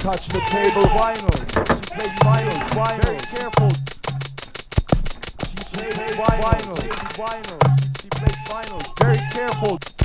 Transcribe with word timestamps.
touch 0.00 0.28
the 0.28 0.40
table. 0.48 0.88
Vinyl. 0.96 1.28
She 1.52 1.60
plays 1.92 2.14
vinyl. 2.24 2.56
Vinyl. 2.72 3.04
Very 3.04 3.20
careful. 3.36 3.68
She 5.52 5.76
plays 5.76 6.16
vinyl. 6.16 6.78
Vinyl. 7.20 7.60
She 8.00 8.08
plays 8.08 8.38
vinyl. 8.48 8.80
Very 8.98 9.20
careful. 9.30 9.99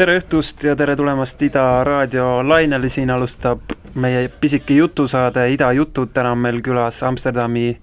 Tere 0.00 0.14
õhtust 0.16 0.64
ja 0.64 0.72
tere 0.80 0.94
tulemast 0.96 1.42
Ida 1.44 1.62
raadio 1.84 2.38
lainele, 2.46 2.88
siin 2.88 3.10
alustab 3.12 3.74
meie 4.00 4.30
pisike 4.40 4.78
jutusaade 4.78 5.42
Ida 5.52 5.68
jutud, 5.76 6.08
täna 6.16 6.30
on 6.32 6.40
meil 6.40 6.62
külas 6.64 7.02
Amsterdami 7.04 7.74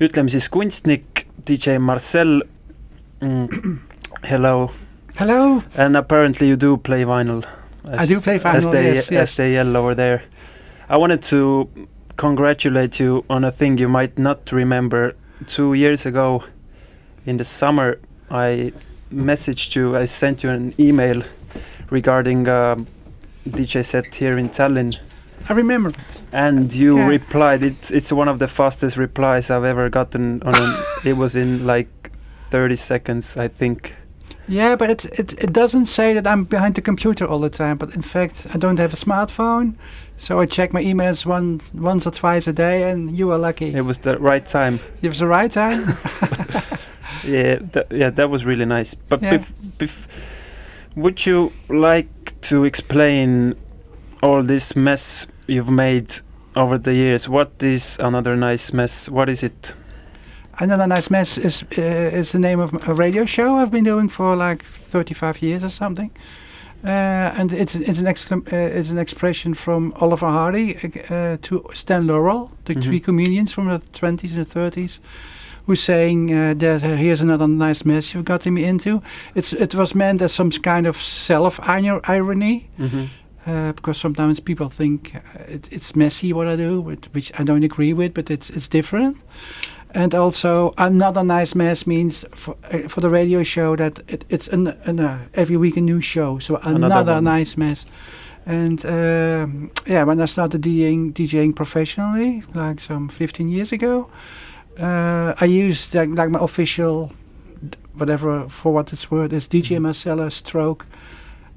ütleme 0.00 0.32
siis 0.32 0.46
kunstnik 0.48 1.26
DJ 1.44 1.76
Marcel 1.76 2.38
mm. 3.20 3.76
Hello 4.30 4.70
Hello. 5.18 5.60
and 5.76 6.00
apparently 6.00 6.48
you 6.48 6.56
do 6.56 6.78
play 6.78 7.04
vinyl. 7.04 7.44
I 7.84 8.06
do 8.06 8.18
play 8.20 8.38
vinyl, 8.38 8.56
as 8.56 8.70
they, 8.72 8.94
yes, 8.94 9.10
yes. 9.10 9.22
As 9.30 9.36
they 9.36 9.52
yell 9.52 9.76
over 9.76 9.94
there. 9.94 10.22
I 10.88 10.96
wanted 10.96 11.20
to 11.34 11.68
congratulate 12.16 12.98
you 12.98 13.26
on 13.28 13.44
a 13.44 13.52
thing 13.52 13.76
you 13.76 13.88
might 13.88 14.16
not 14.16 14.52
remember. 14.52 15.14
Two 15.46 15.74
years 15.74 16.06
ago, 16.06 16.44
in 17.26 17.36
the 17.36 17.44
summer, 17.44 17.98
I 18.30 18.72
messaged 19.12 19.74
you. 19.76 19.96
I 19.96 20.06
sent 20.06 20.42
you 20.42 20.50
an 20.50 20.74
email 20.78 21.22
regarding 21.90 22.48
uh, 22.48 22.76
a 23.46 23.48
DJ 23.48 23.84
set 23.84 24.14
here 24.14 24.36
in 24.38 24.48
Tallinn, 24.48 24.96
I 25.48 25.52
remember 25.52 25.90
it. 25.90 26.24
and 26.32 26.72
you 26.72 26.96
Yeah. 26.98 27.08
replied. 27.08 27.62
It's 27.62 27.90
it's 27.92 28.12
one 28.12 28.28
of 28.28 28.38
the 28.38 28.48
fastest 28.48 28.96
replies 28.96 29.50
I've 29.50 29.64
ever 29.64 29.88
gotten. 29.90 30.42
On 30.42 30.54
an, 30.54 30.74
it 31.04 31.16
was 31.16 31.36
in 31.36 31.64
like 31.66 31.88
thirty 32.50 32.76
seconds, 32.76 33.36
I 33.36 33.48
think. 33.48 33.94
Yeah, 34.48 34.76
but 34.76 34.90
it, 34.90 35.04
it 35.18 35.32
it 35.44 35.52
doesn't 35.52 35.86
say 35.86 36.14
that 36.14 36.26
I'm 36.26 36.44
behind 36.44 36.74
the 36.74 36.80
computer 36.82 37.24
all 37.26 37.40
the 37.40 37.50
time. 37.50 37.76
But 37.78 37.94
in 37.94 38.02
fact, 38.02 38.46
I 38.54 38.58
don't 38.58 38.78
have 38.78 38.92
a 38.92 38.96
smartphone, 38.96 39.74
so 40.18 40.40
I 40.40 40.46
check 40.46 40.72
my 40.72 40.82
emails 40.84 41.26
once 41.26 41.72
once 41.74 42.06
or 42.08 42.12
twice 42.12 42.50
a 42.50 42.52
day. 42.52 42.90
And 42.90 43.16
you 43.18 43.28
were 43.28 43.38
lucky. 43.38 43.72
It 43.74 43.84
was 43.84 43.98
the 43.98 44.18
right 44.18 44.46
time. 44.46 44.78
It 45.02 45.08
was 45.08 45.18
the 45.18 45.26
right 45.28 45.52
time. 45.52 45.80
Yeah, 47.26 47.58
th- 47.72 47.86
yeah, 47.90 48.10
that 48.10 48.30
was 48.30 48.44
really 48.44 48.64
nice. 48.66 48.94
But 49.08 49.22
Yeah. 49.22 49.34
bef- 49.38 49.52
bef- 49.78 50.08
would 50.94 51.26
you 51.26 51.52
like 51.68 52.08
to 52.40 52.64
explain 52.64 53.54
all 54.22 54.42
this 54.42 54.74
mess 54.76 55.26
you've 55.46 55.70
made 55.70 56.06
over 56.54 56.78
the 56.78 56.92
years? 56.94 57.28
What 57.28 57.50
is 57.62 57.98
another 58.00 58.36
nice 58.36 58.72
mess? 58.76 59.08
What 59.08 59.28
is 59.28 59.42
it? 59.42 59.74
Another 60.58 60.86
nice 60.86 61.10
mess 61.10 61.38
is 61.38 61.64
uh, 61.78 62.18
is 62.20 62.30
the 62.30 62.38
name 62.38 62.60
of 62.62 62.72
a 62.88 62.94
radio 62.94 63.26
show 63.26 63.56
I've 63.58 63.70
been 63.70 63.84
doing 63.84 64.08
for 64.10 64.34
like 64.36 64.64
35 64.64 65.42
years 65.42 65.62
or 65.62 65.68
something. 65.70 66.10
Uh, 66.84 66.88
and 67.38 67.52
it's 67.52 67.74
it's 67.74 67.98
an 67.98 68.06
exclam- 68.06 68.46
uh, 68.52 68.78
it's 68.78 68.90
an 68.90 68.98
expression 68.98 69.54
from 69.54 69.92
Oliver 70.00 70.28
Hardy 70.30 70.76
uh, 71.10 71.36
to 71.42 71.62
Stan 71.74 72.06
Laurel, 72.06 72.50
the 72.64 72.74
Mhm. 72.74 72.82
three 72.82 73.00
comedians 73.00 73.52
from 73.52 73.66
the 73.68 73.80
20s 73.92 74.32
and 74.36 74.46
the 74.46 74.60
30s, 74.60 74.98
who's 75.66 75.82
saying 75.82 76.32
uh, 76.32 76.54
that 76.54 76.82
uh, 76.82 76.96
here's 76.96 77.20
another 77.20 77.48
nice 77.48 77.84
mess 77.84 78.14
you've 78.14 78.24
gotten 78.24 78.54
me 78.54 78.64
into. 78.64 79.02
It's 79.34 79.52
it 79.52 79.74
was 79.74 79.94
meant 79.94 80.22
as 80.22 80.32
some 80.32 80.50
kind 80.50 80.86
of 80.86 80.96
self 80.96 81.60
irony. 81.68 82.68
Mm-hmm. 82.78 83.04
Uh, 83.46 83.72
because 83.72 83.96
sometimes 83.96 84.40
people 84.40 84.68
think 84.68 85.14
uh, 85.14 85.20
it, 85.46 85.68
it's 85.70 85.94
messy 85.94 86.32
what 86.32 86.48
I 86.48 86.56
do, 86.56 86.80
which, 86.80 87.06
which 87.12 87.30
I 87.38 87.44
don't 87.44 87.62
agree 87.62 87.92
with, 87.92 88.12
but 88.12 88.28
it's 88.28 88.50
it's 88.50 88.66
different. 88.66 89.18
And 89.94 90.14
also, 90.14 90.74
another 90.76 91.22
nice 91.22 91.54
mess 91.54 91.86
means 91.86 92.24
for 92.34 92.56
uh, 92.72 92.88
for 92.88 93.00
the 93.00 93.08
radio 93.08 93.44
show 93.44 93.76
that 93.76 94.00
it, 94.08 94.24
it's 94.28 94.48
an, 94.48 94.66
an 94.84 94.98
uh, 94.98 95.18
every 95.34 95.56
week 95.56 95.76
a 95.76 95.80
new 95.80 96.00
show. 96.00 96.40
So 96.40 96.56
Another 96.56 96.86
another, 96.86 97.20
nice 97.20 97.56
mess. 97.56 97.86
And 98.46 98.84
um, 98.86 99.70
yeah, 99.86 100.04
when 100.04 100.20
I 100.20 100.26
started 100.26 100.62
DJing, 100.62 101.12
DJing 101.12 101.54
professionally, 101.54 102.42
like 102.54 102.80
some 102.80 103.08
15 103.08 103.48
years 103.48 103.72
ago, 103.72 104.08
uh, 104.78 105.34
I 105.40 105.44
used 105.44 105.94
like, 105.94 106.10
like 106.10 106.30
my 106.30 106.40
official, 106.40 107.12
whatever 107.94 108.48
for 108.48 108.72
what 108.72 108.92
it's 108.92 109.10
worth, 109.10 109.32
is 109.32 109.48
DJ 109.48 109.80
Marcelle 109.80 110.30
Stroke 110.30 110.86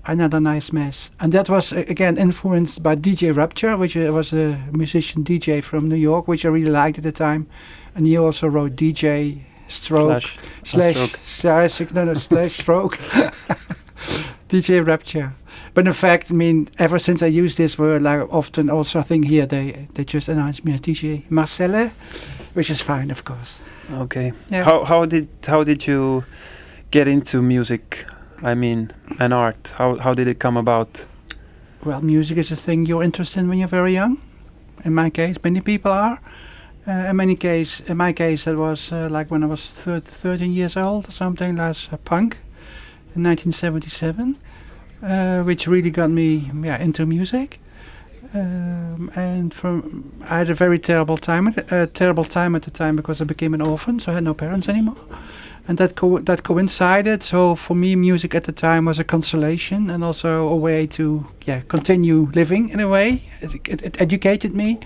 another 0.06 0.40
nice 0.40 0.72
mess. 0.74 1.12
And 1.20 1.32
that 1.34 1.50
was 1.50 1.72
uh, 1.72 1.84
again 1.88 2.18
influenced 2.18 2.82
by 2.84 2.96
DJ 2.96 3.36
Rupture, 3.36 3.78
which 3.78 3.96
uh, 3.96 4.12
was 4.12 4.34
a 4.34 4.60
musician 4.72 5.24
DJ 5.24 5.64
from 5.64 5.88
New 5.88 5.96
York, 5.96 6.28
which 6.28 6.46
I 6.46 6.50
really 6.50 6.72
liked 6.72 6.98
at 6.98 7.04
the 7.04 7.12
time. 7.12 7.48
And 7.96 8.06
he 8.06 8.18
also 8.18 8.48
wrote 8.48 8.76
DJ 8.76 9.42
Stroke 9.68 10.22
Slash. 10.22 10.40
slash 10.64 10.96
stroke. 10.96 11.20
slash 11.24 11.92
no, 11.92 12.06
no, 12.06 12.14
slash 12.16 12.52
stroke 12.60 12.98
DJ 14.50 14.86
Rupture. 14.86 15.34
But 15.76 15.86
in 15.86 15.94
fact, 15.94 16.32
I 16.32 16.34
mean, 16.34 16.68
ever 16.80 16.98
since 16.98 17.22
I 17.22 17.28
used 17.28 17.58
this 17.58 17.78
word, 17.78 18.02
like 18.02 18.34
often 18.34 18.70
also 18.70 19.00
I 19.00 19.04
think 19.04 19.28
here 19.28 19.46
they 19.46 19.88
they 19.94 20.04
just 20.04 20.28
announce 20.28 20.64
me 20.64 20.74
as 20.74 20.82
DJ 20.82 21.30
Marcelle, 21.30 21.92
which 22.54 22.70
is 22.70 22.82
fine, 22.82 23.12
of 23.12 23.24
course. 23.24 23.60
Okay. 23.92 24.32
Yeah. 24.50 24.64
How 24.64 24.86
how 24.86 25.06
did 25.06 25.28
how 25.48 25.64
did 25.64 25.88
you 25.88 26.24
get 26.92 27.08
into 27.08 27.42
music? 27.42 28.06
I 28.42 28.56
mean, 28.56 28.92
and 29.20 29.34
art. 29.34 29.74
How 29.78 29.98
how 29.98 30.14
did 30.14 30.28
it 30.28 30.40
come 30.40 30.58
about? 30.58 31.08
Well, 31.86 32.02
music 32.02 32.38
is 32.38 32.52
a 32.52 32.56
thing 32.56 32.86
you're 32.86 33.04
interested 33.04 33.40
in 33.40 33.50
when 33.50 33.58
you're 33.58 33.68
very 33.68 33.94
young. 33.94 34.18
In 34.86 34.94
my 34.94 35.10
case, 35.10 35.38
many 35.44 35.62
people 35.62 35.92
are. 35.92 36.20
Uh, 36.88 37.10
in 37.10 37.16
many 37.16 37.36
case, 37.36 37.82
in 37.82 37.98
my 37.98 38.14
case, 38.14 38.46
that 38.46 38.58
was 38.58 38.92
uh, 38.92 39.08
like 39.12 39.30
when 39.30 39.44
I 39.44 39.48
was 39.48 39.62
thir- 39.62 40.00
13 40.00 40.54
years 40.54 40.78
old 40.78 41.08
or 41.08 41.12
something. 41.12 41.56
That's 41.56 41.88
uh, 41.92 41.98
punk 41.98 42.38
in 43.16 43.24
1977, 43.24 44.36
uh, 45.04 45.44
which 45.44 45.68
really 45.68 45.92
got 45.92 46.10
me 46.10 46.50
yeah 46.64 46.82
into 46.82 47.06
music. 47.06 47.60
Um, 48.34 49.10
and 49.16 49.52
from 49.54 50.12
I 50.30 50.38
had 50.38 50.50
a 50.50 50.54
very 50.54 50.78
terrible 50.78 51.18
time, 51.18 51.48
at, 51.48 51.74
uh, 51.74 51.88
terrible 51.88 52.24
time 52.24 52.56
at 52.56 52.62
the 52.62 52.72
time 52.72 52.96
because 52.96 53.22
I 53.22 53.26
became 53.26 53.56
an 53.56 53.62
orphan, 53.62 54.00
so 54.00 54.12
I 54.12 54.16
had 54.16 54.24
no 54.24 54.34
parents 54.36 54.70
anymore, 54.70 54.98
and 55.68 55.78
that 55.80 55.96
co- 55.96 56.20
that 56.20 56.44
coincided. 56.44 57.24
So 57.24 57.56
for 57.56 57.76
me, 57.76 57.96
music 57.96 58.36
at 58.36 58.44
the 58.44 58.52
time 58.52 58.86
was 58.86 59.00
a 59.00 59.04
consolation 59.04 59.90
and 59.90 60.04
also 60.04 60.48
a 60.48 60.56
way 60.56 60.86
to 60.88 61.24
yeah 61.48 61.62
continue 61.68 62.30
living 62.36 62.70
in 62.70 62.80
a 62.80 62.88
way. 62.88 63.24
It, 63.42 63.56
it, 63.68 63.82
it 63.82 64.02
educated 64.02 64.54
me, 64.54 64.78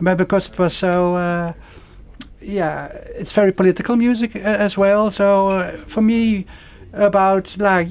but 0.00 0.16
because 0.16 0.50
it 0.50 0.58
was 0.58 0.72
so. 0.76 1.16
Uh, 1.16 1.52
yeah, 2.42 2.86
it's 3.18 3.32
very 3.32 3.52
political 3.52 3.96
music 3.96 4.34
uh, 4.36 4.38
as 4.38 4.78
well. 4.78 5.10
So 5.10 5.48
uh, 5.48 5.72
for 5.86 6.00
me, 6.00 6.46
about 6.92 7.56
like 7.58 7.88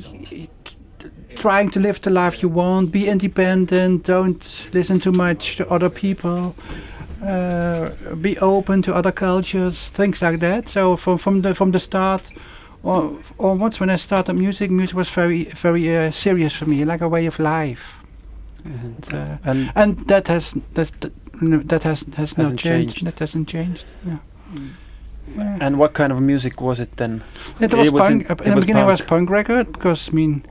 trying 1.39 1.71
to 1.71 1.79
live 1.79 1.99
the 2.01 2.09
life 2.09 2.43
you 2.43 2.49
want, 2.53 2.91
be 2.91 3.07
independent, 3.07 4.03
don't 4.05 4.69
listen 4.73 4.99
too 4.99 5.11
much 5.11 5.55
to 5.57 5.63
other 5.75 5.89
people, 5.89 6.53
uh, 7.25 7.89
be 8.21 8.37
open 8.39 8.81
to 8.83 8.93
other 8.93 9.11
cultures, 9.11 9.89
things 9.89 10.21
like 10.21 10.39
that. 10.39 10.67
So 10.67 10.95
from 10.97 11.17
from 11.17 11.41
the 11.41 11.53
from 11.53 11.71
the 11.71 11.79
start, 11.79 12.21
or 12.83 13.17
once 13.37 13.79
when 13.79 13.89
I 13.89 13.97
started 13.97 14.33
music, 14.35 14.69
music 14.71 14.95
was 14.97 15.09
very 15.09 15.43
very 15.63 15.97
uh, 15.97 16.11
serious 16.11 16.55
for 16.55 16.65
me, 16.67 16.85
like 16.85 17.01
a 17.03 17.07
way 17.09 17.27
of 17.27 17.39
life. 17.39 17.95
And, 18.65 19.13
uh, 19.13 19.49
And 19.49 19.71
and 19.75 20.07
that 20.07 20.27
has 20.27 20.53
that 20.73 20.91
that 21.69 21.83
has 21.83 22.03
has 22.17 22.37
not 22.37 22.47
changed. 22.57 22.61
changed. 22.61 23.05
That 23.05 23.19
hasn't 23.19 23.47
changed. 23.49 23.85
Yeah. 24.07 24.17
Yeah. 25.37 25.57
and 25.61 25.77
what 25.77 25.93
kind 25.93 26.11
of 26.11 26.19
music 26.21 26.59
was 26.61 26.79
it 26.79 26.89
then? 26.97 27.21
It 27.59 27.73
was 27.73 27.87
it 27.87 27.93
was 27.93 28.07
punk. 28.07 28.21
in- 28.23 28.31
uh, 28.31 28.33
it 28.33 28.41
in 28.45 28.49
the 28.49 28.55
was 28.55 28.65
beginning, 28.65 28.83
it 28.87 28.91
was 28.91 28.99
punk. 29.01 29.09
punk 29.09 29.29
record 29.29 29.71
because 29.73 30.09
I 30.11 30.15
mean, 30.15 30.41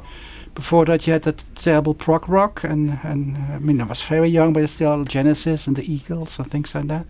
Before 0.58 0.84
that, 0.86 1.06
you 1.06 1.12
had 1.12 1.22
that 1.22 1.44
terrible 1.54 1.94
prog 1.94 2.28
rock, 2.28 2.64
and 2.64 2.98
and 3.04 3.36
uh, 3.36 3.54
I 3.54 3.58
mean, 3.60 3.80
I 3.80 3.84
was 3.84 4.02
very 4.02 4.28
young, 4.28 4.52
but 4.52 4.68
still 4.68 5.04
Genesis 5.04 5.68
and 5.68 5.76
the 5.76 5.82
Eagles 5.94 6.36
and 6.40 6.50
things 6.50 6.74
like 6.74 6.88
that. 6.88 7.06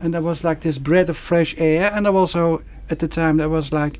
And 0.00 0.12
there 0.14 0.22
was 0.22 0.44
like 0.44 0.60
this 0.60 0.78
breath 0.78 1.08
of 1.08 1.16
fresh 1.16 1.56
air, 1.58 1.90
and 1.92 2.04
there 2.06 2.14
also 2.14 2.62
at 2.88 2.98
the 3.00 3.08
time 3.08 3.38
there 3.38 3.48
was 3.48 3.72
like 3.72 3.98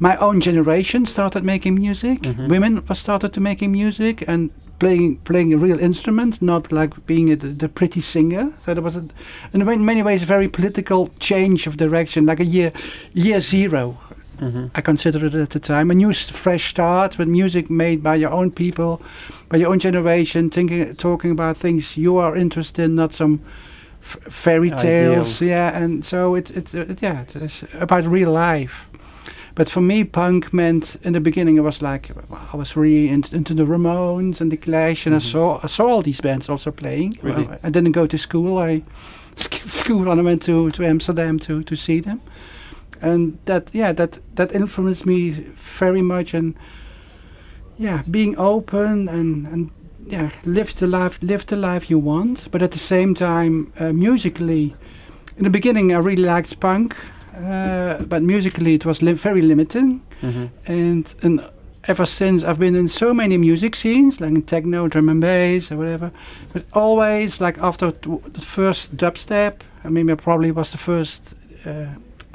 my 0.00 0.16
own 0.16 0.40
generation 0.40 1.06
started 1.06 1.44
making 1.44 1.76
music. 1.76 2.22
Mhm. 2.22 2.48
Women 2.48 2.82
started 2.94 3.32
to 3.32 3.40
making 3.40 3.70
music 3.72 4.24
and 4.28 4.50
playing 4.78 5.18
playing 5.24 5.54
a 5.54 5.56
real 5.56 5.78
instrument, 5.78 6.42
not 6.42 6.72
like 6.72 6.90
being 7.06 7.30
a, 7.32 7.36
the 7.36 7.68
pretty 7.68 8.00
singer. 8.00 8.52
So 8.64 8.74
there 8.74 8.82
was 8.82 8.96
a, 8.96 9.04
in 9.52 9.64
many- 9.64 9.84
many 9.84 10.02
ways 10.02 10.22
a 10.22 10.26
very 10.26 10.48
political 10.48 11.06
change 11.20 11.68
of 11.68 11.76
direction, 11.76 12.26
like 12.26 12.40
a 12.42 12.44
year 12.44 12.72
year 13.14 13.38
zero. 13.40 13.96
Hmm 14.38 14.66
I 14.74 14.80
considered 14.82 15.22
it 15.22 15.34
at 15.34 15.50
the 15.50 15.58
time 15.60 15.90
a 15.90 15.94
new 15.94 16.12
fresh 16.12 16.68
start 16.70 17.18
with 17.18 17.28
music 17.28 17.70
made 17.70 18.02
by 18.02 18.16
your 18.20 18.30
own 18.32 18.50
people, 18.50 19.00
by 19.48 19.58
your 19.58 19.70
own 19.70 19.78
generation, 19.78 20.50
thinking, 20.50 20.94
talking 20.96 21.30
about 21.30 21.56
things 21.56 21.96
you 21.96 22.18
are 22.18 22.36
interested 22.36 22.84
in, 22.84 22.94
not 22.94 23.12
some 23.12 23.40
f- 24.02 24.18
fairy 24.32 24.70
tales. 24.70 25.40
Yeah, 25.40 25.82
and 25.84 26.04
so 26.04 26.36
it, 26.36 26.50
it, 26.50 26.74
it 26.74 27.02
yeah, 27.02 27.24
it's 27.34 27.64
about 27.80 28.04
real 28.06 28.30
life. 28.32 28.88
But 29.54 29.70
for 29.70 29.80
me, 29.80 30.04
punk 30.04 30.52
meant 30.52 30.96
in 31.02 31.12
the 31.12 31.20
beginning 31.20 31.56
it 31.56 31.62
was 31.64 31.80
like 31.80 32.10
I 32.52 32.56
was 32.56 32.76
really 32.76 33.08
in, 33.08 33.24
into 33.32 33.54
the 33.54 33.64
Ramones 33.64 34.40
and 34.40 34.50
the 34.52 34.56
Clash, 34.58 35.06
and 35.06 35.14
Mhm. 35.14 35.20
I 35.26 35.30
saw 35.30 35.60
I 35.64 35.68
saw 35.68 35.86
all 35.86 36.02
these 36.02 36.20
bands 36.22 36.48
also 36.48 36.70
playing. 36.70 37.14
Really? 37.22 37.44
Well, 37.46 37.58
I 37.66 37.70
didn't 37.70 37.92
go 37.94 38.06
to 38.06 38.18
school. 38.18 38.58
I 38.58 38.82
skipped 39.36 39.70
school 39.70 40.10
and 40.10 40.20
I 40.20 40.22
went 40.24 40.42
to, 40.42 40.70
to 40.70 40.84
Amsterdam 40.84 41.38
to, 41.38 41.62
to 41.62 41.76
see 41.76 42.00
them 42.00 42.20
and 43.02 43.38
that 43.44 43.70
yeah 43.74 43.92
that 43.92 44.20
that 44.34 44.52
influenced 44.52 45.06
me 45.06 45.30
very 45.54 46.02
much 46.02 46.34
and 46.34 46.54
yeah 47.78 48.02
being 48.10 48.38
open 48.38 49.08
and 49.08 49.46
and 49.46 49.70
yeah 50.06 50.30
live 50.44 50.74
the 50.74 50.86
life 50.86 51.18
live 51.22 51.44
the 51.46 51.56
life 51.56 51.90
you 51.90 51.98
want 51.98 52.48
but 52.50 52.62
at 52.62 52.70
the 52.70 52.78
same 52.78 53.14
time 53.14 53.72
uh, 53.80 53.92
musically 53.92 54.74
in 55.36 55.44
the 55.44 55.50
beginning 55.50 55.92
i 55.92 55.98
really 55.98 56.22
liked 56.22 56.58
punk 56.60 56.96
uh, 57.36 58.02
but 58.04 58.22
musically 58.22 58.74
it 58.74 58.84
was 58.84 59.02
li- 59.02 59.12
very 59.12 59.42
limiting 59.42 60.00
hmm 60.20 60.46
and 60.66 61.14
and 61.22 61.40
ever 61.88 62.06
since 62.06 62.42
I've 62.44 62.58
been 62.58 62.74
in 62.74 62.88
so 62.88 63.14
many 63.14 63.38
music 63.38 63.76
scenes, 63.76 64.20
like 64.20 64.30
in 64.30 64.42
techno, 64.42 64.88
drum 64.88 65.08
and 65.08 65.20
bass, 65.20 65.70
or 65.70 65.76
whatever. 65.76 66.10
But 66.52 66.64
always, 66.72 67.40
like 67.40 67.58
after 67.58 67.92
t- 67.92 68.18
the 68.32 68.40
first 68.40 68.96
dubstep, 68.96 69.60
I 69.84 69.88
mean, 69.88 70.10
I 70.10 70.14
probably 70.14 70.50
was 70.50 70.70
the 70.70 70.78
first 70.78 71.34
uh, 71.64 71.86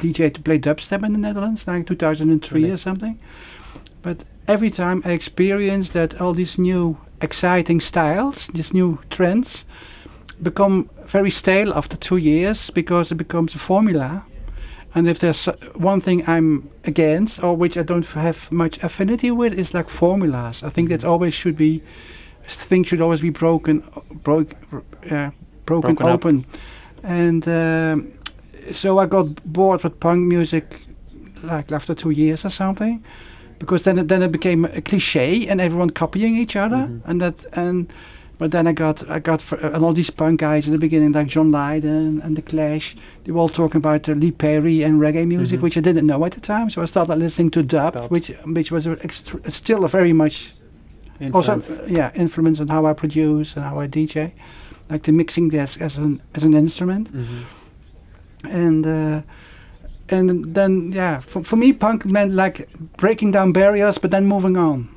DJ 0.02 0.34
to 0.34 0.42
play 0.42 0.60
dubstep 0.60 1.04
in 1.06 1.14
the 1.14 1.20
Netherlands, 1.20 1.68
like 1.68 1.86
2003 1.88 2.62
Really? 2.62 2.74
or 2.74 2.78
something. 2.78 3.20
But 4.02 4.24
every 4.48 4.70
time 4.72 5.02
I 5.06 5.12
experience 5.12 5.90
that 5.90 6.20
all 6.20 6.34
these 6.34 6.58
new 6.58 6.98
exciting 7.22 7.80
styles, 7.82 8.48
these 8.48 8.74
new 8.74 8.98
trends, 9.10 9.64
become 10.42 10.90
very 11.06 11.30
stale 11.30 11.72
after 11.74 11.96
two 11.98 12.18
years 12.18 12.70
because 12.72 13.12
it 13.12 13.16
becomes 13.18 13.54
a 13.56 13.60
formula. 13.60 14.26
And 14.96 15.08
if 15.08 15.20
there's 15.20 15.46
one 15.76 16.02
thing 16.02 16.24
I'm 16.28 16.70
against, 16.84 17.44
or 17.44 17.56
which 17.56 17.78
I 17.78 17.84
don't 17.84 18.06
have 18.08 18.52
much 18.52 18.84
affinity 18.84 19.32
with, 19.32 19.54
is 19.54 19.74
like 19.74 19.90
formulas. 19.90 20.64
I 20.64 20.70
think 20.70 20.90
that 20.90 21.06
always 21.06 21.34
should 21.34 21.56
be, 21.56 21.82
things 22.48 22.88
should 22.88 23.00
always 23.02 23.22
be 23.22 23.30
broken, 23.30 23.84
broke, 24.24 24.54
uh, 25.10 25.30
broken, 25.66 25.96
Broken 25.96 26.08
up. 26.08 26.14
open. 26.26 26.46
And 27.04 27.48
um, 27.48 28.12
so 28.72 29.00
I 29.00 29.06
got 29.08 29.26
bored 29.46 29.84
with 29.84 30.00
punk 30.00 30.28
music, 30.28 30.86
like 31.44 31.72
after 31.72 31.94
two 31.94 32.12
years 32.12 32.46
or 32.46 32.50
something, 32.52 33.04
because 33.60 33.84
then 33.84 34.00
it, 34.00 34.08
then 34.08 34.22
it 34.24 34.32
became 34.32 34.66
a 34.66 34.82
cliche 34.82 35.48
and 35.48 35.60
everyone 35.62 35.90
copying 35.92 36.36
each 36.36 36.56
other, 36.56 36.88
Mhm. 36.88 37.02
and 37.06 37.22
that 37.22 37.46
and. 37.54 37.88
But 38.38 38.50
then 38.52 38.66
I 38.66 38.72
got 38.74 39.04
I 39.08 39.20
got 39.20 39.40
f- 39.40 39.54
and 39.76 39.84
all 39.86 39.94
these 39.94 40.10
punk 40.10 40.40
guys 40.40 40.66
in 40.66 40.74
the 40.74 40.80
beginning, 40.80 41.12
like 41.12 41.28
John 41.28 41.52
Lydon 41.52 42.22
and 42.24 42.36
the 42.36 42.42
Clash. 42.42 42.96
They 43.24 43.32
were 43.32 43.40
all 43.40 43.50
talking 43.50 43.78
about 43.78 44.10
uh, 44.10 44.14
Lee 44.14 44.32
Perry 44.32 44.82
and 44.82 45.00
reggae 45.00 45.28
music, 45.28 45.60
Mhm. 45.60 45.64
which 45.64 45.78
I 45.78 45.82
didn't 45.82 46.08
know 46.08 46.26
at 46.26 46.32
the 46.32 46.42
time. 46.42 46.72
So 46.72 46.82
I 46.82 46.86
started 46.88 47.20
listening 47.20 47.52
to 47.52 47.62
dub, 47.62 47.94
Dubs. 47.94 48.10
which 48.10 48.32
which 48.48 48.72
was 48.72 48.88
a 48.88 48.98
still 49.52 49.84
a 49.86 49.88
very 49.88 50.12
much 50.14 50.54
also 51.34 51.54
uh, 51.60 51.86
yeah 51.88 52.10
influence 52.16 52.60
on 52.60 52.68
how 52.70 52.88
I 52.88 52.94
produce 52.94 53.56
and 53.56 53.64
how 53.64 53.80
I 53.80 53.88
DJ, 53.88 54.32
like 54.90 55.04
the 55.04 55.12
mixing 55.12 55.50
desk 55.52 55.80
as 55.80 56.00
an 56.00 56.20
as 56.34 56.44
an 56.44 56.56
instrument 56.56 57.14
Mhm. 57.14 57.44
And 58.46 58.86
uh, 58.86 59.22
and 60.10 60.54
then 60.56 60.92
yeah 60.92 61.20
for, 61.20 61.44
for 61.44 61.56
me 61.56 61.74
punk 61.74 62.06
meant 62.06 62.34
like 62.34 62.68
breaking 62.98 63.32
down 63.32 63.52
barriers 63.54 63.98
but 63.98 64.12
then 64.12 64.26
moving 64.26 64.58
on. 64.58 64.90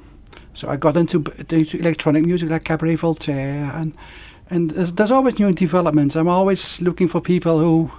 So 0.54 0.68
i 0.68 0.76
got 0.76 0.96
into, 0.96 1.24
into 1.50 1.78
electronic 1.78 2.24
music 2.24 2.50
like 2.50 2.64
cabaret 2.64 2.96
voltaire 2.96 3.70
and 3.74 3.92
and 4.50 4.70
there's, 4.70 4.92
there's 4.92 5.10
always 5.10 5.38
new 5.38 5.52
developments. 5.52 6.16
I'm 6.16 6.28
always 6.28 6.80
looking 6.80 7.08
for 7.08 7.20
people 7.20 7.58
who 7.58 7.90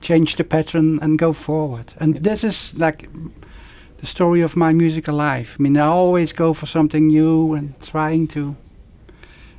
change 0.00 0.36
the 0.36 0.44
pattern 0.44 0.98
and 1.02 1.18
go 1.18 1.32
forward. 1.32 1.94
And 2.00 2.14
Yeah. 2.14 2.20
this 2.22 2.44
is 2.44 2.74
like 2.76 3.08
the 3.98 4.06
story 4.06 4.42
of 4.42 4.56
my 4.56 4.72
musical 4.72 5.14
life. 5.14 5.56
I 5.58 5.62
mean 5.62 5.76
i 5.76 5.86
always 5.86 6.32
go 6.32 6.52
for 6.54 6.66
something 6.66 7.06
new 7.06 7.54
and 7.54 7.74
trying 7.80 8.26
to 8.28 8.56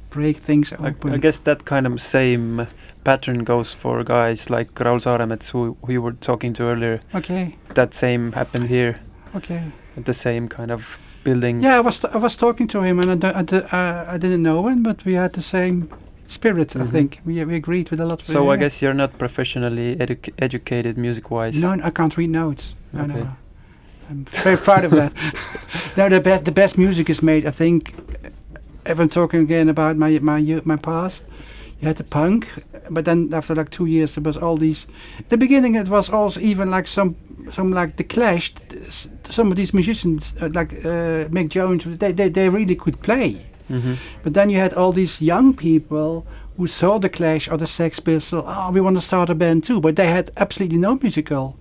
break 0.09 0.37
things 0.37 0.71
I, 0.73 0.89
open. 0.89 1.13
I 1.13 1.17
guess 1.17 1.39
that 1.39 1.65
kind 1.65 1.87
of 1.87 1.99
same 1.99 2.67
pattern 3.05 3.43
goes 3.45 3.73
for 3.73 4.03
guys 4.03 4.49
like 4.49 4.69
Raul 4.85 4.99
Saaremets, 4.99 5.51
who, 5.53 5.77
who 5.85 5.93
you 5.93 6.01
were 6.01 6.15
talking 6.19 6.53
to 6.53 6.63
earlier. 6.63 6.99
okay 7.13 7.55
That 7.75 7.93
same 7.93 8.31
happened 8.33 8.67
here. 8.67 8.93
okay 9.35 9.61
At 9.97 10.05
The 10.05 10.13
same 10.13 10.47
kind 10.47 10.71
of 10.71 10.97
building. 11.23 11.63
Yeah, 11.63 11.77
I 11.77 11.81
was 11.81 12.05
I 12.05 12.17
was 12.17 12.35
talking 12.37 12.67
to 12.69 12.81
him, 12.81 12.99
and 12.99 13.23
I, 13.25 13.29
I, 13.29 13.43
uh, 13.77 14.13
I 14.15 14.17
didn't 14.23 14.41
know 14.43 14.67
him, 14.67 14.83
but 14.83 15.05
we 15.05 15.13
had 15.17 15.31
the 15.33 15.41
same 15.41 15.87
spirit. 16.27 16.75
I 16.75 16.79
Mhm. 16.79 16.91
think 16.91 17.09
we 17.25 17.45
we 17.45 17.55
agreed 17.55 17.87
with 17.91 17.99
a 18.01 18.05
lot. 18.05 18.21
So 18.21 18.51
I 18.53 18.57
guess 18.57 18.81
you're 18.81 18.97
not 19.03 19.11
professionally 19.17 19.95
edu- 19.95 20.33
educated 20.47 20.97
music-wise. 20.97 21.61
no, 21.61 21.71
I 21.87 21.91
can't 21.91 22.15
read 22.17 22.29
notes. 22.29 22.75
No, 22.93 23.01
Okay. 23.03 23.19
no. 23.23 23.27
I'm 24.09 24.25
very 24.43 24.57
proud 24.57 24.83
of 24.85 24.91
that. 24.91 25.11
no, 25.97 26.09
the 26.09 26.19
best 26.19 26.43
the 26.45 26.51
best 26.51 26.77
music 26.77 27.09
is 27.09 27.21
made. 27.21 27.43
I 27.49 27.51
think. 27.51 27.93
If 28.91 28.99
I'm 28.99 29.09
talking 29.09 29.41
again 29.49 29.69
about 29.69 29.95
my 29.97 30.19
my 30.21 30.61
my 30.63 30.77
past, 30.77 31.25
you 31.81 31.87
had 31.87 31.97
the 31.97 32.03
punk, 32.03 32.47
but 32.89 33.05
then 33.05 33.33
after 33.33 33.55
like 33.55 33.69
two 33.69 33.85
years, 33.85 34.15
there 34.15 34.23
was 34.23 34.37
all 34.37 34.57
these. 34.57 34.87
The 35.29 35.37
beginning, 35.37 35.75
it 35.75 35.87
was 35.89 36.09
also 36.09 36.39
even 36.39 36.71
like 36.71 36.87
some 36.87 37.15
some 37.51 37.71
like 37.71 37.95
the 37.95 38.03
Clash. 38.03 38.53
Some 39.29 39.51
of 39.51 39.57
these 39.57 39.73
musicians, 39.73 40.35
uh, 40.41 40.49
like 40.53 40.73
uh, 40.85 41.27
Mick 41.29 41.49
Jones, 41.49 41.83
they, 41.83 42.13
they 42.13 42.29
they 42.29 42.49
really 42.49 42.75
could 42.75 43.01
play. 43.01 43.45
hmm 43.67 43.93
But 44.23 44.33
then 44.33 44.49
you 44.49 44.59
had 44.59 44.73
all 44.73 44.93
these 44.93 45.21
young 45.25 45.55
people 45.55 46.25
who 46.57 46.67
saw 46.67 46.99
the 46.99 47.09
Clash 47.09 47.49
or 47.51 47.57
the 47.57 47.65
Sex 47.67 47.99
Pistols. 47.99 48.45
Oh, 48.47 48.71
we 48.71 48.79
want 48.81 48.95
to 48.97 49.01
start 49.01 49.29
a 49.29 49.35
band 49.35 49.63
too. 49.63 49.79
But 49.81 49.95
they 49.95 50.07
had 50.07 50.29
absolutely 50.37 50.77
no 50.77 50.95
musical 50.95 51.55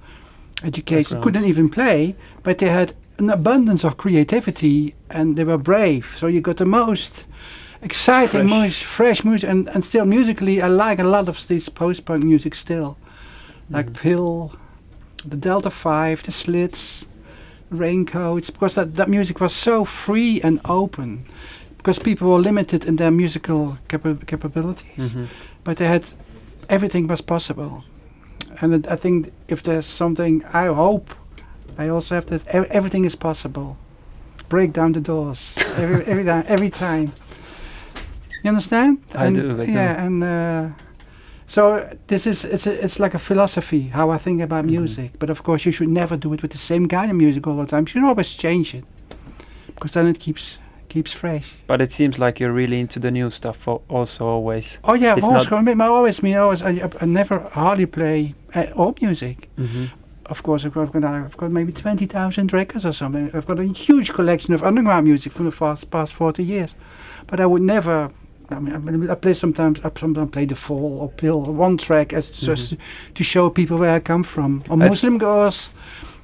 education. 0.62 1.20
Couldn't 1.20 1.44
even 1.44 1.68
play. 1.68 2.14
But 2.42 2.58
they 2.58 2.68
had 2.68 2.92
an 3.18 3.30
abundance 3.30 3.84
of 3.84 3.96
creativity 3.96 4.94
and 5.10 5.36
they 5.36 5.44
were 5.44 5.58
brave. 5.58 6.04
So 6.18 6.26
you 6.28 6.40
got 6.40 6.56
the 6.56 6.66
most 6.66 7.26
exciting, 7.84 8.48
Fresh. 8.48 8.50
most 8.50 8.84
fresh 8.84 9.24
music. 9.24 9.50
And, 9.50 9.68
and 9.68 9.84
still 9.84 10.04
musically, 10.06 10.62
I 10.62 10.68
like 10.68 10.98
a 10.98 11.04
lot 11.04 11.28
of 11.28 11.46
this 11.46 11.68
post-punk 11.68 12.24
music 12.24 12.54
still. 12.54 12.96
Like 13.70 13.86
Mhm. 13.90 14.00
PiL, 14.02 14.52
the 15.30 15.36
Delta 15.36 15.70
5, 15.70 16.22
the 16.22 16.32
Slits, 16.32 17.04
Raincoats. 17.70 18.50
Because 18.50 18.74
that, 18.74 18.96
that 18.96 19.08
music 19.08 19.40
was 19.40 19.52
so 19.54 19.84
free 19.84 20.40
and 20.42 20.60
open 20.64 21.24
because 21.78 21.98
people 21.98 22.28
were 22.28 22.38
limited 22.42 22.84
in 22.84 22.96
their 22.96 23.10
musical 23.10 23.76
capa- 23.88 24.18
capabilities, 24.26 25.12
hmm 25.14 25.24
but 25.64 25.76
they 25.78 25.86
had 25.86 26.04
everything 26.68 27.08
was 27.08 27.22
possible. 27.22 27.84
And 28.60 28.74
it, 28.74 28.86
I 28.92 28.96
think 28.96 29.30
if 29.48 29.62
there's 29.62 29.86
something, 29.86 30.42
I 30.52 30.66
hope, 30.66 31.14
I 31.78 31.88
also 31.88 32.14
have 32.14 32.26
that 32.26 32.46
ev- 32.48 32.66
everything 32.70 33.04
is 33.06 33.16
possible. 33.16 33.76
Break 34.48 34.72
down 34.74 34.92
the 34.92 35.00
doors 35.00 35.54
every 35.78 36.04
every. 36.06 36.28
Every 36.48 36.70
time. 36.70 37.12
You 38.44 38.48
understand? 38.50 38.98
I 39.14 39.26
And- 39.26 39.36
do, 39.36 39.62
I 39.62 39.66
do. 39.66 39.72
Yeah, 39.72 40.04
and 40.06 40.22
uh, 40.22 40.68
so 41.46 41.88
this 42.06 42.26
is 42.26 42.44
it's 42.44 42.66
a, 42.66 42.84
it's 42.84 42.98
like 42.98 43.14
a 43.14 43.18
philosophy 43.18 43.80
how 43.92 44.10
I 44.14 44.18
think 44.18 44.42
about 44.42 44.64
Mhm. 44.64 44.70
music. 44.78 45.10
But 45.18 45.30
of 45.30 45.42
course, 45.42 45.64
you 45.64 45.72
should 45.72 45.88
never 45.88 46.16
do 46.18 46.32
it 46.34 46.42
with 46.42 46.50
the 46.50 46.58
same 46.58 46.86
kind 46.88 47.10
of 47.10 47.16
music 47.16 47.46
all 47.46 47.56
the 47.56 47.66
time. 47.66 47.80
You 47.82 47.86
should 47.86 48.04
always 48.08 48.34
change 48.34 48.74
it 48.74 48.84
because 49.74 49.92
then 49.92 50.06
it 50.06 50.18
keeps 50.18 50.58
keeps 50.88 51.12
fresh. 51.12 51.52
But 51.66 51.80
it 51.80 51.92
seems 51.92 52.18
like 52.18 52.38
you're 52.44 52.52
really 52.56 52.78
into 52.80 53.00
the 53.00 53.10
new 53.10 53.30
stuff 53.30 53.66
al- 53.68 53.82
also 53.88 54.26
always. 54.26 54.78
Oh 54.84 54.94
yeah, 54.94 55.16
It's 55.16 55.26
I've 55.26 55.32
always, 55.32 55.80
I 55.80 55.86
always, 55.88 56.22
mean, 56.22 56.36
always, 56.36 56.62
I, 56.62 56.70
I- 56.86 57.02
I 57.02 57.06
never 57.06 57.38
hardly 57.52 57.86
play 57.86 58.34
uh, 58.54 58.66
old 58.76 59.00
music. 59.02 59.48
hmm 59.56 59.86
Of 60.30 60.42
course, 60.42 60.64
I've 60.66 60.72
got, 60.74 60.82
I've 60.82 60.92
got, 61.02 61.04
I've 61.04 61.36
got 61.36 61.50
maybe 61.50 61.72
twenty 61.72 62.06
thousand 62.06 62.52
records 62.52 62.84
or 62.84 62.92
something. 62.92 63.30
I've 63.34 63.46
got 63.46 63.58
a 63.58 63.64
huge 63.86 64.12
collection 64.14 64.54
of 64.54 64.62
underground 64.62 65.06
music 65.06 65.32
from 65.32 65.50
the 65.50 65.56
past, 65.56 65.90
past 65.90 66.12
forty 66.12 66.42
years, 66.44 66.74
but 67.26 67.40
I 67.40 67.44
would 67.46 67.62
never 67.62 68.08
I 68.50 68.58
mean, 68.58 68.74
I, 68.74 68.78
mean, 68.78 69.10
I 69.10 69.14
play 69.14 69.34
sometimes. 69.34 69.80
I 69.84 69.90
sometimes 69.98 70.30
play 70.30 70.44
the 70.44 70.54
fall 70.54 70.98
or 71.00 71.08
PiL 71.08 71.40
one 71.40 71.76
track 71.76 72.12
as 72.12 72.30
mm-hmm. 72.30 72.46
just 72.46 72.74
to, 73.14 73.24
show 73.24 73.50
people 73.50 73.78
where 73.78 73.94
I 73.94 74.00
come 74.00 74.22
from. 74.22 74.62
Or 74.68 74.76
Muslimgauze. 74.76 75.70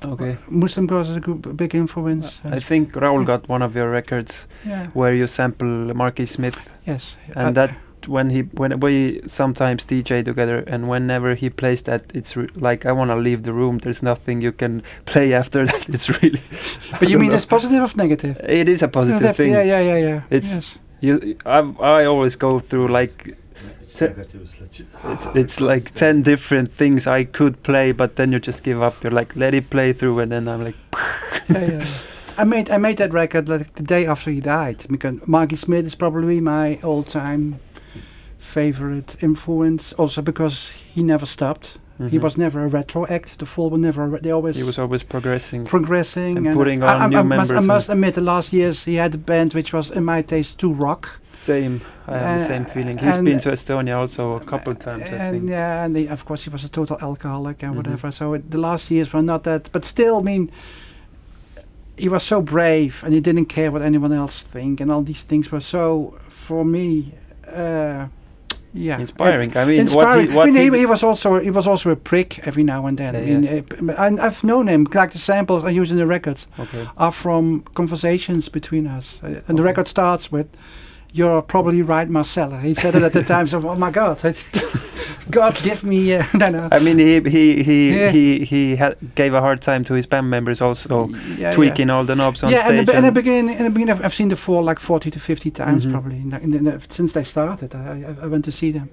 Okay. 0.04 0.36
Muslimgauze 0.50 1.10
is 1.10 1.16
a 1.16 1.20
good, 1.20 1.56
big 1.56 1.74
influence. 1.74 2.40
I 2.44 2.58
think 2.58 2.92
Raul 2.92 3.24
got 3.26 3.48
one 3.48 3.62
of 3.62 3.74
your 3.74 3.90
records 3.90 4.46
yeah. 4.66 4.86
where 4.88 5.14
you 5.14 5.26
sample 5.26 5.94
Marky 5.94 6.26
Smith, 6.26 6.70
Yes. 6.86 7.16
and 7.36 7.48
I- 7.48 7.52
that 7.52 7.76
when 8.08 8.30
he 8.30 8.40
when 8.54 8.80
we 8.80 9.20
sometimes 9.26 9.84
DJ 9.84 10.24
together, 10.24 10.64
and 10.66 10.88
whenever 10.88 11.34
he 11.34 11.50
plays 11.50 11.82
that, 11.82 12.04
it's 12.14 12.34
like 12.56 12.86
I 12.86 12.92
want 12.92 13.10
to 13.10 13.16
leave 13.16 13.42
the 13.42 13.52
room. 13.52 13.78
There's 13.78 14.02
nothing 14.02 14.40
you 14.40 14.52
can 14.52 14.82
play 15.04 15.34
after 15.34 15.66
that. 15.66 15.88
It's 15.88 16.08
really. 16.22 16.40
But 16.98 17.10
you 17.10 17.18
mean 17.18 17.28
know. 17.28 17.34
it's 17.34 17.46
positive 17.46 17.82
or 17.82 17.96
negative? 17.96 18.40
It 18.42 18.68
is 18.68 18.82
a 18.82 18.88
positive 18.88 19.22
yeah, 19.22 19.32
thing. 19.32 19.52
Yeah, 19.52 19.62
yeah, 19.62 19.80
yeah, 19.80 19.96
yeah. 19.96 20.22
It's- 20.30 20.54
yes. 20.54 20.78
You, 21.00 21.36
I, 21.46 21.58
I 21.80 22.04
always 22.04 22.36
go 22.36 22.58
through 22.58 22.88
like 22.88 23.36
it's 24.00 25.26
it's 25.34 25.60
like 25.60 25.94
ten 25.94 26.22
different 26.22 26.70
things 26.70 27.06
I 27.06 27.24
could 27.24 27.62
play, 27.62 27.92
but 27.92 28.16
then 28.16 28.32
you 28.32 28.38
just 28.38 28.62
give 28.62 28.82
up. 28.82 29.02
You're 29.02 29.12
like, 29.12 29.36
let 29.36 29.54
it 29.54 29.70
play 29.70 29.92
through, 29.92 30.20
and 30.20 30.32
then 30.32 30.48
I'm 30.48 30.64
like. 30.64 30.76
I 32.38 32.44
made 32.44 32.70
I 32.70 32.78
made 32.78 32.96
that 32.98 33.12
record 33.12 33.48
like 33.50 33.74
the 33.74 33.82
day 33.82 34.06
after 34.06 34.30
he 34.30 34.40
died 34.40 34.86
because 34.88 35.26
Marky 35.26 35.56
Smith 35.56 35.84
is 35.84 35.94
probably 35.94 36.40
my 36.40 36.78
all-time 36.82 37.58
favorite 38.38 39.22
influence. 39.22 39.92
Also 39.94 40.22
because 40.22 40.70
he 40.70 41.02
never 41.02 41.26
stopped. 41.26 41.78
He 42.08 42.18
mhm. 42.18 42.22
was 42.22 42.38
never 42.38 42.64
a 42.64 42.68
retro 42.68 43.06
act. 43.06 43.38
The 43.38 43.44
Fall 43.46 43.68
were 43.68 43.76
never. 43.78 44.18
They 44.18 44.30
always 44.30 44.56
he 44.56 44.62
was 44.62 44.78
always 44.78 45.02
progressing. 45.02 45.66
progressing 45.66 46.38
and 46.38 46.56
putting 46.56 46.82
I, 46.82 46.94
on 46.94 47.02
I, 47.02 47.06
new 47.08 47.18
I 47.18 47.22
must, 47.22 47.50
I 47.50 47.54
members 47.54 47.66
must 47.66 47.88
and- 47.90 47.98
admit, 47.98 48.14
the 48.14 48.20
last 48.22 48.52
years 48.52 48.84
he 48.84 48.94
had 48.94 49.14
a 49.14 49.18
band 49.18 49.52
which 49.52 49.72
was, 49.72 49.90
in 49.90 50.04
my 50.04 50.22
taste, 50.22 50.58
too 50.58 50.72
rock. 50.72 51.18
Same. 51.22 51.80
I 52.08 52.18
have 52.18 52.38
the 52.38 52.44
Uh, 52.44 52.48
same 52.48 52.64
feeling. 52.64 52.96
He's 52.98 53.18
been 53.18 53.40
to 53.40 53.50
Estonia 53.50 53.96
also 53.98 54.32
a 54.36 54.40
couple 54.40 54.74
times. 54.74 55.02
I 55.02 55.06
and 55.06 55.36
think. 55.38 55.50
yeah, 55.50 55.84
and 55.84 55.96
he, 55.96 56.08
of 56.08 56.24
course 56.24 56.44
he 56.44 56.50
was 56.50 56.64
a 56.64 56.68
total 56.70 56.96
alcoholic 57.02 57.62
and 57.62 57.72
Mhm. 57.74 57.76
whatever. 57.76 58.10
So 58.12 58.32
it, 58.34 58.50
the 58.50 58.58
last 58.58 58.90
years 58.90 59.12
were 59.12 59.22
not 59.22 59.42
that, 59.44 59.68
but 59.72 59.84
still, 59.84 60.16
I 60.18 60.22
mean, 60.22 60.50
he 61.96 62.08
was 62.08 62.22
so 62.22 62.40
brave 62.40 63.02
and 63.04 63.12
he 63.12 63.20
didn't 63.20 63.46
care 63.46 63.70
what 63.70 63.82
anyone 63.82 64.12
else 64.12 64.38
think, 64.40 64.80
and 64.80 64.90
all 64.90 65.02
these 65.02 65.22
things 65.22 65.52
were 65.52 65.60
so 65.60 66.14
for 66.28 66.64
me, 66.64 67.12
uh, 67.46 68.06
yeah, 68.72 68.98
Inspiring. 68.98 69.56
I 69.56 69.64
mean, 69.64 69.80
Inspiring. 69.80 70.26
what 70.26 70.30
he, 70.30 70.36
what 70.36 70.48
I 70.48 70.50
mean, 70.52 70.72
he, 70.72 70.78
he, 70.80 70.86
was 70.86 71.02
also 71.02 71.40
he 71.40 71.50
was 71.50 71.66
also 71.66 71.90
a 71.90 71.96
prick 71.96 72.46
every 72.46 72.62
now 72.62 72.86
and 72.86 72.96
then. 72.96 73.14
Yeah, 73.14 73.20
I 73.20 73.24
mean, 73.24 73.58
uh, 73.58 73.62
p- 73.62 73.92
I, 74.20 74.26
I've 74.26 74.44
known 74.44 74.68
him. 74.68 74.86
Like 74.92 75.12
the 75.12 75.18
samples 75.18 75.64
I 75.64 75.70
use 75.70 75.90
in 75.90 75.96
the 75.96 76.06
records 76.06 76.46
okay. 76.58 76.86
are 76.96 77.12
from 77.12 77.62
conversations 77.74 78.48
between 78.48 78.86
us, 78.86 79.20
uh, 79.22 79.42
and 79.48 79.58
the 79.58 79.62
record 79.62 79.88
starts 79.88 80.30
with. 80.30 80.48
You're 81.12 81.42
probably 81.42 81.82
right, 81.82 82.08
Marcelle. 82.08 82.52
He 82.58 82.74
said 82.74 82.94
it 82.94 83.02
at 83.02 83.12
the 83.12 83.22
time. 83.24 83.46
So, 83.46 83.58
oh 83.68 83.74
my 83.74 83.90
God, 83.90 84.22
God, 85.30 85.60
give 85.62 85.82
me. 85.82 86.14
Uh, 86.14 86.24
no, 86.34 86.48
no. 86.50 86.68
I 86.70 86.78
mean, 86.78 86.98
he 86.98 87.20
he 87.20 87.62
he 87.64 87.90
Yeah. 87.98 88.10
he 88.10 88.44
he 88.44 88.76
ha- 88.76 88.94
gave 89.16 89.34
a 89.34 89.40
hard 89.40 89.60
time 89.60 89.82
to 89.84 89.94
his 89.94 90.06
band 90.06 90.30
members 90.30 90.60
also, 90.62 91.08
yeah, 91.36 91.50
tweaking 91.50 91.90
all 91.90 92.04
the 92.04 92.14
knobs 92.14 92.42
on 92.44 92.52
yeah, 92.52 92.64
stage. 92.64 92.86
the, 92.86 92.94
in 92.96 93.02
the 93.02 93.06
and- 93.08 93.14
beginning, 93.14 93.56
in 93.58 93.64
the 93.64 93.70
beginning, 93.70 93.94
I've, 93.94 94.04
I've 94.04 94.14
seen 94.14 94.28
the 94.28 94.36
Fall 94.36 94.62
like 94.62 94.78
forty 94.78 95.10
to 95.10 95.18
fifty 95.18 95.50
times 95.50 95.84
Mhm. 95.84 95.90
probably 95.92 96.16
in 96.16 96.30
the, 96.30 96.40
in 96.40 96.64
the, 96.64 96.80
since 96.88 97.12
they 97.12 97.24
started. 97.24 97.74
I, 97.74 97.78
I, 98.20 98.24
I 98.24 98.26
went 98.28 98.44
to 98.44 98.52
see 98.52 98.70
them. 98.72 98.88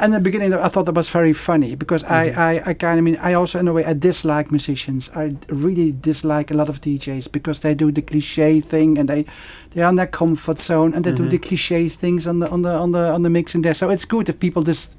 And 0.00 0.14
in 0.14 0.22
the 0.22 0.30
beginning, 0.30 0.54
I 0.54 0.68
thought 0.68 0.86
that 0.86 0.94
was 0.94 1.10
very 1.10 1.32
funny 1.32 1.74
because 1.74 2.04
Mhm. 2.04 2.10
I, 2.10 2.54
I, 2.54 2.62
I 2.70 2.74
kind 2.74 2.98
of 2.98 3.04
mean 3.04 3.16
I 3.20 3.34
also 3.34 3.58
in 3.58 3.68
a 3.68 3.72
way 3.72 3.84
I 3.84 3.94
dislike 3.94 4.50
musicians. 4.52 5.10
I 5.16 5.34
really 5.48 5.92
dislike 5.92 6.50
a 6.52 6.54
lot 6.54 6.68
of 6.68 6.80
DJs 6.80 7.32
because 7.32 7.60
they 7.60 7.74
do 7.74 7.90
the 7.90 8.02
cliche 8.02 8.60
thing 8.60 8.98
and 8.98 9.08
they 9.08 9.24
they 9.70 9.82
are 9.82 9.88
in 9.90 9.96
their 9.96 10.06
comfort 10.10 10.58
zone 10.60 10.94
and 10.94 11.04
they 11.04 11.12
do 11.12 11.24
Mhm. 11.24 11.30
the 11.30 11.38
cliche 11.38 11.88
things 11.88 12.26
on 12.26 12.38
the 12.40 12.48
on 12.48 12.62
the 12.62 12.70
on 12.70 12.92
the 12.92 13.12
on 13.14 13.22
the 13.22 13.30
mixing 13.30 13.62
there. 13.62 13.74
So 13.74 13.90
it's 13.90 14.04
good 14.06 14.28
if 14.28 14.38
people 14.38 14.62
just 14.62 14.94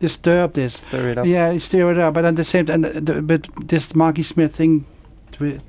disturb 0.00 0.52
this. 0.52 0.74
stir 0.74 1.10
it 1.10 1.18
up. 1.18 1.26
Yeah, 1.26 1.56
stir 1.58 1.90
it 1.92 1.98
up. 1.98 2.14
But 2.14 2.24
at 2.24 2.36
the 2.36 2.44
same 2.44 2.66
time, 2.66 2.82
but 3.26 3.46
this 3.68 3.94
Marky 3.94 4.22
Smith 4.22 4.54
thing, 4.56 4.84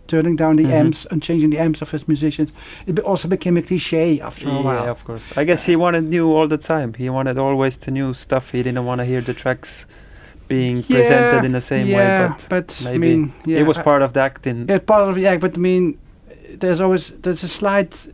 turning 0.07 0.35
down 0.35 0.55
the 0.57 0.63
Mhm. 0.65 0.79
amps 0.81 1.05
and 1.11 1.21
changing 1.21 1.49
the 1.51 1.59
amps 1.59 1.81
of 1.81 1.91
his 1.91 2.07
musicians, 2.07 2.51
it 2.87 2.99
also 2.99 3.27
became 3.27 3.57
a 3.57 3.61
cliche 3.61 4.19
after 4.21 4.47
a 4.49 4.61
while. 4.61 4.83
Yeah, 4.85 4.91
of 4.91 5.03
course. 5.05 5.31
I 5.37 5.43
guess 5.45 5.65
he 5.65 5.75
wanted 5.75 6.03
new 6.09 6.27
all 6.35 6.47
the 6.47 6.57
time. 6.57 6.93
He 6.97 7.09
wanted 7.09 7.37
always 7.37 7.77
the 7.77 7.91
new 7.91 8.13
stuff. 8.13 8.51
He 8.51 8.63
didn't 8.63 8.85
want 8.85 8.99
to 9.01 9.05
hear 9.05 9.21
the 9.21 9.33
tracks 9.33 9.85
being 10.47 10.83
presented 10.83 11.45
in 11.45 11.51
the 11.53 11.61
same 11.61 11.87
yeah, 11.87 11.97
way. 12.29 12.35
But 12.49 12.67
I 12.81 12.91
maybe 12.91 12.99
mean, 12.99 13.31
yeah, 13.45 13.59
it 13.61 13.67
was 13.67 13.77
I- 13.77 13.83
part 13.83 14.01
of 14.01 14.11
the 14.13 14.19
acting. 14.21 14.65
it's 14.69 14.85
part 14.85 15.09
of 15.09 15.15
the 15.15 15.25
act. 15.27 15.41
But 15.41 15.53
I 15.55 15.59
mean, 15.59 15.97
there's 16.59 16.79
always 16.81 17.13
there's 17.23 17.43
a 17.43 17.47
slight, 17.47 18.07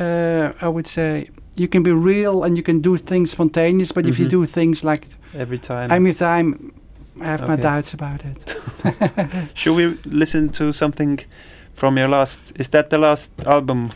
uh, 0.00 0.52
I 0.60 0.68
would 0.68 0.86
say. 0.86 1.28
You 1.56 1.66
can 1.68 1.82
be 1.82 1.90
real 1.90 2.44
and 2.44 2.56
you 2.56 2.62
can 2.62 2.80
do 2.80 2.96
things 2.96 3.30
spontaneous, 3.32 3.90
but 3.92 4.06
if 4.06 4.16
you 4.20 4.26
Mhm. 4.26 4.30
do 4.30 4.46
things 4.46 4.84
like 4.84 5.04
every 5.34 5.58
time. 5.58 5.90
I'm 5.90 6.04
with 6.04 6.18
time, 6.18 6.72
I 7.20 7.24
have 7.24 7.48
my 7.48 7.56
doubts 7.56 7.94
about 7.94 8.20
it. 8.24 9.50
Should 9.54 9.74
we 9.76 9.98
listen 10.04 10.48
to 10.50 10.72
something 10.72 11.20
from 11.74 11.96
your 11.98 12.08
last? 12.08 12.52
Is 12.60 12.68
that 12.70 12.90
the 12.90 12.98
last 12.98 13.32
album 13.46 13.90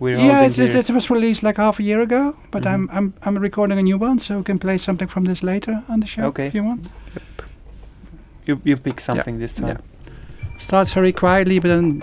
we're 0.00 0.16
yeah, 0.18 0.40
holding 0.40 0.66
it's, 0.66 0.74
it, 0.74 0.90
it 0.90 0.94
was 0.94 1.10
released 1.10 1.42
like 1.42 1.56
half 1.56 1.80
a 1.80 1.82
year 1.82 2.00
ago, 2.00 2.34
but 2.50 2.62
Mhm. 2.62 2.72
I'm 2.74 2.88
I'm 2.92 3.12
I'm 3.22 3.38
recording 3.42 3.78
a 3.78 3.82
new 3.82 3.98
one, 4.02 4.18
so 4.18 4.36
we 4.38 4.42
can 4.44 4.58
play 4.58 4.78
something 4.78 5.08
from 5.08 5.24
this 5.24 5.42
later 5.42 5.82
on 5.88 6.00
the 6.00 6.06
show 6.06 6.22
Okay. 6.28 6.46
if 6.46 6.54
you 6.54 6.64
want. 6.64 6.80
Yep. 7.14 7.22
You 8.46 8.60
you 8.64 8.76
pick 8.76 9.00
something 9.00 9.38
this 9.40 9.54
time. 9.54 9.66
yeah. 9.68 9.80
Starts 10.58 10.92
very 10.94 11.12
quietly, 11.12 11.58
but 11.60 11.68
then 11.68 12.02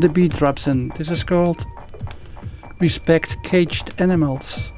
the 0.00 0.08
beat 0.08 0.36
drops 0.38 0.66
in. 0.66 0.88
This 0.96 1.10
is 1.10 1.24
called 1.24 1.64
"Respect 2.80 3.36
Caged 3.42 3.92
Animals." 3.98 4.72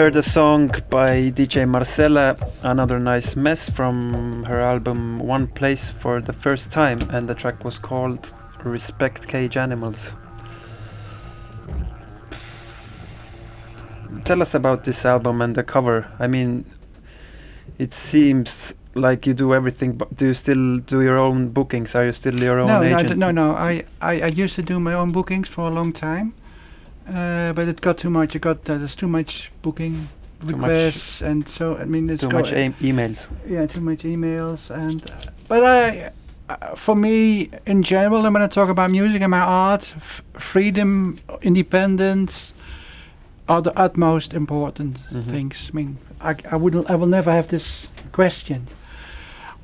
Heard 0.00 0.16
a 0.16 0.22
song 0.22 0.68
by 0.88 1.30
DJ 1.30 1.68
Marcelle, 1.68 2.34
Another 2.62 2.98
Nice 2.98 3.36
Mess 3.36 3.68
from 3.68 4.44
her 4.44 4.58
album 4.58 5.18
One 5.18 5.46
Place 5.46 5.90
for 5.90 6.22
the 6.22 6.32
first 6.32 6.72
time, 6.72 7.02
and 7.10 7.28
the 7.28 7.34
track 7.34 7.66
was 7.66 7.78
called 7.78 8.32
Respect 8.64 9.28
Cage 9.28 9.58
Animals. 9.58 10.14
Tell 14.24 14.40
us 14.40 14.54
about 14.54 14.84
this 14.84 15.04
album 15.04 15.42
and 15.42 15.54
the 15.54 15.62
cover. 15.62 16.10
I 16.18 16.26
mean, 16.28 16.64
it 17.76 17.92
seems 17.92 18.72
like 18.94 19.26
you 19.26 19.34
do 19.34 19.52
everything, 19.52 19.98
but 19.98 20.16
do 20.16 20.28
you 20.28 20.34
still 20.34 20.78
do 20.78 21.02
your 21.02 21.18
own 21.18 21.50
bookings? 21.50 21.94
Are 21.94 22.06
you 22.06 22.12
still 22.12 22.42
your 22.42 22.58
own 22.58 22.68
no, 22.68 22.80
no, 22.80 22.96
agent? 22.96 23.08
d- 23.10 23.14
no, 23.16 23.30
no. 23.32 23.52
I, 23.52 23.84
I, 24.00 24.22
I 24.22 24.26
used 24.28 24.54
to 24.54 24.62
do 24.62 24.80
my 24.80 24.94
own 24.94 25.12
bookings 25.12 25.46
for 25.46 25.68
a 25.68 25.70
long 25.70 25.92
time, 25.92 26.32
uh, 27.14 27.52
but 27.52 27.68
it 27.68 27.80
got 27.80 27.98
too 27.98 28.10
much. 28.10 28.34
It 28.36 28.42
got 28.42 28.58
uh, 28.70 28.78
there's 28.78 28.96
too 28.96 29.08
much 29.08 29.50
booking 29.62 30.08
Too 30.40 30.56
much- 30.56 30.70
requests, 30.70 31.22
and 31.22 31.46
so 31.48 31.76
I 31.76 31.84
mean 31.84 32.08
it's 32.10 32.22
Too 32.22 32.28
much 32.30 32.52
e- 32.52 32.74
emails. 32.80 33.30
yeah, 33.48 33.66
too 33.66 33.80
much 33.80 34.00
emails, 34.04 34.70
and 34.70 35.02
uh, 35.10 35.14
but 35.48 35.62
I, 35.64 36.10
uh, 36.48 36.74
for 36.76 36.94
me 36.96 37.50
in 37.66 37.82
general, 37.82 38.24
and 38.26 38.34
when 38.34 38.42
I 38.42 38.48
talk 38.48 38.68
about 38.70 38.90
music 38.90 39.22
and 39.22 39.30
my 39.30 39.40
art, 39.40 39.82
f- 39.96 40.22
freedom, 40.34 41.18
independence, 41.42 42.52
are 43.48 43.62
the 43.62 43.72
utmost 43.78 44.32
important 44.34 44.98
Mhm. 45.12 45.24
things. 45.24 45.70
I 45.72 45.76
mean, 45.76 45.96
I, 46.20 46.34
I 46.52 46.56
wouldn't, 46.56 46.90
I 46.90 46.94
will 46.94 47.08
never 47.08 47.30
have 47.32 47.48
this 47.48 47.88
question. 48.12 48.64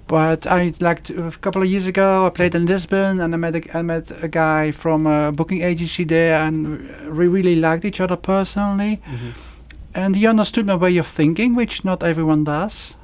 But 0.08 0.46
I 0.46 0.72
like 0.80 1.02
to, 1.04 1.26
a 1.26 1.30
couple 1.32 1.62
of 1.62 1.68
years 1.68 1.86
ago, 1.88 2.26
I 2.26 2.30
played 2.30 2.54
in 2.54 2.66
Lisbon, 2.66 3.20
and 3.20 3.34
I 3.34 3.36
met 3.36 3.56
a, 3.56 3.78
I 3.78 3.82
met 3.82 4.12
a 4.22 4.28
guy 4.28 4.70
from 4.70 5.06
a 5.06 5.32
booking 5.32 5.62
agency 5.62 6.04
there, 6.04 6.38
and 6.38 6.88
we 7.10 7.26
really 7.26 7.56
liked 7.56 7.84
each 7.84 8.00
other 8.00 8.16
personally 8.16 9.00
Mhm. 9.06 9.32
and 9.94 10.14
he 10.16 10.26
understood 10.28 10.66
my 10.66 10.76
way 10.76 10.96
of 10.98 11.06
thinking, 11.06 11.56
which 11.56 11.84
not 11.84 12.02
everyone 12.02 12.44
does. 12.44 12.94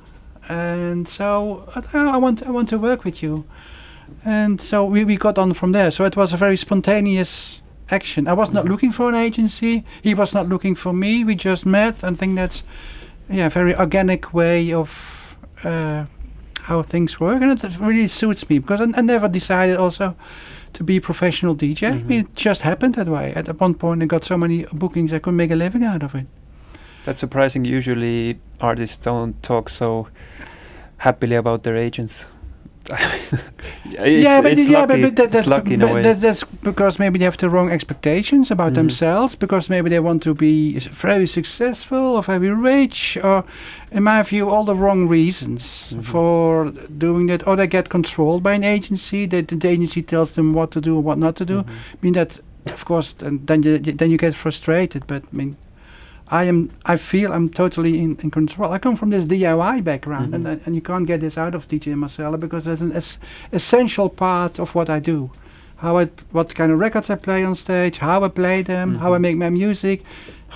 And 0.48 1.08
so 1.08 1.64
I, 1.74 1.80
"Oh, 1.94 2.08
I 2.14 2.18
want 2.18 2.42
I 2.46 2.50
want 2.50 2.68
to 2.68 2.78
work 2.78 3.04
with 3.04 3.20
you, 3.22 3.44
and 4.24 4.60
so 4.60 4.84
we, 4.84 5.04
we 5.04 5.16
got 5.16 5.38
on 5.38 5.54
from 5.54 5.72
there. 5.72 5.90
So 5.90 6.04
it 6.04 6.16
was 6.16 6.32
a 6.32 6.36
very 6.36 6.56
spontaneous 6.56 7.62
action. 7.90 8.28
I 8.28 8.32
was 8.34 8.52
not 8.52 8.64
Mhm. 8.64 8.68
looking 8.70 8.92
for 8.92 9.08
an 9.08 9.14
agency. 9.14 9.82
He 10.02 10.14
was 10.14 10.32
not 10.34 10.48
looking 10.48 10.76
for 10.76 10.92
me. 10.92 11.24
We 11.24 11.34
just 11.34 11.64
met, 11.66 12.02
and 12.04 12.16
I 12.16 12.18
think 12.18 12.36
that's 12.36 12.62
yeah, 13.30 13.46
a 13.46 13.50
very 13.50 13.74
organic 13.74 14.32
way 14.34 14.72
of 14.72 14.88
uh, 15.64 16.04
how 16.62 16.83
things 16.83 17.18
work, 17.20 17.42
and 17.42 17.53
it 17.64 17.79
really 17.81 18.07
suits 18.09 18.48
me 18.48 18.59
because 18.59 18.81
I, 18.81 18.98
I 18.98 19.03
never 19.03 19.29
decided 19.29 19.77
also 19.77 20.14
to 20.72 20.85
be 20.85 20.96
a 20.96 21.01
professional 21.01 21.55
DJ. 21.55 21.90
Mhm. 21.92 22.11
It 22.11 22.27
just 22.37 22.62
happened 22.62 22.94
that 22.94 23.09
way. 23.09 23.33
At 23.35 23.61
one 23.61 23.75
point, 23.75 24.03
I 24.03 24.07
got 24.07 24.25
so 24.25 24.37
many 24.37 24.64
bookings 24.72 25.12
I 25.12 25.18
could 25.18 25.35
make 25.35 25.51
a 25.51 25.57
living 25.57 25.85
out 25.85 26.03
of 26.03 26.14
it. 26.14 26.27
That's 27.05 27.20
surprising. 27.20 27.64
Usually, 27.64 28.38
artists 28.61 29.05
don't 29.05 29.35
talk 29.42 29.68
so 29.68 30.07
happily 30.98 31.37
about 31.37 31.62
their 31.62 31.77
agents. 31.77 32.27
it's, 32.90 34.24
yeah, 34.24 34.40
but 34.40 34.52
it's 34.52 34.68
yeah, 34.68 34.80
lucky. 34.80 35.02
but, 35.02 35.02
but 35.02 35.16
that, 35.16 35.30
that's 35.32 35.46
lucky 35.46 35.74
in 35.74 35.80
but 35.80 35.90
a 35.90 35.94
way. 35.94 36.02
that- 36.02 36.20
that's 36.20 36.44
because 36.44 36.98
maybe 36.98 37.18
they 37.18 37.24
have 37.24 37.36
the 37.36 37.48
wrong 37.48 37.70
expectations 37.70 38.50
about 38.50 38.72
Mhm. 38.72 38.76
themselves. 38.76 39.36
Because 39.36 39.68
maybe 39.70 39.88
they 39.90 40.00
want 40.00 40.22
to 40.22 40.34
be 40.34 40.78
very 40.90 41.26
successful 41.26 42.16
or 42.16 42.22
very 42.22 42.50
rich, 42.50 43.16
or, 43.22 43.44
in 43.90 44.02
my 44.02 44.22
view, 44.22 44.48
all 44.50 44.64
the 44.64 44.74
wrong 44.74 45.08
reasons 45.08 45.92
Mhm. 45.94 46.04
for 46.04 46.72
doing 46.98 47.28
that. 47.28 47.46
Or 47.46 47.56
they 47.56 47.66
get 47.66 47.88
controlled 47.88 48.42
by 48.42 48.54
an 48.54 48.64
agency. 48.64 49.26
That 49.26 49.48
the 49.48 49.68
agency 49.68 50.02
tells 50.02 50.32
them 50.32 50.52
what 50.54 50.70
to 50.72 50.80
do 50.80 50.96
and 50.96 51.04
what 51.04 51.18
not 51.18 51.36
to 51.36 51.44
do. 51.44 51.58
Mhm. 51.62 51.68
I 51.68 51.96
mean 52.02 52.12
that, 52.14 52.40
of 52.66 52.84
course, 52.84 53.14
then 53.18 53.40
then 53.46 53.62
you, 53.62 53.78
then 53.78 54.10
you 54.10 54.18
get 54.18 54.34
frustrated. 54.34 55.02
But 55.06 55.22
I 55.32 55.36
mean. 55.36 55.56
I 56.40 56.44
am. 56.48 56.70
I 56.92 56.96
feel 56.96 57.30
I'm 57.32 57.48
totally 57.48 57.98
in, 58.00 58.16
in 58.22 58.30
control. 58.30 58.72
I 58.72 58.78
come 58.78 58.96
from 58.96 59.10
this 59.10 59.26
DIY 59.26 59.80
background, 59.84 60.34
and 60.34 60.46
Mhm. 60.46 60.66
and 60.66 60.74
you 60.74 60.80
can't 60.82 61.06
get 61.06 61.20
this 61.20 61.36
out 61.38 61.54
of 61.54 61.66
DJ 61.68 61.94
Marcelle 61.94 62.36
because 62.38 62.66
it's 62.72 62.80
an 62.82 62.92
es- 62.92 63.18
essential 63.52 64.08
part 64.08 64.58
of 64.58 64.74
what 64.74 64.88
I 64.88 65.00
do. 65.00 65.30
How 65.76 65.98
I, 66.00 66.08
what 66.32 66.54
kind 66.54 66.72
of 66.72 66.78
records 66.80 67.10
I 67.10 67.16
play 67.16 67.44
on 67.44 67.54
stage, 67.54 67.98
how 67.98 68.24
I 68.24 68.28
play 68.28 68.62
them, 68.62 68.94
how 69.02 69.14
I 69.14 69.18
Mhm. 69.18 69.22
make 69.22 69.36
my 69.36 69.50
music, 69.50 70.02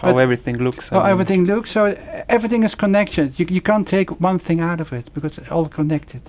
How 0.00 0.12
but- 0.12 0.22
everything 0.22 0.56
looks. 0.64 0.88
how 0.90 1.00
and- 1.00 1.10
everything 1.12 1.44
looks. 1.46 1.70
So 1.70 1.94
everything 2.28 2.64
is 2.64 2.74
connected. 2.74 3.28
You 3.38 3.46
you 3.50 3.60
can't 3.60 3.86
take 3.88 4.10
one 4.20 4.38
thing 4.38 4.60
out 4.60 4.80
of 4.80 4.92
it 4.92 5.06
because 5.14 5.38
it's 5.40 5.50
all 5.50 5.68
connected. 5.68 6.22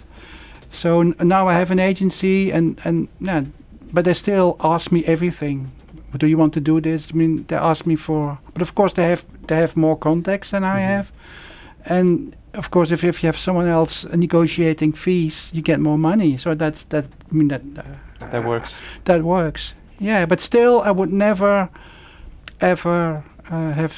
So 0.69 0.89
n- 1.01 1.15
now 1.23 1.47
I 1.47 1.53
have 1.53 1.71
an 1.71 1.79
agency, 1.79 2.51
and 2.53 2.79
and 2.85 3.07
yeah, 3.21 3.43
but 3.93 4.03
they 4.03 4.13
still 4.13 4.55
ask 4.59 4.91
me 4.91 4.99
everything. 5.05 5.67
Do 6.17 6.25
you 6.27 6.37
want 6.37 6.53
to 6.53 6.59
do 6.61 6.79
this? 6.81 7.11
I 7.13 7.17
mean, 7.17 7.45
they 7.47 7.55
ask 7.57 7.85
me 7.85 7.95
for, 7.95 8.37
but 8.53 8.61
of 8.61 8.73
course 8.75 8.93
they 8.93 9.09
have 9.09 9.23
they 9.47 9.55
have 9.59 9.75
more 9.75 9.97
contacts 9.97 10.49
than 10.49 10.63
I 10.63 10.79
Mhm. 10.79 10.87
have, 10.87 11.11
and 11.85 12.33
of 12.53 12.69
course 12.69 12.93
if 12.93 13.03
if 13.03 13.21
you 13.23 13.27
have 13.27 13.37
someone 13.37 13.67
else 13.67 14.05
negotiating 14.15 14.93
fees, 14.95 15.49
you 15.53 15.61
get 15.61 15.79
more 15.79 15.97
money. 15.97 16.37
So 16.37 16.55
that's 16.55 16.85
that. 16.85 17.05
I 17.31 17.35
mean 17.35 17.47
that. 17.49 17.61
Uh, 17.77 17.83
That 18.31 18.45
works. 18.45 18.81
that 19.03 19.21
works. 19.21 19.75
Yeah, 19.99 20.25
but 20.27 20.39
still, 20.39 20.81
I 20.85 20.91
would 20.91 21.11
never, 21.11 21.69
ever 22.61 23.23
uh, 23.51 23.71
have 23.73 23.93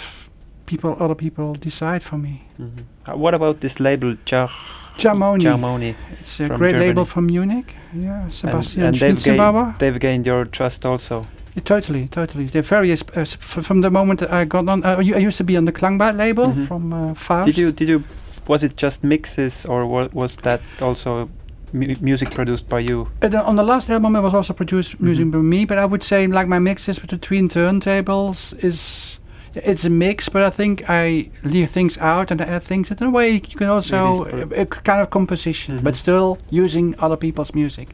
people, 0.66 0.96
other 1.00 1.16
people 1.16 1.54
decide 1.54 2.00
for 2.04 2.18
me. 2.18 2.42
Mhm. 2.60 2.70
Uh, 3.08 3.18
what 3.18 3.34
about 3.34 3.60
this 3.60 3.80
label, 3.80 4.16
Jar- 4.26 4.50
Jahmoni, 4.98 5.44
Jarmoni? 5.44 5.96
it's 6.12 6.40
a 6.40 6.48
great 6.48 6.72
Germany. 6.72 6.80
label 6.88 7.06
from 7.06 7.26
Munich. 7.26 7.74
Yeah, 7.94 8.30
Sebastian 8.30 8.84
and 8.84 8.96
they've 8.96 9.24
gained, 9.24 9.74
they've 9.80 10.00
gained 10.00 10.26
your 10.26 10.46
trust 10.46 10.86
also. 10.86 11.26
Yeah, 11.60 11.64
totally, 11.66 12.08
totally. 12.08 12.46
They're 12.46 12.62
very 12.62 12.92
uh, 12.94 13.26
from 13.26 13.82
the 13.82 13.90
moment 13.92 14.20
that 14.22 14.32
I 14.32 14.46
got 14.46 14.70
on. 14.70 14.84
Uh, 14.84 14.96
I 15.00 15.20
used 15.28 15.38
to 15.38 15.44
be 15.44 15.58
on 15.58 15.66
the 15.66 15.72
Klangbad 15.74 16.16
label 16.18 16.48
Mhm. 16.48 16.68
from 16.68 16.94
uh, 16.94 17.14
Faust. 17.16 17.46
Did 17.48 17.58
you? 17.58 17.72
Did 17.72 17.90
you? 17.90 18.04
Was 18.48 18.64
it 18.64 18.78
just 18.78 19.04
mixes, 19.04 19.66
or 19.66 19.86
wa- 19.86 20.08
was 20.14 20.38
that 20.38 20.62
also 20.82 21.30
mu- 21.74 21.96
music 22.02 22.32
produced 22.34 22.70
by 22.70 22.80
you? 22.80 23.08
Uh, 23.22 23.28
the- 23.30 23.44
on 23.44 23.56
the 23.58 23.64
last 23.64 23.90
album, 23.90 24.16
it 24.16 24.22
was 24.22 24.34
also 24.34 24.54
produced 24.54 25.00
music 25.02 25.26
Mhm. 25.26 25.32
by 25.32 25.38
me, 25.40 25.66
but 25.66 25.78
I 25.78 25.86
would 25.86 26.02
say 26.04 26.28
like 26.28 26.48
my 26.48 26.60
mixes 26.60 26.98
between 27.00 27.50
turntables 27.50 28.54
is 28.64 29.19
it's 29.56 29.86
a 29.86 29.90
mix, 29.90 30.30
but 30.30 30.42
I 30.44 30.50
think 30.50 30.84
I 30.90 31.30
leave 31.44 31.70
things 31.70 31.98
out 31.98 32.32
and 32.32 32.42
I 32.42 32.46
add 32.46 32.64
things. 32.64 32.92
In 32.92 33.04
a 33.04 33.10
way, 33.10 33.32
you 33.34 33.40
can 33.58 33.68
also 33.68 34.26
a, 34.26 34.62
a 34.62 34.66
kind 34.66 35.02
of 35.02 35.10
composition, 35.10 35.80
Mhm. 35.80 35.84
but 35.84 35.96
still 35.96 36.38
using 36.52 36.96
other 37.00 37.18
people's 37.18 37.54
music. 37.54 37.90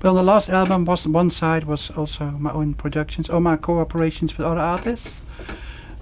But 0.00 0.08
on 0.10 0.14
the 0.14 0.22
last 0.22 0.48
album, 0.50 0.84
was 0.84 1.06
one 1.06 1.30
side 1.30 1.64
was 1.64 1.90
also 1.96 2.24
my 2.38 2.52
own 2.52 2.74
productions 2.74 3.28
or 3.30 3.40
my 3.40 3.56
cooperations 3.56 4.36
with 4.38 4.46
other 4.46 4.60
artists. 4.60 5.20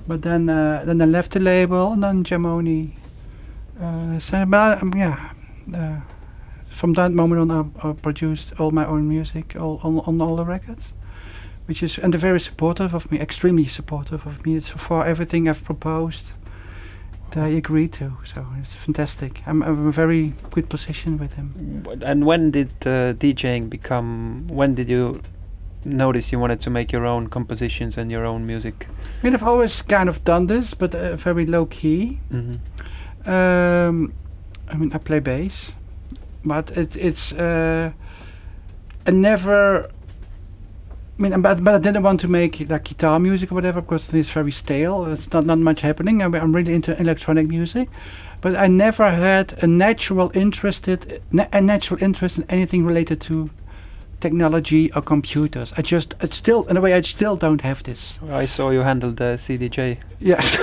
But 0.06 0.22
then, 0.22 0.48
uh, 0.48 0.82
then 0.86 1.00
I 1.02 1.04
left 1.06 1.32
the 1.32 1.40
label, 1.40 1.92
and 1.92 2.02
then 2.02 2.22
Jahmoni. 2.24 2.90
Uh, 3.80 4.18
so, 4.18 4.44
but 4.46 4.82
um, 4.82 4.92
yeah. 4.96 5.16
Uh, 5.74 6.00
from 6.68 6.92
that 6.94 7.12
moment 7.12 7.40
on, 7.40 7.50
I, 7.82 7.88
I 7.88 7.92
produced 7.92 8.52
all 8.58 8.70
my 8.70 8.86
own 8.86 9.08
music, 9.08 9.56
all 9.58 9.80
on, 9.82 9.98
on 10.06 10.20
all 10.20 10.36
the 10.36 10.44
records, 10.44 10.92
which 11.68 11.82
is 11.82 11.98
and 11.98 12.12
they're 12.12 12.30
very 12.30 12.40
supportive 12.40 12.94
of 12.94 13.10
me, 13.12 13.20
extremely 13.20 13.66
supportive 13.66 14.26
of 14.26 14.44
me. 14.46 14.60
So 14.60 14.76
far, 14.76 15.06
everything 15.06 15.48
I've 15.48 15.62
proposed, 15.64 16.24
they 17.30 17.56
agreed 17.56 17.92
to. 17.92 18.12
So 18.24 18.46
it's 18.60 18.74
fantastic. 18.74 19.42
I'm, 19.46 19.62
I'm 19.62 19.82
in 19.82 19.88
a 19.88 19.92
very 19.92 20.32
good 20.50 20.68
position 20.70 21.18
with 21.18 21.36
them. 21.36 21.82
And 22.02 22.24
when 22.24 22.50
did 22.50 22.70
uh, 22.86 23.12
DJing 23.20 23.68
become? 23.68 24.46
When 24.48 24.74
did 24.74 24.88
you 24.88 25.20
notice 25.84 26.32
you 26.32 26.40
wanted 26.40 26.60
to 26.60 26.70
make 26.70 26.90
your 26.90 27.04
own 27.06 27.28
compositions 27.28 27.98
and 27.98 28.10
your 28.10 28.24
own 28.24 28.46
music? 28.46 28.86
I 29.22 29.26
mean, 29.26 29.34
I've 29.34 29.42
always 29.48 29.82
kind 29.82 30.08
of 30.08 30.24
done 30.24 30.46
this, 30.46 30.74
but 30.74 30.94
uh, 30.94 31.16
very 31.16 31.46
low 31.46 31.66
key. 31.66 32.18
hmm 32.30 32.56
Um, 33.26 34.12
I 34.70 34.76
mean, 34.76 34.92
I 34.94 34.98
play 34.98 35.20
bass, 35.20 35.72
but 36.44 36.70
it, 36.76 36.96
it's 36.96 37.32
uh, 37.32 37.92
I 39.06 39.10
never. 39.10 39.90
I 41.18 41.22
mean, 41.22 41.40
but, 41.42 41.64
but 41.64 41.74
I 41.74 41.78
didn't 41.78 42.02
want 42.04 42.20
to 42.20 42.28
make 42.28 42.60
like 42.70 42.84
guitar 42.84 43.18
music 43.18 43.50
or 43.50 43.56
whatever 43.56 43.80
because 43.80 44.12
it's 44.14 44.30
very 44.30 44.52
stale. 44.52 45.04
It's 45.06 45.32
not 45.32 45.44
not 45.46 45.58
much 45.58 45.80
happening. 45.80 46.22
I'm, 46.22 46.34
I'm 46.34 46.54
really 46.54 46.74
into 46.74 46.98
electronic 47.00 47.48
music, 47.48 47.88
but 48.40 48.54
I 48.56 48.68
never 48.68 49.10
had 49.10 49.54
a 49.62 49.66
natural 49.66 50.30
interested 50.34 51.20
na- 51.32 51.48
a 51.52 51.60
natural 51.60 52.00
interest 52.02 52.38
in 52.38 52.44
anything 52.48 52.86
related 52.86 53.20
to 53.22 53.50
technology 54.20 54.92
or 54.94 55.02
computers. 55.02 55.72
I 55.76 55.82
just 55.82 56.14
it's 56.20 56.36
still 56.36 56.64
in 56.68 56.76
a 56.76 56.80
way 56.80 56.94
I 56.94 57.00
still 57.02 57.36
don't 57.36 57.62
have 57.62 57.82
this. 57.82 58.18
I 58.30 58.46
saw 58.46 58.70
you 58.70 58.82
handle 58.82 59.10
the 59.12 59.36
CDJ. 59.38 59.98
Yes. 60.20 60.56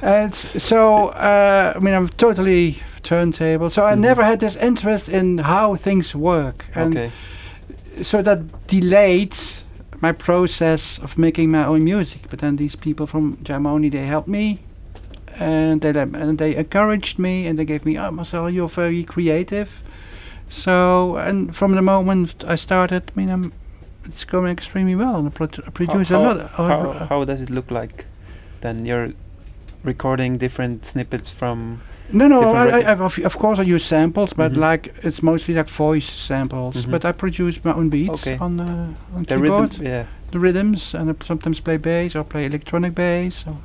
and 0.02 0.34
so, 0.34 1.08
uh, 1.08 1.72
I 1.76 1.78
mean, 1.78 1.94
I'm 1.94 2.08
totally 2.08 2.82
turntable. 3.02 3.70
So 3.70 3.86
I 3.86 3.94
Mhm. 3.94 4.00
never 4.00 4.22
had 4.24 4.40
this 4.40 4.56
interest 4.56 5.08
in 5.08 5.38
how 5.38 5.76
things 5.76 6.14
work. 6.14 6.66
And 6.74 6.96
okay. 6.96 7.10
So 8.02 8.22
that 8.22 8.66
delayed 8.66 9.34
my 10.00 10.12
process 10.12 10.98
of 10.98 11.18
making 11.18 11.50
my 11.50 11.64
own 11.66 11.84
music. 11.84 12.22
But 12.30 12.38
then 12.38 12.56
these 12.56 12.74
people 12.76 13.06
from 13.06 13.36
Jahmoni, 13.38 13.90
they 13.90 14.06
helped 14.06 14.28
me. 14.28 14.60
And 15.38 15.80
they, 15.80 15.92
let- 15.92 16.08
and 16.14 16.38
they 16.38 16.56
encouraged 16.56 17.18
me 17.18 17.46
and 17.46 17.58
they 17.58 17.64
gave 17.64 17.84
me, 17.84 17.98
oh, 17.98 18.10
Marcelle, 18.10 18.50
you're 18.50 18.68
very 18.68 19.04
creative. 19.04 19.82
So, 20.48 21.16
and 21.16 21.54
from 21.54 21.74
the 21.76 21.82
moment 21.82 22.44
I 22.46 22.56
started, 22.56 23.02
I 23.14 23.20
mean, 23.20 23.30
I'm, 23.30 23.52
it's 24.04 24.24
going 24.24 24.50
extremely 24.50 24.96
well. 24.96 25.16
And 25.16 25.28
I, 25.28 25.30
pro- 25.30 25.64
I 25.66 25.70
produce 25.70 26.08
how, 26.08 26.18
a 26.18 26.22
lot. 26.22 26.50
How, 26.50 26.92
how 27.08 27.24
does 27.24 27.40
it 27.40 27.50
look 27.50 27.70
like? 27.70 28.06
Then 28.60 28.84
you're 28.84 29.10
recording 29.84 30.36
different 30.38 30.84
snippets 30.84 31.30
from. 31.30 31.80
No, 32.12 32.28
no. 32.28 32.40
I, 32.54 32.66
I. 32.68 32.80
I, 32.80 32.94
of, 32.96 33.18
of 33.18 33.38
course, 33.38 33.58
I 33.60 33.62
use 33.74 33.84
samples, 33.84 34.32
but 34.32 34.52
Mhm. 34.52 34.56
like 34.70 34.94
it's 35.02 35.22
mostly 35.22 35.54
like 35.54 35.68
voice 35.68 36.08
samples. 36.10 36.84
Mhm. 36.84 36.90
But 36.90 37.04
I 37.04 37.12
produce 37.12 37.64
my 37.64 37.72
own 37.72 37.88
beats 37.90 38.26
Okay. 38.26 38.36
on 38.40 38.60
uh, 38.60 39.16
on 39.16 39.22
The 39.24 39.36
keyboard, 39.36 39.70
rhythm, 39.72 39.86
yeah. 39.86 40.04
the 40.30 40.38
rhythms, 40.38 40.94
and 40.94 41.10
I 41.10 41.14
sometimes 41.26 41.60
play 41.60 41.76
bass 41.78 42.14
or 42.16 42.24
play 42.24 42.44
electronic 42.46 42.94
bass. 42.94 43.44
Or 43.46 43.56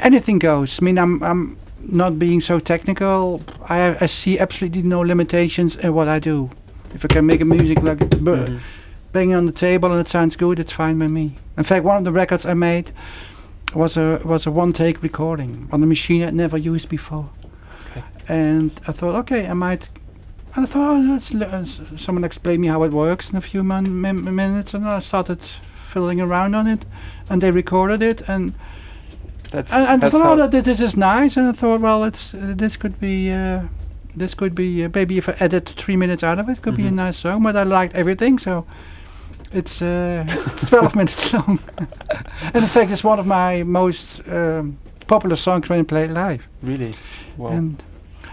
anything 0.00 0.38
goes. 0.38 0.78
I 0.80 0.84
mean, 0.84 0.98
I'm 0.98 1.22
I'm 1.22 1.56
not 1.92 2.18
being 2.18 2.40
so 2.42 2.58
technical. 2.60 3.40
I 3.68 3.96
I 4.04 4.06
see 4.06 4.38
absolutely 4.40 4.82
no 4.82 5.00
limitations 5.00 5.76
in 5.76 5.92
what 5.94 6.08
I 6.08 6.18
do. 6.20 6.48
If 6.94 7.04
I 7.04 7.08
can 7.08 7.26
make 7.26 7.40
a 7.42 7.44
music 7.44 7.82
like 7.82 7.98
b- 7.98 8.16
Mhm. 8.18 8.58
banging 9.12 9.34
on 9.36 9.46
the 9.46 9.52
table 9.52 9.90
and 9.90 10.00
it 10.00 10.08
sounds 10.08 10.36
good, 10.36 10.58
it's 10.58 10.72
fine 10.72 10.98
by 10.98 11.08
me. 11.08 11.30
In 11.58 11.64
fact, 11.64 11.84
one 11.84 11.96
of 11.98 12.04
the 12.04 12.12
records 12.12 12.44
I 12.46 12.54
made 12.54 12.90
was 13.74 13.96
a 13.96 14.20
was 14.24 14.46
a 14.46 14.50
one 14.50 14.72
take 14.72 15.02
recording 15.02 15.68
on 15.72 15.82
a 15.82 15.86
machine 15.86 16.22
I'd 16.22 16.34
never 16.34 16.56
used 16.58 16.88
before. 16.88 17.28
Okay. 17.90 18.02
And 18.28 18.70
I 18.88 18.92
thought, 18.92 19.14
okay, 19.16 19.46
I 19.46 19.54
might. 19.54 19.88
And 20.54 20.66
I 20.66 20.68
thought, 20.68 20.96
oh, 20.96 21.00
let's, 21.00 21.32
le- 21.32 21.46
uh, 21.46 21.64
someone 21.96 22.24
explain 22.24 22.60
me 22.60 22.68
how 22.68 22.82
it 22.84 22.92
works 22.92 23.30
in 23.30 23.36
a 23.36 23.40
few 23.40 23.62
minutes, 23.62 24.74
and 24.74 24.86
I 24.86 24.98
started 25.00 25.40
fiddling 25.42 26.20
around 26.20 26.54
on 26.54 26.66
it, 26.66 26.84
and 27.30 27.40
they 27.42 27.50
recorded 27.50 28.02
it, 28.02 28.28
and 28.28 28.52
That's 29.50 29.72
and, 29.72 29.86
and 29.86 30.04
I 30.04 30.10
thought, 30.10 30.26
oh, 30.26 30.36
that 30.48 30.64
this, 30.64 30.80
is 30.80 30.94
nice, 30.96 31.38
and 31.38 31.48
I 31.48 31.52
thought, 31.52 31.80
well, 31.80 32.04
it's 32.04 32.34
uh, 32.34 32.54
this 32.56 32.76
could 32.76 32.98
be. 33.00 33.30
Uh, 33.32 33.60
this 34.14 34.34
could 34.34 34.54
be 34.54 34.84
uh, 34.84 34.90
maybe 34.94 35.16
if 35.16 35.26
I 35.26 35.32
edit 35.40 35.70
three 35.70 35.96
minutes 35.96 36.22
out 36.22 36.38
of 36.38 36.46
it, 36.50 36.60
could 36.60 36.76
be 36.76 36.86
a 36.86 36.90
Mhm. 36.90 37.06
nice 37.06 37.16
song. 37.16 37.42
But 37.42 37.56
I 37.56 37.62
liked 37.62 37.94
everything, 37.96 38.38
so 38.38 38.66
it's 39.52 39.82
uh, 39.82 40.24
12 40.68 40.96
minutes 41.00 41.32
long. 41.32 41.58
and 42.42 42.56
in 42.62 42.66
fact, 42.66 42.90
it's 42.90 43.04
one 43.04 43.18
of 43.18 43.26
my 43.26 43.62
most 43.62 44.20
um, 44.28 44.78
popular 45.06 45.36
songs 45.36 45.68
when 45.68 45.80
I 45.80 45.82
play 45.82 46.04
it 46.04 46.10
live. 46.10 46.48
really. 46.62 46.94
Wow. 47.36 47.48
And 47.48 47.82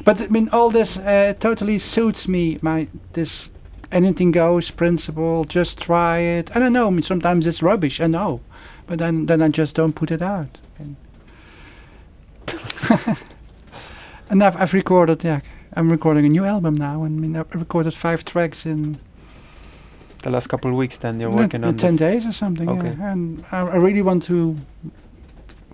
but 0.04 0.22
I 0.22 0.28
mean, 0.28 0.50
all 0.52 0.70
this 0.70 0.98
uh, 0.98 1.34
totally 1.40 1.78
suits 1.78 2.28
me. 2.28 2.58
My 2.62 2.88
this 3.14 3.50
anything 3.92 4.32
goes 4.32 4.72
principle. 4.72 5.44
Just 5.44 5.80
try 5.82 6.20
it. 6.20 6.56
I 6.56 6.60
don't 6.60 6.74
know. 6.74 6.88
I 6.88 6.90
mean, 6.90 7.02
sometimes 7.02 7.46
it's 7.48 7.62
rubbish. 7.62 8.00
I 8.02 8.08
know, 8.08 8.42
but 8.88 9.00
then 9.00 9.26
then 9.26 9.42
I 9.42 9.50
just 9.50 9.76
don't 9.76 9.94
put 9.94 10.12
it 10.12 10.22
out. 10.22 10.60
And, 10.78 10.96
and 14.30 14.44
I've 14.44 14.58
I've 14.58 14.74
recorded. 14.74 15.24
Yeah, 15.24 15.42
I'm 15.74 15.90
recording 15.92 16.26
a 16.26 16.30
new 16.30 16.46
album 16.46 16.76
now. 16.76 17.04
And 17.04 17.18
I 17.18 17.22
mean, 17.22 17.36
I've 17.36 17.54
recorded 17.54 17.94
five 17.94 18.24
tracks 18.26 18.66
in 18.66 19.00
the 20.24 20.30
last 20.30 20.48
couple 20.48 20.70
of 20.72 20.78
weeks, 20.78 20.98
then 20.98 21.20
you're 21.20 21.30
no, 21.32 21.38
working 21.38 21.64
on 21.64 21.78
ten 21.78 21.92
this. 21.92 22.00
days 22.00 22.26
or 22.26 22.32
something. 22.32 22.68
Okay. 22.70 22.96
Yeah. 22.98 23.12
And 23.12 23.44
I, 23.52 23.60
I 23.62 23.76
really 23.76 24.02
want 24.02 24.24
to 24.24 24.58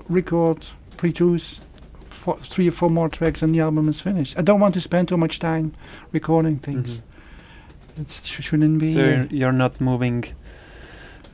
record, 0.09 0.65
produce 0.97 1.61
four, 2.09 2.37
three 2.39 2.67
or 2.67 2.71
four 2.71 2.89
more 2.89 3.09
tracks, 3.09 3.41
and 3.41 3.53
the 3.53 3.59
album 3.61 3.89
is 3.89 3.99
finished. 4.01 4.37
I 4.37 4.41
don't 4.41 4.59
want 4.59 4.73
to 4.75 4.81
spend 4.81 5.07
too 5.07 5.17
much 5.17 5.39
time 5.39 5.71
recording 6.11 6.57
things. 6.59 6.89
Mhm. 6.91 7.01
It 8.01 8.09
sh- 8.11 8.41
shouldn't 8.43 8.79
be. 8.79 8.91
So 8.91 8.99
you're, 8.99 9.25
you're 9.27 9.51
not 9.51 9.79
moving 9.81 10.25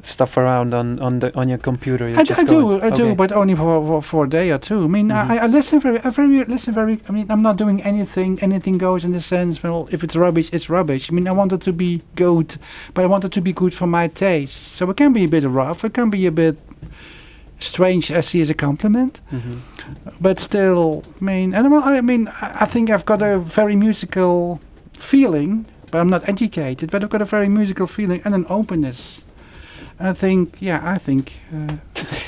stuff 0.06 0.38
around 0.38 0.74
on 0.74 1.00
on 1.00 1.20
the 1.20 1.30
on 1.40 1.48
your 1.50 1.58
computer. 1.60 2.06
I, 2.08 2.22
I 2.22 2.24
do, 2.44 2.82
I 2.82 2.90
do, 2.90 3.16
but 3.16 3.32
only 3.32 3.56
for, 3.56 3.86
for 3.86 4.02
for 4.02 4.26
a 4.26 4.30
day 4.30 4.52
or 4.52 4.58
two. 4.58 4.84
I 4.84 4.88
mean, 4.88 5.10
Mhm. 5.10 5.30
I, 5.32 5.38
I 5.38 5.48
listen 5.48 5.80
very, 5.80 6.00
I 6.00 6.10
very 6.10 6.44
listen 6.46 6.74
very. 6.74 7.00
I 7.10 7.12
mean, 7.12 7.26
I'm 7.30 7.42
not 7.42 7.58
doing 7.58 7.82
anything. 7.84 8.40
Anything 8.42 8.78
goes 8.78 9.04
in 9.06 9.12
the 9.12 9.20
sense. 9.22 9.62
Well, 9.64 9.88
if 9.92 10.04
it's 10.04 10.16
rubbish, 10.16 10.50
it's 10.54 10.70
rubbish. 10.70 11.12
I 11.12 11.14
mean, 11.16 11.28
I 11.28 11.32
want 11.32 11.52
it 11.54 11.62
to 11.62 11.74
be 11.74 12.02
good, 12.16 12.58
but 12.94 13.04
I 13.04 13.08
want 13.08 13.26
it 13.26 13.32
to 13.32 13.42
be 13.42 13.54
good 13.54 13.74
for 13.74 13.88
my 13.88 14.08
taste. 14.08 14.64
So 14.76 14.90
it 14.90 14.98
can 14.98 15.14
be 15.14 15.24
a 15.26 15.28
bit 15.28 15.44
rough. 15.44 15.84
It 15.86 15.94
can 15.94 16.10
be 16.10 16.26
a 16.28 16.32
bit 16.32 16.58
strange. 17.60 18.12
I 18.12 18.22
see 18.22 18.42
as 18.42 18.50
a 18.50 18.54
compliment, 18.56 19.22
Mhm. 19.32 19.60
but 20.20 20.40
still, 20.40 21.04
I 21.22 21.24
mean, 21.24 21.54
and 21.54 21.72
well, 21.72 21.84
I 21.84 22.02
mean, 22.02 22.28
I 22.42 22.64
I 22.64 22.66
think 22.66 22.90
I've 22.90 23.06
got 23.06 23.22
a 23.22 23.38
very 23.38 23.76
musical 23.76 24.60
feeling, 24.98 25.66
but 25.92 26.00
I'm 26.02 26.10
not 26.10 26.28
educated. 26.30 26.90
But 26.92 27.04
I've 27.04 27.10
got 27.10 27.22
a 27.22 27.26
very 27.26 27.50
musical 27.50 27.88
feeling 27.88 28.22
and 28.26 28.34
an 28.36 28.46
openness. 28.50 29.22
I 30.10 30.14
think, 30.14 30.62
yeah, 30.62 30.82
I 30.84 30.98
think. 30.98 31.34
Uh, 31.54 31.76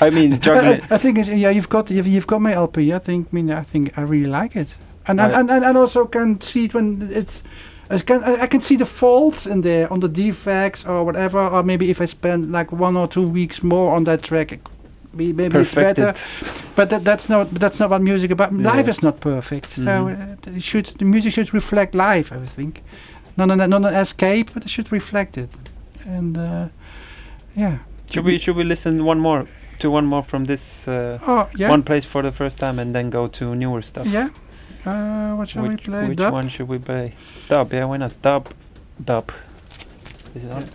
I 0.06 0.10
mean, 0.10 0.40
juggling. 0.40 0.80
I, 0.90 0.94
I 0.94 0.98
think 0.98 1.18
it's, 1.18 1.28
yeah, 1.28 1.50
you've 1.50 1.68
got 1.68 1.90
you've, 1.90 2.06
you've 2.06 2.26
got 2.26 2.40
my 2.40 2.52
LP. 2.52 2.92
I 2.94 2.98
think, 2.98 3.26
I 3.26 3.34
mean, 3.34 3.50
I 3.50 3.62
think 3.64 3.98
I 3.98 4.02
really 4.02 4.30
like 4.30 4.56
it, 4.56 4.76
and 5.06 5.20
and, 5.20 5.32
I- 5.32 5.40
and, 5.40 5.50
and, 5.50 5.64
and 5.64 5.76
also 5.78 6.06
can 6.06 6.40
see 6.40 6.64
it 6.64 6.74
when 6.74 7.10
it's. 7.12 7.42
I 7.90 7.98
can 7.98 8.24
I 8.24 8.46
can 8.46 8.60
see 8.60 8.76
the 8.78 8.86
faults 8.86 9.46
in 9.46 9.60
there 9.60 9.92
on 9.92 10.00
the 10.00 10.08
defects 10.08 10.86
or 10.86 11.04
whatever, 11.04 11.38
or 11.38 11.62
maybe 11.62 11.90
if 11.90 12.00
I 12.00 12.06
spend 12.06 12.50
like 12.50 12.72
one 12.72 12.96
or 12.96 13.06
two 13.06 13.28
weeks 13.28 13.62
more 13.62 13.94
on 13.94 14.04
that 14.04 14.22
track, 14.22 14.52
it 14.52 14.64
could 14.64 15.16
be 15.18 15.32
maybe 15.34 15.58
it's 15.58 15.74
better. 15.74 16.12
perfected. 16.12 16.74
But 16.76 16.88
that, 16.88 17.04
that's 17.04 17.28
not 17.28 17.50
that's 17.60 17.78
not 17.78 17.90
what 17.90 18.00
music 18.00 18.30
about. 18.30 18.52
Yeah. 18.52 18.72
Life 18.76 18.88
is 18.88 19.02
not 19.02 19.20
perfect, 19.20 19.68
so 19.68 19.82
Mhm. 19.82 20.46
uh, 20.48 20.56
it 20.56 20.62
should 20.62 20.86
the 20.98 21.04
music 21.04 21.32
should 21.34 21.52
reflect 21.54 21.94
life. 21.94 22.32
I 22.32 22.46
think, 22.46 22.82
not 23.36 23.50
an 23.50 23.58
not 23.70 23.84
an 23.84 23.94
escape, 23.94 24.50
but 24.54 24.64
it 24.64 24.70
should 24.70 24.90
reflect 24.90 25.36
it, 25.36 25.50
and 26.06 26.36
uh, 26.38 26.68
yeah. 27.56 27.78
Should 28.10 28.24
we 28.24 28.38
should 28.38 28.56
we 28.56 28.64
listen 28.64 29.04
one 29.04 29.18
more 29.20 29.46
to 29.80 29.90
one 29.90 30.06
more 30.06 30.22
from 30.22 30.44
this 30.44 30.86
uh, 30.88 31.18
Oh 31.26 31.48
yeah. 31.56 31.68
one 31.70 31.82
place 31.82 32.04
for 32.04 32.22
the 32.22 32.32
first 32.32 32.58
time 32.58 32.78
and 32.78 32.94
then 32.94 33.10
go 33.10 33.26
to 33.26 33.54
newer 33.54 33.82
stuff? 33.82 34.06
Yeah. 34.06 34.28
Uh, 34.86 35.34
what 35.36 35.48
shall 35.48 35.62
we 35.62 35.70
which 35.70 35.84
play? 35.84 36.08
which 36.08 36.18
Dub? 36.18 36.32
one 36.32 36.48
should 36.48 36.68
we 36.68 36.78
play? 36.78 37.14
Dub, 37.48 37.72
yeah, 37.72 37.84
why 37.86 37.96
not? 37.96 38.12
Dub, 38.22 38.48
dub. 39.02 39.30
Is 40.34 40.44
it 40.44 40.52
on? 40.52 40.68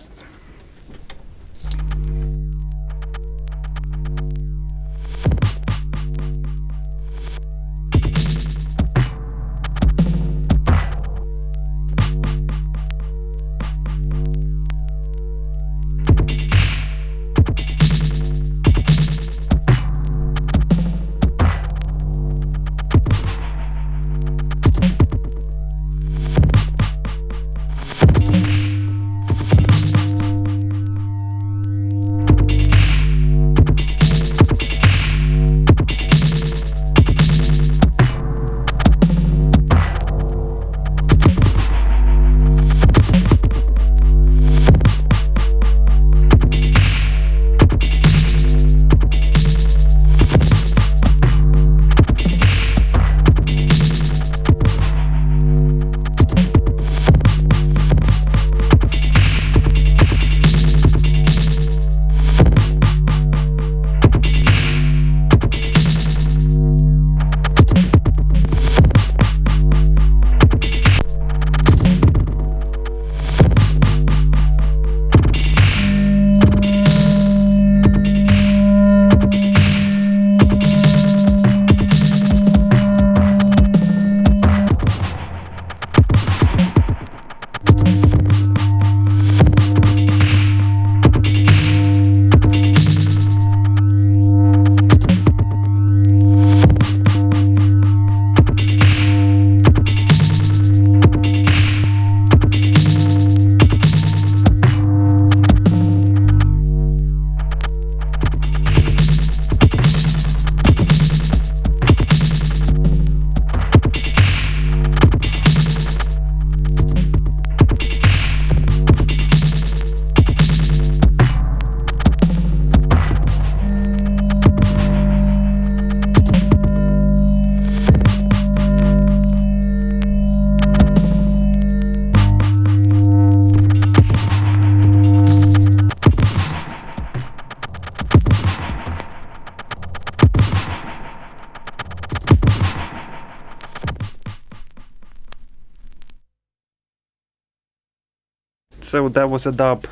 So 148.90 149.08
that 149.10 149.30
was 149.30 149.46
a 149.46 149.52
dub, 149.52 149.86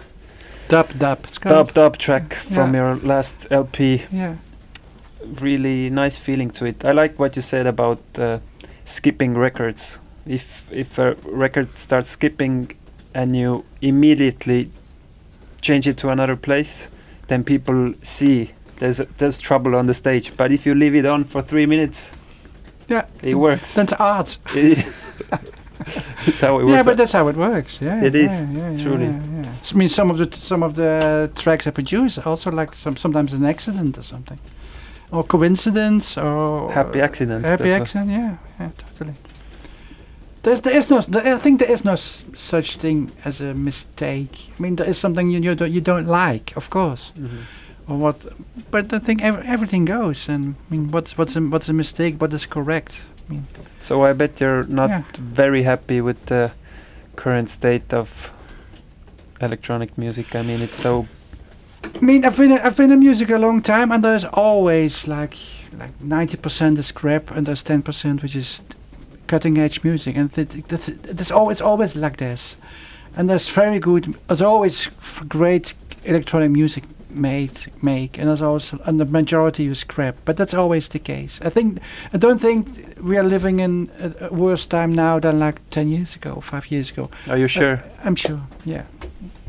Dub 0.70 0.88
dub. 0.98 1.20
Dub, 1.42 1.74
dub 1.74 1.98
track 1.98 2.34
from 2.34 2.74
Yeah. 2.74 2.82
your 2.82 2.96
last 3.04 3.48
LP. 3.52 4.02
Yeah. 4.12 4.36
Really 5.42 5.90
nice 5.90 6.18
feeling 6.18 6.50
to 6.52 6.66
it. 6.66 6.84
I 6.84 6.92
like 6.92 7.20
what 7.20 7.36
you 7.36 7.42
said 7.42 7.68
about 7.68 8.00
uh, 8.18 8.40
skipping 8.86 9.38
records. 9.38 10.00
If 10.26 10.68
if 10.72 10.98
a 11.00 11.16
record 11.26 11.78
starts 11.78 12.10
skipping 12.10 12.72
and 13.14 13.36
you 13.36 13.64
immediately 13.82 14.70
change 15.62 15.88
it 15.88 15.98
to 15.98 16.10
another 16.10 16.36
place, 16.36 16.90
then 17.28 17.44
people 17.44 17.94
see 18.02 18.50
there's 18.80 19.02
there's 19.18 19.40
trouble 19.40 19.76
on 19.76 19.86
the 19.86 19.94
stage. 19.94 20.32
But 20.38 20.52
if 20.52 20.66
you 20.66 20.76
leave 20.76 20.96
it 20.96 21.06
on 21.06 21.24
for 21.24 21.42
three 21.44 21.66
minutes, 21.68 22.14
Yeah. 22.90 23.06
it 23.24 23.36
works. 23.36 23.74
That's 23.76 23.94
art. 23.94 24.38
it's 26.28 26.42
how 26.42 26.60
it 26.60 26.64
works. 26.66 26.76
Yeah, 26.76 26.84
but 26.84 26.98
that's 26.98 27.14
how 27.14 27.28
it 27.30 27.36
works. 27.36 27.80
Yeah, 27.82 28.04
It 28.08 28.16
is, 28.16 28.46
yeah, 28.46 28.70
yeah, 28.72 28.84
truly. 28.84 29.06
Yeah. 29.06 29.74
I 29.74 29.76
mean, 29.78 29.90
some 29.90 30.10
of 30.12 30.18
the 30.18 30.28
some 30.42 30.64
of 30.66 30.74
the 30.74 31.30
tracks 31.36 31.68
I 31.68 31.72
produce 31.72 32.18
also 32.26 32.52
like 32.52 32.74
some 32.76 32.96
sometimes 32.98 33.34
an 33.34 33.46
accident 33.46 33.98
or 33.98 34.04
something, 34.04 34.40
or 35.12 35.24
coincidence 35.24 36.18
or 36.22 36.72
happy 36.72 37.02
accidents. 37.02 37.48
happy 37.50 37.72
accident. 37.72 38.10
Yeah, 38.12 38.36
yeah, 38.60 38.70
totally. 38.78 39.14
There's, 40.44 40.62
there 40.62 40.78
is 40.78 40.90
no. 40.90 41.02
There, 41.02 41.36
I 41.36 41.40
think 41.40 41.60
there 41.60 41.72
is 41.72 41.84
no 41.84 41.92
s- 41.94 42.24
such 42.36 42.78
thing 42.78 43.12
as 43.26 43.42
a 43.42 43.54
mistake. 43.54 44.30
I 44.58 44.62
mean, 44.62 44.76
there 44.76 44.90
is 44.90 44.98
something 44.98 45.30
you 45.30 45.40
you 45.42 45.56
don't, 45.56 45.72
you 45.74 45.82
don't 45.82 46.08
like, 46.08 46.54
of 46.56 46.70
course, 46.70 47.12
Mhm. 47.18 47.40
or 47.88 47.98
what. 47.98 48.26
But 48.72 48.94
I 48.94 49.00
think 49.00 49.22
ev- 49.22 49.44
everything 49.46 49.86
goes. 49.86 50.30
And 50.30 50.56
I 50.72 50.76
mean, 50.76 50.92
what's 50.92 51.18
what's 51.18 51.36
a, 51.36 51.42
what's 51.42 51.70
a 51.70 51.74
mistake? 51.74 52.16
What 52.22 52.34
is 52.34 52.46
correct? 52.46 52.94
So 53.80 54.04
I 54.04 54.14
bet 54.14 54.40
you're 54.42 54.66
not 54.68 54.90
Yeah. 54.90 55.04
very 55.20 55.64
happy 55.64 56.02
with 56.02 56.26
the 56.26 56.52
current 57.16 57.50
state 57.50 57.94
of 57.94 58.32
electronic 59.42 59.98
music. 59.98 60.36
I 60.36 60.42
mean, 60.42 60.62
it's 60.62 60.76
so 60.82 61.06
I 61.84 62.00
mean, 62.06 62.26
I've 62.26 62.38
been 62.38 62.52
I've 62.52 62.76
been 62.76 62.92
in 62.92 63.00
music 63.00 63.30
a 63.30 63.38
long 63.38 63.62
time, 63.62 63.92
and 63.92 64.04
there's 64.04 64.26
always 64.34 65.08
like 65.08 65.36
like 65.80 65.92
ninety 66.02 66.38
percent 66.38 66.80
is 66.80 66.92
crap, 66.92 67.32
and 67.32 67.46
there's 67.46 67.64
ten 67.64 67.82
percent 67.82 68.22
which 68.24 68.36
is 68.36 68.64
cutting 69.28 69.58
edge 69.58 69.84
music, 69.84 70.16
and 70.18 70.30
that's 70.32 70.56
that's 70.68 70.90
it's 70.90 71.32
always 71.32 71.62
always 71.62 71.96
like 71.96 72.18
this. 72.18 72.58
And 73.16 73.30
there's 73.30 73.50
very 73.50 73.80
good. 73.80 74.16
There's 74.28 74.42
always 74.42 74.88
f- 75.02 75.24
great 75.28 75.74
electronic 76.04 76.52
music 76.52 76.84
made 77.10 77.52
make, 77.82 78.18
and 78.20 78.28
there's 78.28 78.42
also 78.42 78.80
and 78.86 79.00
the 79.00 79.06
majority 79.06 79.66
is 79.68 79.84
crap. 79.84 80.16
But 80.26 80.38
that's 80.38 80.54
always 80.54 80.90
the 80.90 81.00
case. 81.00 81.40
I 81.42 81.50
think 81.50 81.80
I 82.14 82.18
don't 82.18 82.40
think 82.40 82.68
we 83.02 83.18
are 83.18 83.24
living 83.24 83.60
in 83.60 83.90
a, 84.00 84.28
a 84.28 84.34
worse 84.34 84.66
time 84.68 84.92
now 84.94 85.20
than 85.20 85.40
like 85.40 85.62
ten 85.70 85.90
years 85.90 86.16
ago, 86.16 86.42
five 86.42 86.72
years 86.72 86.92
ago. 86.92 87.10
Are 87.28 87.38
you 87.38 87.48
sure? 87.48 87.84
I'm 88.04 88.16
sure, 88.16 88.42
yeah. 88.66 88.84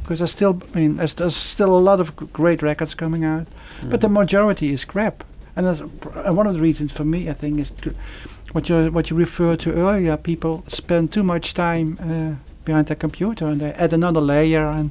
Because 0.02 0.20
there's 0.20 0.32
still, 0.32 0.62
I 0.74 0.78
mean, 0.78 0.96
there's, 0.96 1.14
there's 1.14 1.36
still 1.36 1.76
a 1.76 1.78
lot 1.78 2.00
of 2.00 2.16
great 2.32 2.62
records 2.62 2.94
coming 2.94 3.26
out, 3.26 3.46
but 3.90 4.00
the 4.00 4.08
majority 4.08 4.72
is 4.72 4.86
crap. 4.86 5.22
And, 5.54 5.66
that's, 5.66 5.82
pr- 6.00 6.20
and 6.20 6.34
one 6.34 6.46
of 6.46 6.54
the 6.54 6.60
reasons 6.62 6.92
for 6.92 7.04
me, 7.04 7.28
I 7.28 7.34
think, 7.34 7.60
is 7.60 7.72
to, 7.72 7.94
what 8.52 8.70
you 8.70 8.90
what 8.90 9.10
you 9.10 9.16
referred 9.16 9.60
to 9.60 9.72
earlier. 9.72 10.16
People 10.16 10.64
spend 10.68 11.12
too 11.12 11.22
much 11.22 11.52
time 11.52 11.98
uh, 12.00 12.36
behind 12.64 12.86
their 12.86 12.96
computer, 12.96 13.46
and 13.46 13.60
they 13.60 13.72
add 13.72 13.92
another 13.92 14.20
layer. 14.20 14.66
And 14.66 14.90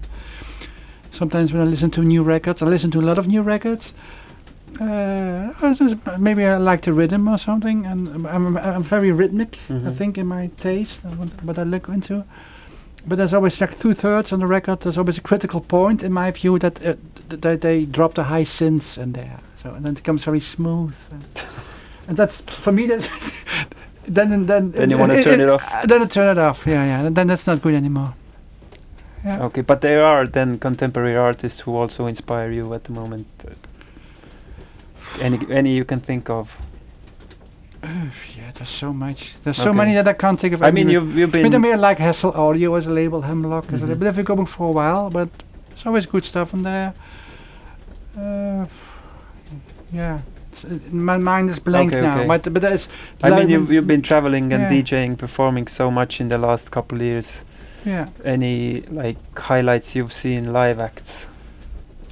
sometimes 1.17 1.51
when 1.51 1.61
I 1.61 1.65
listen 1.65 1.89
to 1.91 2.01
new 2.03 2.23
records, 2.23 2.61
I 2.61 2.65
listen 2.67 2.91
to 2.91 2.99
a 2.99 3.07
lot 3.09 3.17
of 3.17 3.27
new 3.27 3.41
records. 3.41 3.93
Uh, 4.79 5.51
maybe 6.19 6.45
I 6.45 6.57
like 6.57 6.81
the 6.81 6.93
rhythm 6.93 7.27
or 7.27 7.37
something, 7.37 7.85
and 7.85 8.07
I'm, 8.27 8.57
I'm, 8.57 8.83
very 8.83 9.11
rhythmic. 9.11 9.57
I 9.69 9.73
Mhm. 9.73 9.93
think 9.97 10.17
in 10.17 10.27
my 10.27 10.49
taste, 10.59 11.03
and 11.05 11.17
what, 11.43 11.57
I 11.57 11.63
look 11.63 11.87
into. 11.89 12.23
But 13.07 13.17
there's 13.17 13.33
always 13.33 13.59
like 13.61 13.79
two 13.79 13.93
thirds 13.93 14.31
on 14.33 14.39
the 14.39 14.47
record. 14.47 14.81
There's 14.81 14.97
always 14.97 15.17
a 15.17 15.21
critical 15.21 15.61
point 15.61 16.03
in 16.03 16.11
my 16.13 16.31
view 16.31 16.59
that 16.59 16.79
uh, 16.85 16.93
th- 17.29 17.41
they, 17.41 17.55
they 17.57 17.85
drop 17.85 18.13
the 18.13 18.23
high 18.23 18.43
synths 18.45 18.97
in 18.97 19.13
there, 19.13 19.39
so 19.55 19.69
and 19.73 19.83
then 19.85 19.93
it 19.93 19.97
becomes 20.03 20.23
very 20.25 20.39
smooth. 20.41 20.95
And, 21.11 21.23
and 22.09 22.17
that's 22.17 22.41
for 22.41 22.71
me. 22.73 22.85
That's 22.87 23.07
then 24.07 24.45
then 24.45 24.71
Then 24.71 24.89
you 24.91 24.97
wanna 24.99 25.23
turn 25.23 25.39
it 25.41 25.49
off? 25.49 25.63
uh, 25.73 25.85
Then 25.87 26.01
I 26.01 26.05
turn 26.05 26.37
it 26.37 26.41
off. 26.41 26.67
Yeah, 26.67 26.85
yeah. 26.85 27.09
Then 27.09 27.27
that's 27.27 27.47
not 27.47 27.61
good 27.61 27.73
anymore. 27.75 28.13
Yeah. 29.27 29.45
Okay, 29.47 29.61
but 29.61 29.81
there 29.81 30.03
are 30.05 30.25
then 30.25 30.57
contemporary 30.59 31.17
artists 31.17 31.59
who 31.65 31.75
also 31.75 32.05
inspire 32.07 32.49
you 32.51 32.73
at 32.73 32.83
the 32.83 32.93
moment. 32.93 33.27
Uh, 33.45 33.51
Any 35.21 35.37
any 35.49 35.71
you 35.79 35.85
can 35.85 35.99
think 35.99 36.29
of? 36.29 36.57
yeah, 38.37 38.51
there's 38.55 38.69
so 38.69 38.93
much. 38.93 39.19
There's 39.43 39.57
so 39.57 39.73
many 39.73 39.93
that 39.95 40.07
I 40.07 40.13
can't 40.13 40.39
think 40.39 40.53
of. 40.53 40.61
I 40.63 40.71
mean, 40.71 40.89
you've 40.89 41.17
you've 41.19 41.35
I 41.35 41.43
mean, 41.43 41.55
I 41.55 41.59
been 41.59 41.73
I 41.73 41.89
like 41.89 41.97
Hessle 41.99 42.33
Audio 42.35 42.75
as 42.75 42.87
a 42.87 42.91
label, 42.91 43.21
Hemlock, 43.21 43.65
as 43.73 43.81
a 43.81 43.85
Mhm. 43.85 43.89
label. 43.89 44.03
They've 44.05 44.15
been 44.15 44.25
going 44.35 44.47
for 44.47 44.67
a 44.69 44.71
while, 44.71 45.09
but 45.09 45.29
there's 45.69 45.85
always 45.85 46.05
good 46.05 46.23
stuff 46.25 46.53
in 46.53 46.63
there. 46.63 46.93
Uh, 48.17 48.65
yeah, 49.93 50.19
my 50.91 51.17
mind 51.17 51.49
is 51.49 51.59
blank 51.59 51.93
Okay, 51.93 52.01
now. 52.01 52.17
okay. 52.19 52.27
But 52.27 52.53
but 52.53 52.63
it's. 52.63 52.89
I 53.23 53.29
mean, 53.29 53.49
you've 53.49 53.69
you've 53.73 53.87
been 53.87 54.01
traveling 54.01 54.53
and 54.53 54.63
Yeah. 54.63 54.71
DJing, 54.81 55.17
performing 55.17 55.67
so 55.69 55.91
much 55.91 56.19
in 56.21 56.29
the 56.29 56.37
last 56.37 56.71
couple 56.71 56.97
of 56.97 57.03
years. 57.03 57.43
Yeah, 57.87 58.07
Any 58.25 58.81
like 58.91 59.17
highlights 59.39 59.95
you've 59.95 60.11
seen 60.13 60.51
live 60.51 60.79
acts? 60.79 61.27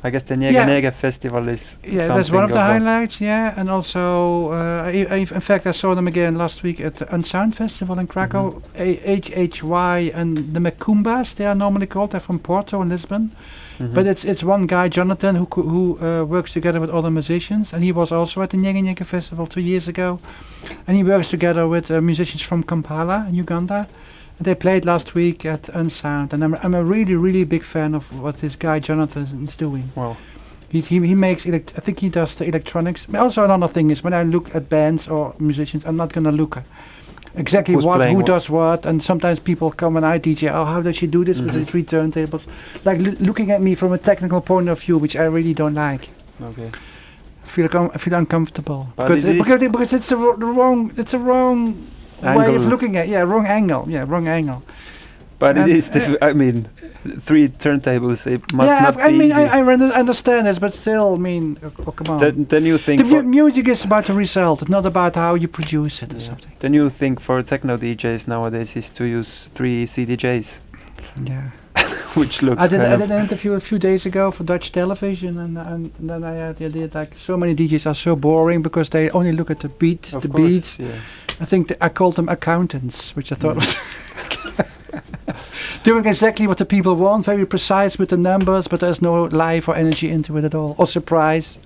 I 0.05 0.09
guess 0.11 0.23
the 0.23 0.35
Nyege 0.35 0.53
Yeah. 0.53 0.67
Nyege 0.69 0.93
festival 0.93 1.47
is 1.49 1.77
yeah. 1.83 2.07
That's 2.07 2.31
one 2.31 2.43
of 2.43 2.51
the 2.51 2.61
highlights. 2.61 3.19
Yeah, 3.19 3.59
and 3.59 3.69
also, 3.69 4.51
uh, 4.51 4.83
I, 4.85 5.07
I, 5.09 5.17
in 5.17 5.41
fact, 5.41 5.65
I 5.65 5.71
saw 5.71 5.95
them 5.95 6.07
again 6.07 6.35
last 6.37 6.63
week 6.63 6.79
at 6.79 6.95
the 6.95 7.05
Unsound 7.15 7.55
Festival 7.55 7.99
in 7.99 8.07
Krakow. 8.07 8.61
Mm-hmm. 8.77 9.21
HHY 9.21 10.11
and 10.13 10.53
the 10.53 10.59
Macumbas, 10.59 11.33
they 11.35 11.45
are 11.47 11.55
normally 11.55 11.87
called. 11.87 12.11
They're 12.11 12.19
from 12.19 12.39
Porto 12.39 12.81
and 12.81 12.89
Lisbon. 12.89 13.31
Mhm. 13.79 13.93
But 13.93 14.05
it's 14.05 14.23
it's 14.23 14.43
one 14.43 14.67
guy, 14.67 14.87
Jonathan, 14.89 15.35
who 15.35 15.47
who 15.51 15.97
uh, 16.01 16.23
works 16.23 16.51
together 16.53 16.79
with 16.79 16.89
other 16.91 17.11
musicians, 17.11 17.73
and 17.73 17.83
he 17.83 17.91
was 17.91 18.11
also 18.11 18.41
at 18.41 18.49
the 18.49 18.57
Nyege 18.57 18.81
Nyege 18.83 19.05
Festival 19.05 19.47
two 19.47 19.61
years 19.61 19.87
ago, 19.87 20.19
and 20.87 20.95
he 20.97 21.03
works 21.03 21.29
together 21.29 21.67
with 21.67 21.89
uh, 21.91 21.99
musicians 22.01 22.41
from 22.43 22.63
Kampala 22.63 23.25
in 23.29 23.35
Uganda. 23.35 23.87
They 24.39 24.53
played 24.55 24.85
last 24.85 25.15
week 25.15 25.45
at 25.45 25.69
Unsound, 25.69 26.33
and 26.33 26.43
I'm 26.43 26.55
I'm 26.63 26.73
a 26.75 26.83
really 26.83 27.15
really 27.15 27.45
big 27.45 27.63
fan 27.63 27.95
of 27.95 28.11
what 28.21 28.37
this 28.37 28.55
guy 28.57 28.79
Jonathan 28.79 29.43
is 29.43 29.55
doing. 29.57 29.91
Wow. 29.95 30.17
He 30.69 30.81
he, 30.81 30.99
he 31.07 31.15
makes 31.15 31.45
elect- 31.45 31.73
I 31.77 31.81
think 31.81 31.99
he 31.99 32.09
does 32.09 32.35
the 32.35 32.45
electronics. 32.45 33.05
But 33.05 33.21
Also 33.21 33.43
another 33.43 33.67
thing 33.73 33.91
is 33.91 34.03
when 34.03 34.13
I 34.13 34.23
look 34.23 34.53
at 34.55 34.67
bands 34.69 35.07
or 35.07 35.33
musicians, 35.39 35.85
I'm 35.85 35.95
not 35.95 36.11
gonna 36.13 36.31
look. 36.33 36.57
Exactly 37.37 37.73
Who's 37.75 37.85
what, 37.85 38.07
who 38.09 38.15
what. 38.17 38.25
does 38.25 38.49
what, 38.49 38.85
and 38.85 39.01
sometimes 39.03 39.39
people 39.39 39.69
come 39.71 39.97
and 39.97 40.05
I 40.05 40.19
DJ. 40.19 40.49
Oh, 40.53 40.65
how 40.65 40.81
does 40.81 40.95
she 40.95 41.07
do 41.07 41.23
this 41.25 41.39
Mhm. 41.41 41.45
with 41.45 41.53
the 41.55 41.65
three 41.65 41.83
turntables? 41.83 42.45
Like 42.85 42.99
l- 43.07 43.15
looking 43.19 43.51
at 43.51 43.61
me 43.61 43.75
from 43.75 43.91
a 43.93 43.97
technical 43.97 44.41
point 44.41 44.69
of 44.69 44.79
view, 44.81 44.97
which 44.97 45.15
I 45.15 45.25
really 45.25 45.53
don't 45.53 45.73
like. 45.75 46.09
Okay. 46.41 46.71
I 47.45 47.47
feel 47.47 47.67
com- 47.69 47.91
I 47.93 47.97
feel 47.97 48.13
uncomfortable 48.15 48.87
But 48.95 49.07
because 49.07 49.25
it 49.25 49.37
because, 49.37 49.59
because 49.59 49.93
it's 49.93 50.07
the, 50.09 50.17
wro- 50.17 50.37
the 50.37 50.45
wrong 50.45 50.91
it's 50.97 51.13
a 51.13 51.19
wrong 51.19 51.75
way 52.21 52.55
of 52.55 52.65
looking 52.65 52.97
at 52.97 53.07
yeah 53.07 53.21
wrong 53.21 53.45
angle 53.47 53.85
yeah 53.89 54.05
wrong 54.07 54.27
angle. 54.27 54.61
But 55.37 55.57
And, 55.57 55.69
it 55.69 55.75
is. 55.77 55.89
Uh, 55.89 55.93
Diff- 55.93 56.17
I 56.21 56.31
mean, 56.33 56.63
three 57.19 57.49
turntables. 57.49 58.25
It 58.25 58.41
must 58.53 58.69
yeah, 58.69 58.79
not 58.85 58.97
I, 58.97 59.07
I 59.07 59.11
be 59.11 59.17
mean 59.17 59.31
easy. 59.31 59.41
I, 59.41 59.59
I 59.59 59.99
understand 59.99 60.47
this, 60.47 60.59
but 60.59 60.73
still, 60.73 61.15
I 61.15 61.17
mean, 61.17 61.57
oh, 61.61 61.71
oh, 61.87 61.91
come 61.91 62.07
on. 62.13 62.19
then, 62.19 62.45
then 62.45 62.65
you 62.65 62.77
the 62.77 62.83
think. 62.83 63.01
mu- 63.03 63.09
For, 63.09 63.23
music 63.23 63.67
is 63.67 63.83
about 63.83 64.05
the 64.05 64.13
result, 64.13 64.69
not 64.69 64.85
about 64.85 65.15
how 65.15 65.35
you 65.35 65.49
produce 65.49 66.01
it 66.03 66.13
or 66.13 66.17
Yeah. 66.17 66.27
something. 66.27 66.51
the 66.59 66.69
new 66.69 66.89
thing 66.89 67.17
for 67.17 67.41
techno 67.43 67.77
DJs 67.77 68.27
nowadays 68.27 68.75
is 68.77 68.89
to 68.91 69.03
use 69.03 69.49
three 69.53 69.85
CDJs, 69.85 70.61
Yeah. 71.25 71.49
which 72.15 72.41
looks 72.41 72.63
I 72.63 72.67
did, 72.69 72.79
I 72.79 72.95
did 72.95 73.11
an 73.11 73.19
interview 73.19 73.53
a 73.55 73.59
few 73.59 73.77
days 73.77 74.05
ago 74.05 74.31
for 74.31 74.45
Dutch 74.45 74.71
television, 74.71 75.37
and, 75.37 75.57
and 75.57 75.91
then 75.99 76.23
I 76.23 76.33
had 76.33 76.55
the 76.59 76.65
idea 76.67 76.89
like 76.93 77.13
so 77.17 77.35
many 77.35 77.53
DJs 77.53 77.85
are 77.87 77.95
so 77.95 78.15
boring 78.15 78.61
because 78.61 78.89
they 78.89 79.09
only 79.09 79.33
look 79.33 79.51
at 79.51 79.59
the 79.59 79.67
beats, 79.69 80.13
of 80.15 80.21
the 80.21 80.29
course, 80.29 80.41
beats. 80.49 80.79
Yeah. 80.79 80.87
I 81.41 81.45
think 81.45 81.67
th- 81.67 81.77
I 81.81 81.89
called 81.89 82.15
them 82.15 82.29
accountants, 82.29 83.15
which 83.15 83.31
I 83.31 83.35
thought 83.35 83.55
Mm. 83.57 83.59
was 83.59 83.75
doing 85.83 86.05
exactly 86.05 86.47
what 86.47 86.57
the 86.57 86.65
people 86.65 86.95
want, 86.95 87.25
very 87.25 87.45
precise 87.45 87.97
with 87.99 88.09
the 88.09 88.17
numbers, 88.17 88.67
but 88.67 88.79
there's 88.79 89.01
no 89.01 89.23
life 89.25 89.67
or 89.67 89.75
energy 89.75 90.09
into 90.09 90.37
it 90.37 90.43
at 90.45 90.55
all, 90.55 90.75
or 90.77 90.87
surprise. 90.87 91.57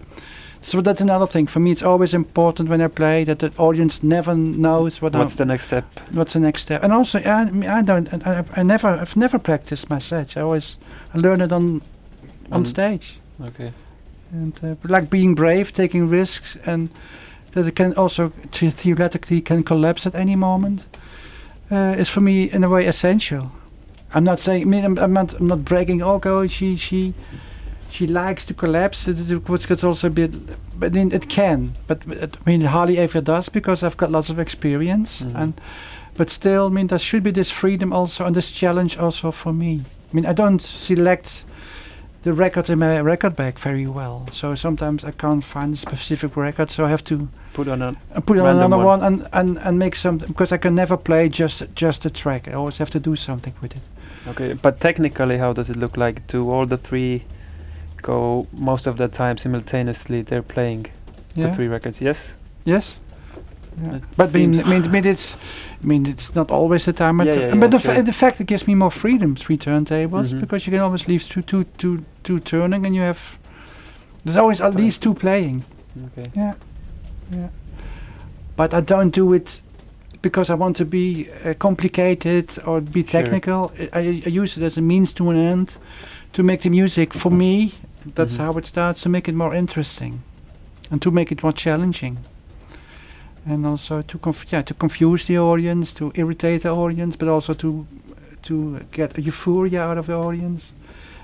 So 0.61 0.81
that's 0.81 0.99
another 1.01 1.25
thing. 1.27 1.47
For 1.47 1.59
me, 1.61 1.71
it's 1.71 1.83
always 1.83 2.13
important 2.13 2.67
when 2.69 2.81
I 2.81 2.87
play 2.89 3.23
that 3.23 3.39
the 3.39 3.51
audience 3.57 4.03
never 4.03 4.35
knows 4.35 5.01
what 5.01 5.13
What's 5.13 5.33
I'm- 5.39 5.47
the 5.47 5.53
next 5.53 5.65
step? 5.65 5.85
what's 6.11 6.33
the 6.33 6.39
next 6.39 6.63
step. 6.63 6.83
And 6.83 6.91
also, 6.91 7.19
I, 7.19 7.49
I 7.77 7.81
don't, 7.81 8.27
I, 8.27 8.43
I 8.57 8.63
never, 8.63 8.87
I've 8.87 9.15
never 9.15 9.39
practiced 9.39 9.89
my 9.89 9.99
sets. 9.99 10.35
I 10.35 10.41
always, 10.41 10.77
I 11.13 11.17
learn 11.19 11.41
it 11.41 11.51
on, 11.51 11.81
on 12.51 12.61
On- 12.61 12.65
stage, 12.65 13.19
Okay. 13.45 13.71
and 14.31 14.59
uh, 14.63 14.75
like 14.83 15.09
being 15.09 15.33
brave, 15.35 15.71
taking 15.71 16.09
risks, 16.09 16.57
and 16.65 16.89
that 17.51 17.65
it 17.67 17.75
can 17.75 17.93
also 17.93 18.31
the- 18.59 18.69
theoretically 18.71 19.41
can 19.41 19.63
collapse 19.63 20.05
at 20.05 20.15
any 20.15 20.35
moment. 20.35 20.87
Uh, 21.71 21.95
is 21.99 22.09
for 22.09 22.21
me 22.21 22.43
in 22.51 22.63
a 22.63 22.69
way 22.69 22.85
essential. 22.87 23.51
I'm 24.13 24.23
not 24.23 24.39
saying, 24.39 24.63
I 24.63 24.65
mean, 24.65 24.85
I'm, 24.85 24.97
I'm 24.97 25.13
not, 25.13 25.33
I'm 25.33 25.47
not 25.47 25.63
bragging. 25.63 26.01
Oh, 26.01 26.17
go, 26.17 26.47
she, 26.47 26.75
she, 26.75 27.13
she 27.89 28.07
likes 28.07 28.43
to 28.45 28.53
collapse. 28.55 29.05
Which 29.05 29.67
gets 29.67 29.83
also 29.83 30.07
a 30.07 30.09
bit, 30.09 30.31
but 30.79 30.87
I 30.91 30.95
mean, 30.95 31.11
it 31.11 31.29
can. 31.29 31.75
But 31.85 31.99
it, 32.07 32.37
I 32.43 32.49
mean, 32.49 32.61
it 32.63 32.67
hardly 32.69 32.97
ever 32.97 33.21
does 33.21 33.49
because 33.49 33.83
I've 33.83 33.97
got 33.97 34.09
lots 34.11 34.29
of 34.29 34.39
experience 34.39 35.21
Mhm. 35.21 35.35
and. 35.35 35.53
But 36.17 36.29
still, 36.29 36.65
I 36.65 36.69
mean, 36.69 36.87
there 36.87 36.99
should 36.99 37.23
be 37.23 37.31
this 37.31 37.49
freedom 37.51 37.93
also 37.93 38.25
and 38.25 38.35
this 38.35 38.51
challenge 38.51 38.97
also 38.97 39.31
for 39.31 39.53
me. 39.53 39.83
I 40.11 40.15
mean, 40.15 40.25
I 40.25 40.33
don't 40.33 40.59
select 40.61 41.45
the 42.23 42.33
records 42.33 42.69
in 42.69 42.79
my 42.79 42.99
record 43.01 43.35
bag 43.35 43.57
very 43.59 43.87
well. 43.87 44.27
So 44.31 44.55
sometimes 44.55 45.03
I 45.03 45.11
can't 45.11 45.43
find 45.43 45.73
a 45.73 45.77
specific 45.77 46.35
record, 46.37 46.69
so 46.71 46.85
I 46.85 46.89
have 46.89 47.03
to 47.05 47.27
Put 47.53 47.67
on 47.67 47.81
a 47.81 47.95
uh, 48.15 48.21
put 48.21 48.37
on 48.37 48.55
another 48.57 48.77
one. 48.77 48.85
one, 48.85 49.03
and, 49.03 49.27
and, 49.33 49.57
and 49.57 49.79
make 49.79 49.95
something 49.95 50.27
because 50.27 50.51
I 50.51 50.57
can 50.57 50.75
never 50.75 50.97
play 50.97 51.29
just 51.29 51.63
just 51.75 52.05
a 52.05 52.09
track. 52.09 52.47
I 52.47 52.53
always 52.53 52.77
have 52.77 52.89
to 52.91 52.99
do 52.99 53.15
something 53.15 53.53
with 53.61 53.75
it. 53.75 53.81
okay, 54.27 54.53
but 54.53 54.79
technically, 54.79 55.37
how 55.37 55.53
does 55.53 55.69
it 55.69 55.77
look 55.77 55.97
like? 55.97 56.27
Do 56.27 56.49
all 56.51 56.65
the 56.67 56.77
three 56.77 57.23
go 58.01 58.47
most 58.51 58.87
of 58.87 58.95
the 58.97 59.07
time 59.07 59.37
simultaneously? 59.37 60.21
They're 60.23 60.43
playing 60.43 60.85
the 61.35 61.53
three 61.55 61.67
records. 61.67 62.01
Yes. 62.01 62.35
Yes. 62.65 62.97
Yeah. 63.81 63.99
But 64.17 64.29
I 64.35 64.37
mean, 64.39 64.59
I 64.59 64.63
mean, 64.69 64.91
mean, 64.91 65.05
it's, 65.05 65.35
I 65.83 65.85
mean, 65.87 66.05
it's 66.05 66.35
not 66.35 66.51
always 66.51 66.83
the 66.85 66.93
time. 66.93 67.17
But, 67.17 67.27
Yeah, 67.27 67.39
yeah, 67.47 67.55
but 67.55 67.71
the, 67.71 67.79
sure. 67.79 68.01
the 68.01 68.11
fact 68.11 68.39
it 68.41 68.47
gives 68.47 68.67
me 68.67 68.75
more 68.75 68.91
freedom, 68.91 69.35
three 69.35 69.57
turntables, 69.57 70.31
Mhm. 70.33 70.39
because 70.41 70.65
you 70.67 70.71
can 70.73 70.81
always 70.81 71.07
leave 71.07 71.23
two, 71.29 71.41
two, 71.41 71.63
two, 71.77 72.03
two 72.23 72.39
turning, 72.39 72.85
and 72.85 72.95
you 72.95 73.01
have. 73.01 73.19
There's 74.25 74.37
always 74.37 74.61
at 74.61 74.75
least 74.75 75.01
two 75.01 75.13
playing. 75.13 75.63
Okay. 76.17 76.29
Yeah, 76.35 76.53
yeah. 77.31 77.49
But 78.55 78.73
I 78.73 78.81
don't 78.81 79.11
do 79.15 79.33
it 79.33 79.61
because 80.21 80.49
I 80.49 80.55
want 80.55 80.75
to 80.77 80.85
be 80.85 81.29
uh, 81.45 81.53
complicated 81.57 82.57
or 82.65 82.81
be 82.81 83.03
technical. 83.03 83.71
I, 83.79 83.99
I 83.99 84.23
I 84.25 84.29
use 84.29 84.57
it 84.61 84.63
as 84.65 84.77
a 84.77 84.81
means 84.81 85.13
to 85.13 85.29
an 85.29 85.37
end 85.37 85.77
to 86.33 86.43
make 86.43 86.57
the 86.61 86.69
music 86.69 87.13
for 87.13 87.31
me. 87.31 87.71
That's 88.15 88.35
Mhm. 88.35 88.43
how 88.43 88.57
it 88.57 88.65
starts 88.65 89.01
to 89.01 89.09
make 89.09 89.29
it 89.29 89.35
more 89.35 89.55
interesting 89.57 90.19
and 90.91 91.01
to 91.01 91.11
make 91.11 91.31
it 91.31 91.41
more 91.43 91.53
challenging. 91.55 92.17
And 93.45 93.65
also 93.65 94.01
to 94.01 94.17
conf- 94.17 94.51
yeah 94.51 94.61
to 94.63 94.73
confuse 94.73 95.25
the 95.25 95.37
audience, 95.39 95.93
to 95.93 96.11
irritate 96.15 96.61
the 96.63 96.69
audience, 96.69 97.15
but 97.15 97.27
also 97.27 97.53
to 97.53 97.87
to 98.43 98.79
get 98.91 99.17
a 99.17 99.21
euphoria 99.21 99.81
out 99.81 99.97
of 99.97 100.05
the 100.07 100.15
audience. 100.15 100.71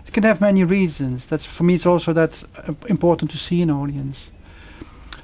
It 0.07 0.13
can 0.13 0.23
have 0.23 0.39
many 0.39 0.63
reasons. 0.63 1.25
That's 1.25 1.45
for 1.45 1.63
me. 1.63 1.73
It's 1.73 1.85
also 1.85 2.13
that 2.13 2.43
uh, 2.67 2.73
important 2.87 3.31
to 3.31 3.37
see 3.37 3.61
an 3.61 3.71
audience. 3.71 4.29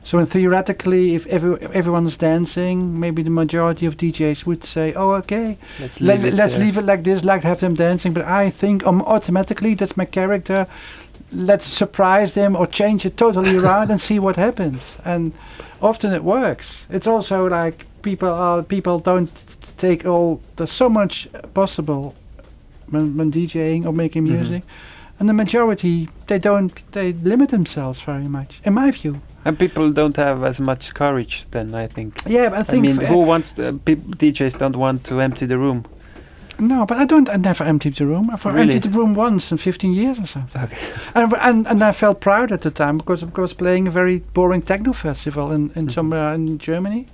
So 0.03 0.25
theoretically, 0.25 1.13
if 1.13 1.27
every, 1.27 1.61
everyone 1.73 2.07
is 2.07 2.17
dancing, 2.17 2.99
maybe 2.99 3.21
the 3.21 3.29
majority 3.29 3.85
of 3.85 3.97
DJs 3.97 4.45
would 4.47 4.63
say, 4.63 4.93
"Oh, 4.95 5.11
okay, 5.11 5.57
Let's 5.79 6.01
let, 6.01 6.21
leave 6.21 6.25
it 6.25 6.33
let's 6.33 6.57
leave 6.57 6.77
it 6.77 6.85
like 6.85 7.03
this, 7.03 7.23
like 7.23 7.43
have 7.43 7.59
them 7.59 7.75
dancing." 7.75 8.13
But 8.13 8.25
I 8.25 8.49
think 8.49 8.85
um, 8.85 9.01
automatically 9.03 9.75
that's 9.75 9.95
my 9.95 10.05
character. 10.05 10.67
Let's 11.33 11.65
surprise 11.65 12.33
them 12.33 12.55
or 12.55 12.67
change 12.67 13.05
it 13.05 13.15
totally 13.17 13.57
around 13.63 13.89
and 13.91 13.99
see 14.01 14.19
what 14.19 14.35
happens. 14.35 14.97
And 15.05 15.31
often 15.81 16.13
it 16.13 16.23
works. 16.23 16.85
It's 16.89 17.07
also 17.07 17.47
like 17.47 17.85
people 18.01 18.29
are 18.29 18.63
people 18.63 18.99
don't 18.99 19.29
take 19.77 20.05
all. 20.05 20.39
There's 20.55 20.71
so 20.71 20.89
much 20.89 21.27
possible 21.53 22.13
when, 22.89 23.17
when 23.17 23.31
DJing 23.31 23.85
or 23.85 23.93
making 23.93 24.23
Mhm. 24.25 24.31
music, 24.31 24.63
and 25.19 25.29
the 25.29 25.33
majority 25.33 26.07
they 26.27 26.39
don't. 26.39 26.71
They 26.91 27.13
limit 27.13 27.49
themselves 27.49 28.01
very 28.01 28.27
much, 28.27 28.59
in 28.65 28.73
my 28.73 28.91
view. 28.91 29.15
And 29.45 29.57
people 29.57 29.91
don't 29.91 30.17
have 30.17 30.43
as 30.43 30.59
much 30.59 30.93
courage 30.93 31.45
then, 31.51 31.73
I 31.73 31.87
think. 31.87 32.13
Yeah, 32.27 32.49
but 32.49 32.57
I 32.57 32.59
I, 32.59 32.63
think 32.63 32.81
mean, 32.85 33.01
f- 33.01 33.07
who 33.09 33.23
wants 33.25 33.53
to, 33.53 33.73
peop 33.73 33.99
DJs 34.17 34.57
don't 34.59 34.75
want 34.75 35.03
to 35.05 35.19
empty 35.21 35.47
the 35.47 35.57
room. 35.57 35.83
No, 36.61 36.85
but 36.85 36.97
I 36.97 37.05
don't. 37.05 37.27
I 37.29 37.37
never 37.37 37.63
emptied 37.63 37.95
the 37.95 38.05
room. 38.05 38.29
I've 38.29 38.45
Really? 38.45 38.61
emptied 38.61 38.83
the 38.83 38.97
room 38.99 39.15
once 39.15 39.51
in 39.51 39.57
15 39.57 39.93
years 39.93 40.19
or 40.19 40.27
something. 40.27 40.61
Okay. 40.61 40.77
And, 41.15 41.33
and 41.41 41.67
and 41.67 41.83
I 41.83 41.91
felt 41.91 42.19
proud 42.21 42.51
at 42.51 42.61
the 42.61 42.69
time 42.71 42.97
because 42.97 43.23
of 43.25 43.33
course 43.33 43.53
playing 43.55 43.87
a 43.87 43.91
very 43.91 44.19
boring 44.33 44.61
techno 44.61 44.93
festival 44.93 45.51
in, 45.51 45.71
in 45.75 45.87
Mhm. 45.87 45.91
somewhere 45.91 46.33
in 46.35 46.57
Germany, 46.59 47.07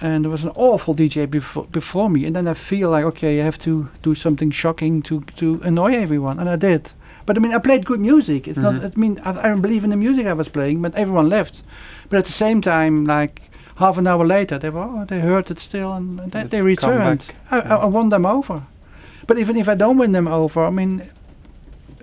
and 0.00 0.24
there 0.24 0.30
was 0.32 0.44
an 0.44 0.50
awful 0.56 0.94
DJ 0.94 1.26
before 1.30 1.66
before 1.72 2.10
me, 2.10 2.26
and 2.26 2.34
then 2.34 2.48
I 2.48 2.54
feel 2.54 2.90
like 2.90 3.04
okay, 3.06 3.40
I 3.40 3.44
have 3.44 3.58
to 3.58 3.88
do 4.02 4.14
something 4.14 4.50
shocking 4.52 5.02
to 5.02 5.20
to 5.36 5.60
annoy 5.64 5.92
everyone, 5.94 6.40
and 6.40 6.48
I 6.48 6.56
did. 6.56 6.92
But 7.26 7.36
I 7.36 7.40
mean, 7.40 7.54
I 7.54 7.58
played 7.58 7.84
good 7.84 8.00
music. 8.00 8.46
It's 8.48 8.58
Mhm. 8.58 8.62
not. 8.62 8.84
I 8.84 8.90
mean, 8.96 9.20
I, 9.24 9.30
I 9.30 9.48
don't 9.48 9.62
believe 9.62 9.84
in 9.84 9.90
the 9.90 9.96
music 9.96 10.26
I 10.26 10.32
was 10.34 10.48
playing, 10.48 10.82
but 10.82 10.94
everyone 10.94 11.28
left. 11.28 11.62
But 12.08 12.18
at 12.18 12.24
the 12.24 12.32
same 12.32 12.60
time, 12.60 13.04
like 13.04 13.42
half 13.80 13.98
an 13.98 14.06
hour 14.06 14.24
later, 14.26 14.58
they 14.58 14.70
were 14.70 14.82
oh, 14.82 15.04
they 15.04 15.20
heard 15.20 15.50
it 15.50 15.58
still, 15.58 15.92
and 15.92 16.18
they, 16.32 16.44
they 16.44 16.62
returned. 16.62 17.24
I, 17.50 17.60
I, 17.60 17.76
I 17.76 17.86
won 17.86 18.10
them 18.10 18.24
over. 18.26 18.62
But 19.26 19.38
even 19.38 19.56
if 19.56 19.68
I 19.68 19.74
don't 19.74 19.98
win 19.98 20.12
them 20.12 20.28
over, 20.28 20.64
I 20.64 20.70
mean, 20.70 21.02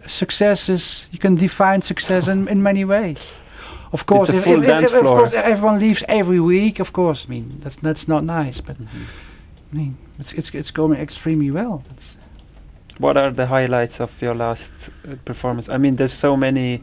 success 0.05 0.69
is 0.69 1.07
you 1.11 1.19
can 1.19 1.35
define 1.35 1.81
success 1.81 2.27
in, 2.27 2.47
in 2.47 2.61
many 2.61 2.85
ways. 2.85 3.31
Of 3.91 4.05
course, 4.05 4.29
a 4.29 4.35
if, 4.37 4.43
full 4.43 4.63
if, 4.63 4.69
if, 4.69 4.93
of 4.93 5.03
course 5.03 5.33
everyone 5.33 5.79
leaves 5.79 6.03
every 6.07 6.39
week. 6.39 6.79
Of 6.79 6.91
course, 6.91 7.25
I 7.27 7.29
mean 7.29 7.59
that's 7.63 7.77
that's 7.77 8.07
not 8.07 8.23
nice. 8.23 8.61
But 8.61 8.77
Mhm. 8.77 8.87
I 9.73 9.75
mean, 9.75 9.95
it's 10.19 10.33
it's 10.33 10.49
it's 10.53 10.71
going 10.71 10.99
extremely 10.99 11.51
well. 11.51 11.83
What 12.99 13.15
are 13.15 13.29
the 13.31 13.45
highlights 13.45 13.99
of 14.01 14.19
your 14.21 14.33
last 14.33 14.89
uh, 15.07 15.15
performance? 15.23 15.69
I 15.69 15.77
mean, 15.77 15.97
there's 15.97 16.13
so 16.13 16.35
many 16.35 16.81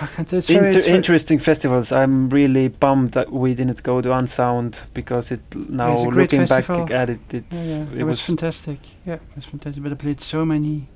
I 0.00 0.06
can't, 0.06 0.32
it's 0.32 0.48
very, 0.48 0.66
inter- 0.68 0.80
very- 0.80 0.94
interesting 0.96 1.38
festivals. 1.40 1.90
I'm 1.92 2.28
really 2.30 2.68
bummed 2.68 3.12
that 3.12 3.32
we 3.32 3.52
didn't 3.54 3.82
go 3.82 4.00
to 4.00 4.12
Unsound 4.16 4.80
because 4.94 5.32
it 5.32 5.40
now 5.68 5.96
looking 6.04 6.46
festival. 6.46 6.86
back 6.86 6.90
at 6.94 7.10
it, 7.10 7.20
it's 7.34 7.56
yeah, 7.56 7.76
yeah, 7.78 7.82
it, 7.82 8.00
it, 8.00 8.04
was, 8.04 8.18
was. 8.18 8.20
fantastic. 8.20 8.78
Yeah, 9.04 9.14
it 9.14 9.20
was 9.36 9.44
fantastic. 9.44 9.82
But 9.82 9.92
I 9.92 9.96
played 9.96 10.20
so 10.20 10.44
many. 10.44 10.86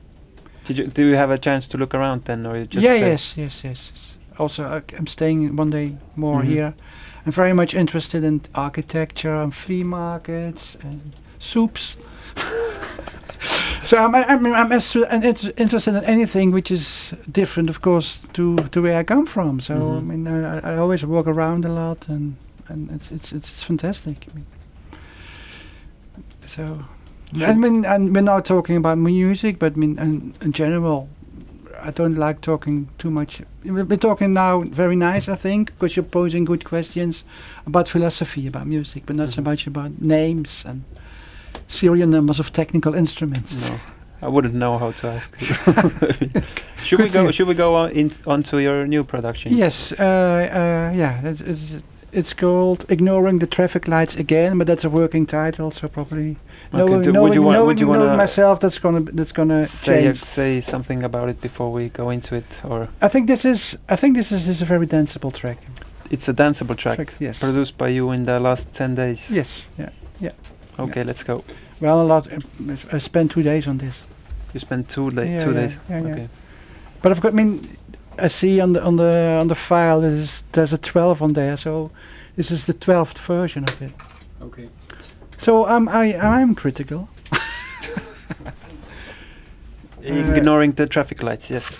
Did 0.64 0.78
you 0.78 0.84
do 0.86 1.02
you 1.06 1.16
have 1.16 1.30
a 1.32 1.38
chance 1.38 1.66
to 1.68 1.78
look 1.78 1.94
around 1.94 2.24
then, 2.24 2.46
or 2.46 2.56
you 2.58 2.66
just? 2.66 2.84
yeah, 2.84 2.94
yes, 2.94 3.36
yes, 3.36 3.64
yes. 3.64 3.92
yes. 3.94 4.16
Also, 4.38 4.64
I, 4.64 4.82
I'm 4.96 5.06
staying 5.08 5.56
one 5.56 5.70
day 5.70 5.96
more 6.14 6.42
Mhm. 6.42 6.46
here. 6.46 6.74
I'm 7.26 7.32
very 7.32 7.52
much 7.52 7.74
interested 7.74 8.22
in 8.22 8.40
architecture 8.54 9.34
and 9.34 9.52
flea 9.52 9.82
markets 9.82 10.76
and 10.82 11.12
soups. 11.40 11.96
so 13.88 13.96
I'm 14.04 14.14
I'm 14.14 14.46
I'm 14.46 14.72
as- 14.72 14.96
interested 15.56 15.94
in 15.96 16.04
anything 16.04 16.52
which 16.54 16.70
is 16.70 17.14
different, 17.40 17.70
of 17.70 17.78
course, 17.80 18.18
to 18.32 18.56
to 18.72 18.82
where 18.82 19.00
I 19.00 19.04
come 19.04 19.26
from. 19.26 19.60
So 19.60 19.74
I 19.74 19.78
Mhm. 20.00 20.06
mean, 20.06 20.26
I, 20.26 20.74
I 20.74 20.76
always 20.78 21.02
walk 21.04 21.26
around 21.26 21.64
a 21.64 21.68
lot, 21.68 22.08
and 22.08 22.34
and 22.68 22.90
it's 22.90 23.10
it's 23.10 23.32
it's, 23.32 23.48
it's 23.52 23.62
fantastic. 23.64 24.16
I 24.30 24.34
mean, 24.36 24.46
so. 26.46 26.84
I 27.40 27.54
mean, 27.54 27.84
and 27.84 28.14
we're 28.14 28.22
not 28.24 28.44
talking 28.46 28.76
about 28.76 28.96
music, 28.98 29.58
but 29.58 29.72
I 29.72 29.76
mean, 29.76 29.98
in, 29.98 30.32
in 30.40 30.52
general, 30.52 31.08
I 31.86 31.90
don't 31.90 32.16
like 32.16 32.40
talking 32.40 32.88
too 32.98 33.10
much. 33.10 33.42
We- 33.64 33.82
We're 33.82 33.98
talking 33.98 34.32
now 34.32 34.62
very 34.76 34.96
nice, 34.96 35.28
I 35.32 35.36
think, 35.36 35.72
because 35.72 35.94
you're 35.96 36.10
posing 36.10 36.46
good 36.46 36.64
questions 36.64 37.24
about 37.66 37.88
philosophy, 37.88 38.46
about 38.48 38.66
music, 38.66 39.02
but 39.06 39.16
not 39.16 39.28
so 39.30 39.40
Mhm. 39.42 39.44
much 39.50 39.66
about 39.66 39.90
names 40.00 40.64
and 40.66 40.82
serial 41.68 42.08
numbers 42.08 42.40
of 42.40 42.50
technical 42.52 42.94
instruments. 42.94 43.68
No, 43.68 43.74
I 44.22 44.28
wouldn't 44.28 44.54
know 44.54 44.78
how 44.78 44.90
to 44.92 45.08
ask. 45.08 45.38
should 46.82 46.98
we 46.98 47.04
Good 47.04 47.12
for 47.12 47.18
go? 47.18 47.24
you. 47.26 47.32
Should 47.32 47.48
we 47.48 47.54
go 47.54 47.74
on 47.76 47.90
in, 47.92 48.10
onto 48.26 48.58
your 48.58 48.86
new 48.86 49.04
production? 49.04 49.56
Yes, 49.56 49.92
uh, 49.92 50.02
uh, 50.02 50.96
yeah, 50.96 51.20
it's, 51.24 51.40
it's, 51.40 51.82
it's 52.12 52.34
called 52.34 52.84
"Ignoring 52.88 53.38
the 53.38 53.46
Traffic 53.46 53.86
Lights 53.86 54.16
Again," 54.16 54.58
but 54.58 54.66
that's 54.66 54.84
a 54.84 54.90
working 54.90 55.26
title, 55.26 55.70
so 55.70 55.88
probably 55.88 56.36
Okay, 56.74 56.78
knowing, 56.78 57.02
do- 57.02 57.12
knowing, 57.12 57.42
want? 57.44 57.54
knowing, 57.54 57.66
Would 57.66 57.80
you 57.80 57.86
knowing 57.86 58.00
want 58.00 58.16
myself, 58.16 58.58
that's 58.60 58.78
gonna 58.80 59.00
that's 59.00 59.32
gonna 59.32 59.66
say 59.66 60.02
change. 60.02 60.16
say 60.16 60.60
something 60.60 61.02
about 61.04 61.28
it 61.28 61.40
before 61.40 61.70
we 61.70 61.88
go 61.90 62.10
into 62.10 62.34
it, 62.36 62.60
or 62.64 62.88
I 63.02 63.08
think 63.08 63.26
this 63.28 63.44
is 63.44 63.78
I 63.88 63.96
think 63.96 64.16
this 64.16 64.32
is, 64.32 64.48
is 64.48 64.62
a 64.62 64.64
very 64.64 64.86
danceable 64.86 65.32
track. 65.32 65.58
it's 66.10 66.28
a 66.28 66.32
danceable 66.34 66.74
track, 66.76 66.96
track 66.96 67.12
yes. 67.20 67.38
produced 67.38 67.76
by 67.78 67.88
you 67.88 68.10
in 68.12 68.24
the 68.24 68.38
last 68.40 68.72
ten 68.72 68.94
days? 68.94 69.30
Yes, 69.30 69.66
Yeah. 69.78 69.90
yeah. 70.20 70.32
Okay, 70.78 71.04
let's 71.04 71.24
go. 71.24 71.42
Well, 71.80 72.00
a 72.00 72.04
lot. 72.04 72.32
uh, 72.32 72.38
I 72.92 72.98
spent 72.98 73.30
two 73.30 73.42
days 73.42 73.66
on 73.66 73.78
this. 73.78 74.02
You 74.54 74.60
spent 74.60 74.88
two 74.88 75.10
da- 75.10 75.22
Yeah, 75.22 75.44
two 75.44 75.52
yeah, 75.52 75.60
days. 75.60 75.80
yeah, 75.90 76.00
yeah. 76.02 76.12
okay. 76.12 76.28
But 77.02 77.12
I've 77.12 77.20
got. 77.20 77.32
I 77.32 77.36
mean, 77.36 77.60
I 78.18 78.28
see 78.28 78.60
on 78.60 78.72
the 78.72 78.82
on 78.82 78.96
the 78.96 79.38
on 79.40 79.48
the 79.48 79.54
file 79.54 80.00
there's 80.00 80.42
there's 80.52 80.72
a 80.72 80.78
12 80.78 81.22
on 81.22 81.32
there, 81.34 81.56
so 81.56 81.90
this 82.36 82.50
is 82.50 82.64
the 82.66 82.74
12th 82.74 83.18
version 83.18 83.64
of 83.64 83.82
it. 83.82 83.92
Okay. 84.42 84.68
So 85.36 85.66
I'm 85.66 85.88
I 85.88 86.16
I'm 86.16 86.54
critical. 86.54 87.08
Ignoring 90.02 90.72
the 90.74 90.86
traffic 90.86 91.22
lights. 91.22 91.50
Yes. 91.50 91.76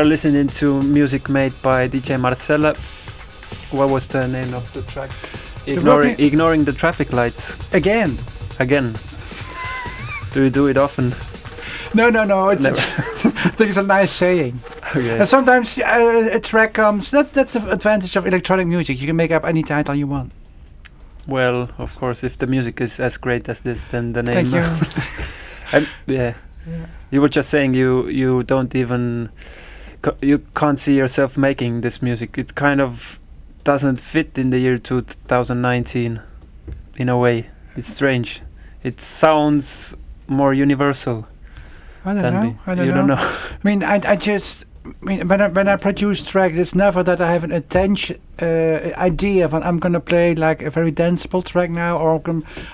Are 0.00 0.04
listening 0.06 0.48
to 0.48 0.82
music 0.82 1.28
made 1.28 1.52
by 1.60 1.86
DJ 1.86 2.18
Marcelle. 2.18 2.72
What 3.70 3.90
was 3.90 4.08
the 4.08 4.26
name 4.28 4.54
of 4.54 4.72
the 4.72 4.80
track? 4.80 5.10
Ignoring, 5.66 6.18
ignoring 6.18 6.64
the 6.64 6.72
traffic 6.72 7.12
lights 7.12 7.54
Again. 7.74 8.16
again. 8.58 8.94
do 10.32 10.44
you 10.44 10.48
do 10.48 10.68
it 10.68 10.78
often? 10.78 11.12
No, 11.92 12.08
no, 12.08 12.24
no. 12.24 12.48
It's, 12.48 12.64
Never. 12.64 12.78
I 12.78 13.50
think 13.50 13.68
it's 13.68 13.76
a 13.76 13.82
nice 13.82 14.10
saying. 14.10 14.58
Okay. 14.96 15.18
And 15.18 15.28
sometimes 15.28 15.78
uh, 15.78 16.30
a 16.32 16.40
track 16.40 16.72
comes. 16.72 17.10
That's 17.10 17.30
that's 17.32 17.52
the 17.52 17.70
advantage 17.70 18.16
of 18.16 18.26
electronic 18.26 18.66
music. 18.66 19.02
You 19.02 19.06
can 19.06 19.16
make 19.16 19.32
up 19.32 19.44
any 19.44 19.62
title 19.62 19.94
you 19.94 20.06
want. 20.06 20.32
Well, 21.26 21.68
of 21.76 21.94
course, 21.96 22.24
if 22.24 22.38
the 22.38 22.46
music 22.46 22.80
is 22.80 23.00
as 23.00 23.18
great 23.18 23.50
as 23.50 23.60
this, 23.60 23.84
then 23.84 24.14
the 24.14 24.22
name. 24.22 24.46
Thank 24.46 25.82
you. 25.82 25.86
Yeah. 26.06 26.34
Yeah. 26.66 26.86
You 27.10 27.20
were 27.20 27.28
just 27.28 27.50
saying 27.50 27.74
you 27.74 28.08
you 28.08 28.42
don't 28.44 28.74
even 28.74 29.30
you 30.20 30.38
can't 30.54 30.78
see 30.78 30.96
yourself 30.96 31.36
making 31.36 31.82
this 31.82 32.00
music. 32.02 32.38
It 32.38 32.54
kind 32.54 32.80
of 32.80 33.20
doesn't 33.64 34.00
fit 34.00 34.38
in 34.38 34.50
the 34.50 34.58
year 34.58 34.78
2019 34.78 36.20
in 36.96 37.08
a 37.08 37.18
way. 37.18 37.48
It's 37.76 37.88
strange. 37.88 38.40
It 38.82 39.00
sounds 39.00 39.94
more 40.26 40.54
universal 40.54 41.26
I 42.04 42.14
don't 42.14 42.32
know. 42.32 42.42
me. 42.42 42.56
I 42.66 42.74
don't 42.74 42.86
you 42.86 42.92
know. 42.92 42.98
don't 42.98 43.08
know. 43.08 43.16
I 43.18 43.58
mean, 43.62 43.82
I, 43.82 44.00
I 44.04 44.16
just, 44.16 44.64
when 45.02 45.40
I, 45.40 45.48
when 45.48 45.68
I 45.68 45.76
produce 45.76 46.22
tracks, 46.22 46.56
it's 46.56 46.74
never 46.74 47.02
that 47.02 47.20
I 47.20 47.30
have 47.32 47.44
an 47.44 47.52
intention, 47.52 48.18
uh, 48.40 48.92
idea 48.96 49.44
of 49.44 49.52
I'm 49.52 49.78
going 49.78 49.92
to 49.92 50.00
play 50.00 50.34
like 50.34 50.62
a 50.62 50.70
very 50.70 50.90
danceable 50.90 51.44
track 51.44 51.70
now, 51.70 51.98
or 51.98 52.22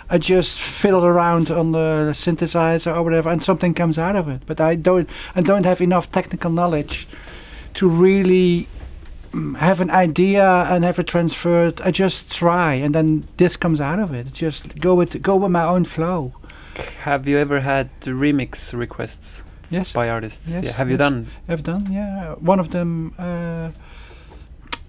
I 0.08 0.18
just 0.18 0.60
fiddle 0.60 1.04
around 1.04 1.50
on 1.50 1.72
the 1.72 2.12
synthesizer 2.14 2.94
or 2.94 3.02
whatever, 3.02 3.28
and 3.30 3.42
something 3.42 3.74
comes 3.74 3.98
out 3.98 4.14
of 4.14 4.28
it. 4.28 4.42
But 4.46 4.60
I 4.60 4.76
don't, 4.76 5.10
I 5.34 5.40
don't 5.40 5.64
have 5.64 5.80
enough 5.80 6.10
technical 6.12 6.50
knowledge 6.50 7.08
to 7.74 7.88
really 7.88 8.68
mm, 9.32 9.56
have 9.56 9.80
an 9.80 9.90
idea 9.90 10.46
and 10.70 10.84
have 10.84 11.00
it 11.00 11.08
transferred. 11.08 11.80
I 11.80 11.90
just 11.90 12.30
try, 12.30 12.74
and 12.74 12.94
then 12.94 13.26
this 13.36 13.56
comes 13.56 13.80
out 13.80 13.98
of 13.98 14.14
it. 14.14 14.32
Just 14.32 14.80
go 14.80 14.94
with 14.94 15.20
go 15.22 15.36
with 15.36 15.50
my 15.50 15.64
own 15.64 15.84
flow. 15.84 16.34
Have 17.00 17.26
you 17.26 17.38
ever 17.38 17.60
had 17.60 17.88
remix 18.02 18.72
requests 18.74 19.44
Yes. 19.70 19.92
by 19.92 20.08
artists? 20.08 20.52
Yes, 20.52 20.64
yeah. 20.64 20.72
Have 20.72 20.90
you 20.90 20.96
done? 20.96 21.26
I've 21.48 21.62
done, 21.62 21.90
yeah. 21.92 22.34
One 22.34 22.60
of 22.60 22.68
them 22.70 23.12
uh, 23.18 23.70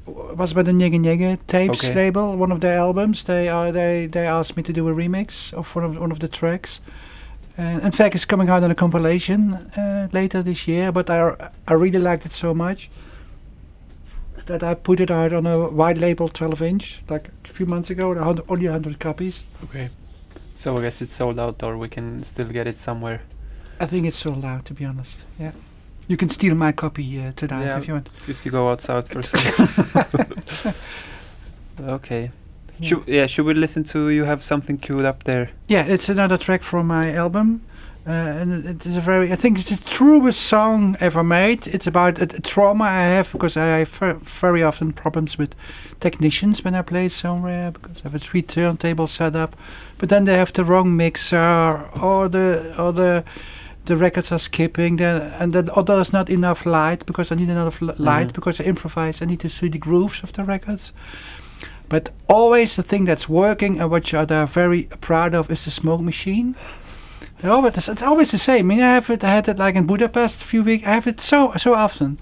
was 0.06 0.54
by 0.54 0.62
the 0.64 0.72
Nyege 0.72 1.00
Nyege 1.00 1.38
tapes 1.48 1.84
Okay. 1.84 1.94
label. 1.94 2.38
One 2.38 2.52
of 2.52 2.60
their 2.60 2.78
albums. 2.78 3.24
They 3.24 3.50
are 3.50 3.72
they 3.72 4.08
they 4.08 4.28
asked 4.28 4.56
me 4.58 4.64
to 4.64 4.74
do 4.74 4.88
a 4.90 4.94
remix 4.94 5.54
of 5.54 5.76
one 5.76 5.86
of 5.86 5.98
one 6.00 6.12
of 6.12 6.20
the 6.20 6.28
tracks. 6.28 6.80
And 7.58 7.82
in 7.82 7.92
fact, 7.92 8.14
it's 8.16 8.26
coming 8.26 8.50
out 8.50 8.64
on 8.64 8.70
a 8.72 8.76
compilation 8.76 9.54
uh, 9.54 10.08
later 10.14 10.44
this 10.44 10.68
year. 10.68 10.92
But 10.92 11.10
I 11.10 11.50
I 11.68 11.74
really 11.74 12.00
liked 12.00 12.26
it 12.26 12.32
so 12.32 12.54
much 12.54 12.90
that 14.46 14.62
I 14.64 14.76
put 14.76 15.00
it 15.00 15.10
out 15.12 15.34
on 15.34 15.46
a 15.48 15.68
wide 15.68 15.98
label, 15.98 16.30
12 16.30 16.62
inch, 16.62 17.02
like 17.10 17.30
a 17.46 17.48
few 17.48 17.66
months 17.66 17.90
ago. 17.90 18.14
Only 18.48 18.68
100 18.70 19.00
copies. 19.00 19.44
Okay. 19.64 19.90
So 20.56 20.78
I 20.78 20.82
guess 20.82 21.02
it's 21.02 21.14
sold 21.14 21.40
out, 21.40 21.64
or 21.64 21.78
we 21.78 21.88
can 21.90 22.24
still 22.24 22.48
get 22.48 22.68
it 22.68 22.78
somewhere. 22.78 23.22
I 23.80 23.86
think 23.86 24.06
it's 24.06 24.18
sold 24.18 24.44
out, 24.44 24.66
to 24.66 24.74
be 24.74 24.86
honest. 24.86 25.24
Yeah. 25.40 25.52
You 26.08 26.18
can 26.18 26.30
steal 26.30 26.56
my 26.56 26.72
copy 26.72 27.20
uh, 27.22 27.32
tonight 27.36 27.66
Yeah. 27.66 27.78
if 27.78 27.88
you 27.88 27.94
want. 27.94 28.10
If 28.28 28.46
you 28.46 28.52
go 28.52 28.70
outside 28.72 29.08
first. 29.08 29.36
okay. 31.88 32.32
Yeah. 32.80 32.88
Should, 32.88 33.04
yeah, 33.08 33.26
should 33.28 33.46
we 33.46 33.54
listen 33.54 33.84
to 33.86 34.10
you 34.10 34.24
have 34.26 34.42
something 34.44 34.78
queued 34.78 35.06
up 35.06 35.24
there? 35.24 35.50
Yeah, 35.68 35.86
it's 35.86 36.10
another 36.10 36.38
track 36.38 36.64
from 36.64 36.88
my 36.88 37.14
album. 37.14 37.62
Uh, 38.08 38.12
and 38.12 38.66
it 38.66 38.86
is 38.86 38.96
a 38.96 39.02
very, 39.02 39.34
I 39.34 39.36
think 39.36 39.60
it's 39.60 39.70
the 39.70 39.90
truest 39.90 40.40
song 40.40 40.96
ever 41.02 41.26
made. 41.26 41.68
It's 41.68 41.88
about 41.88 42.20
a, 42.20 42.24
a 42.24 42.40
trauma 42.40 42.86
I 42.86 43.02
have 43.16 43.30
because 43.34 43.58
I 43.58 43.80
have 43.80 43.90
very 44.22 44.64
often 44.64 44.94
problems 44.94 45.38
with 45.38 45.54
technicians 46.00 46.64
when 46.64 46.74
I 46.74 46.84
play 46.84 47.10
somewhere 47.10 47.72
because 47.72 47.98
I 48.00 48.04
have 48.04 48.16
a 48.16 48.20
three 48.20 48.42
turntable 48.44 49.08
set 49.08 49.36
up, 49.36 49.58
but 49.98 50.08
then 50.08 50.24
they 50.24 50.38
have 50.38 50.54
the 50.54 50.64
wrong 50.64 50.96
mixer 50.96 51.90
or 52.02 52.30
the 52.30 52.74
or 52.80 52.94
the 52.94 53.26
the 53.88 53.96
records 53.98 54.32
are 54.32 54.40
skipping, 54.40 54.98
then 54.98 55.22
and 55.40 55.54
then 55.54 55.70
or 55.70 55.84
there's 55.84 56.14
not 56.14 56.30
enough 56.30 56.66
light 56.66 57.06
because 57.06 57.32
I 57.32 57.36
need 57.36 57.50
enough 57.50 57.82
l- 57.82 57.96
light 57.98 58.28
Mhm. 58.28 58.34
because 58.34 58.62
I 58.64 58.66
improvise. 58.68 59.22
I 59.22 59.26
need 59.26 59.40
to 59.40 59.50
see 59.50 59.70
the 59.70 59.80
grooves 59.80 60.24
of 60.24 60.32
the 60.32 60.44
records. 60.44 60.94
But 61.90 62.10
always 62.28 62.76
the 62.76 62.84
thing 62.84 63.06
that's 63.08 63.30
working 63.30 63.80
and 63.80 63.90
what 63.90 64.12
you 64.12 64.20
are 64.20 64.46
very 64.48 64.84
proud 65.02 65.34
of 65.34 65.50
is 65.50 65.64
the 65.64 65.72
smoke 65.72 66.02
machine. 66.02 66.56
They're 67.40 67.52
always, 67.52 67.78
it's, 67.78 67.88
it's 67.90 68.02
always 68.04 68.32
the 68.32 68.38
same. 68.38 68.60
I 68.60 68.76
mean, 68.76 68.82
I 68.84 68.94
have 68.96 69.10
it. 69.14 69.24
I 69.24 69.30
had 69.30 69.48
it 69.48 69.58
like 69.60 69.76
in 69.78 69.86
Budapest 69.86 70.42
a 70.42 70.46
few 70.46 70.64
weeks. 70.64 70.86
I 70.88 70.92
have 70.94 71.08
it 71.10 71.20
so 71.22 71.54
so 71.58 71.74
often, 71.74 72.18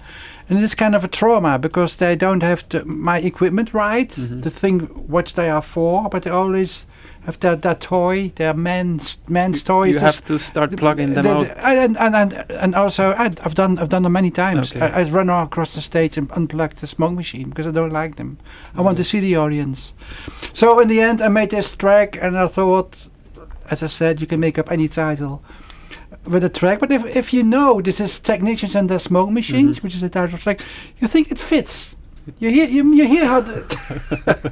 and 0.48 0.62
it's 0.62 0.74
kind 0.74 0.94
of 0.94 1.02
a 1.02 1.08
trauma 1.08 1.58
because 1.58 1.96
they 1.96 2.14
don't 2.14 2.42
have 2.42 2.68
the, 2.68 2.84
my 2.84 3.18
equipment 3.18 3.74
right, 3.74 4.08
mm-hmm. 4.08 4.40
the 4.40 4.50
thing 4.50 4.80
what 5.08 5.26
they 5.28 5.50
are 5.50 5.62
for. 5.62 6.08
But 6.08 6.22
they 6.22 6.30
always 6.30 6.86
have 7.24 7.40
that 7.40 7.62
that 7.62 7.80
toy, 7.80 8.30
their 8.36 8.54
men's 8.54 9.18
men's 9.28 9.64
toys. 9.64 9.94
you 9.94 9.98
have 9.98 10.24
to 10.24 10.38
start 10.38 10.76
plugging 10.76 11.14
them 11.14 11.26
out. 11.26 11.48
and, 11.64 11.96
and, 11.98 12.14
and, 12.14 12.50
and 12.50 12.74
also, 12.76 13.10
I, 13.10 13.24
I've 13.42 13.54
done 13.54 13.78
I've 13.78 13.88
done 13.88 14.04
them 14.04 14.12
many 14.12 14.30
times. 14.30 14.70
Okay. 14.70 14.80
I, 14.80 15.00
I 15.00 15.10
run 15.10 15.30
all 15.30 15.44
across 15.44 15.74
the 15.74 15.80
stage 15.80 16.16
and 16.16 16.28
unplug 16.30 16.74
the 16.74 16.86
smoke 16.86 17.12
machine 17.12 17.48
because 17.48 17.66
I 17.66 17.72
don't 17.72 17.92
like 17.92 18.14
them. 18.14 18.38
I 18.76 18.82
want 18.82 18.96
to 18.98 19.02
mm-hmm. 19.02 19.08
see 19.08 19.20
the 19.20 19.36
audience. 19.36 19.94
So 20.52 20.78
in 20.78 20.86
the 20.86 21.00
end, 21.00 21.20
I 21.20 21.28
made 21.28 21.50
this 21.50 21.74
track, 21.74 22.16
and 22.22 22.38
I 22.38 22.46
thought, 22.46 23.08
as 23.68 23.82
I 23.82 23.86
said, 23.86 24.20
you 24.20 24.28
can 24.28 24.38
make 24.38 24.58
up 24.58 24.70
any 24.70 24.86
title 24.86 25.42
with 26.28 26.44
a 26.44 26.48
track. 26.48 26.78
But 26.80 26.90
if 26.92 27.04
if 27.16 27.32
you 27.32 27.42
know 27.42 27.80
this 27.82 28.00
is 28.00 28.20
technicians 28.20 28.74
and 28.74 28.88
their 28.88 28.98
smoke 28.98 29.30
machines, 29.30 29.78
Mhm. 29.78 29.82
which 29.82 29.94
is 29.94 30.00
the 30.00 30.08
title 30.08 30.24
of 30.24 30.30
the 30.32 30.38
track, 30.38 30.60
you 31.00 31.08
think 31.08 31.30
it 31.30 31.38
fits. 31.38 31.94
You 32.40 32.50
hear 32.50 32.68
you, 32.68 32.94
you 32.94 33.06
hear 33.06 33.26
how. 33.26 33.40
The 33.40 33.56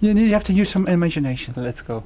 you, 0.00 0.12
you 0.12 0.32
have 0.32 0.44
to 0.44 0.52
use 0.52 0.70
some 0.70 0.86
imagination. 0.88 1.54
Let's 1.56 1.82
go. 1.82 2.02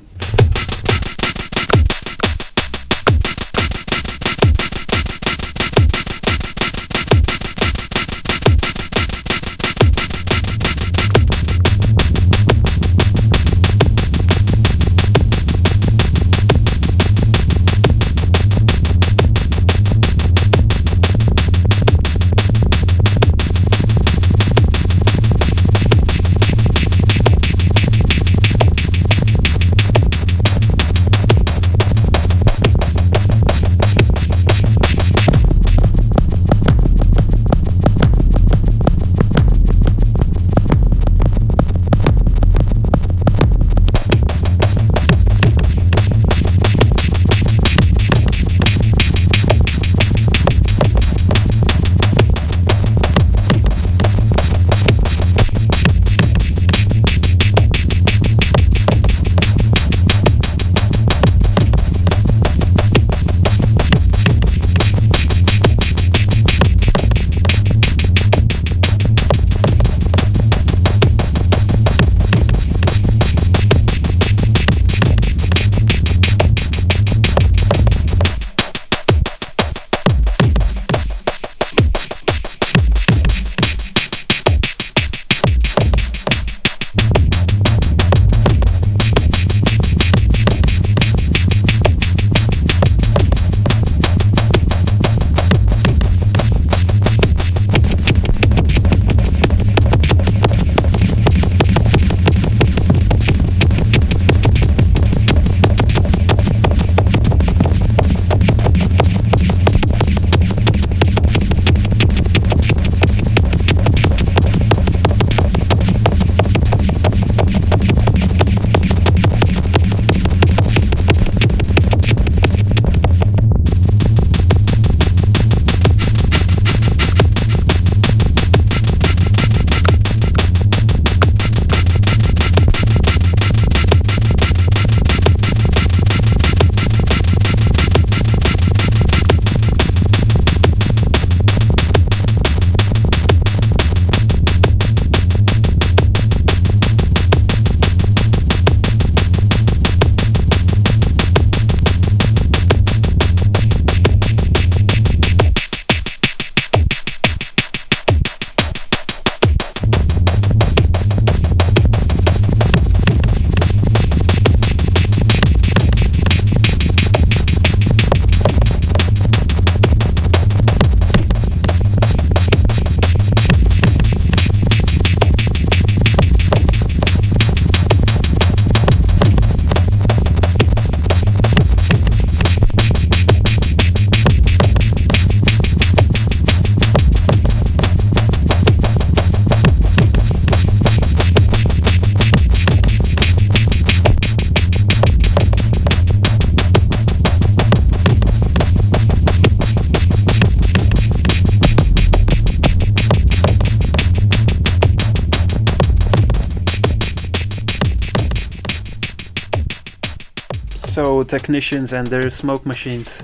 Technicians 211.28 211.92
and 211.92 212.06
their 212.08 212.30
smoke 212.30 212.64
machines. 212.66 213.22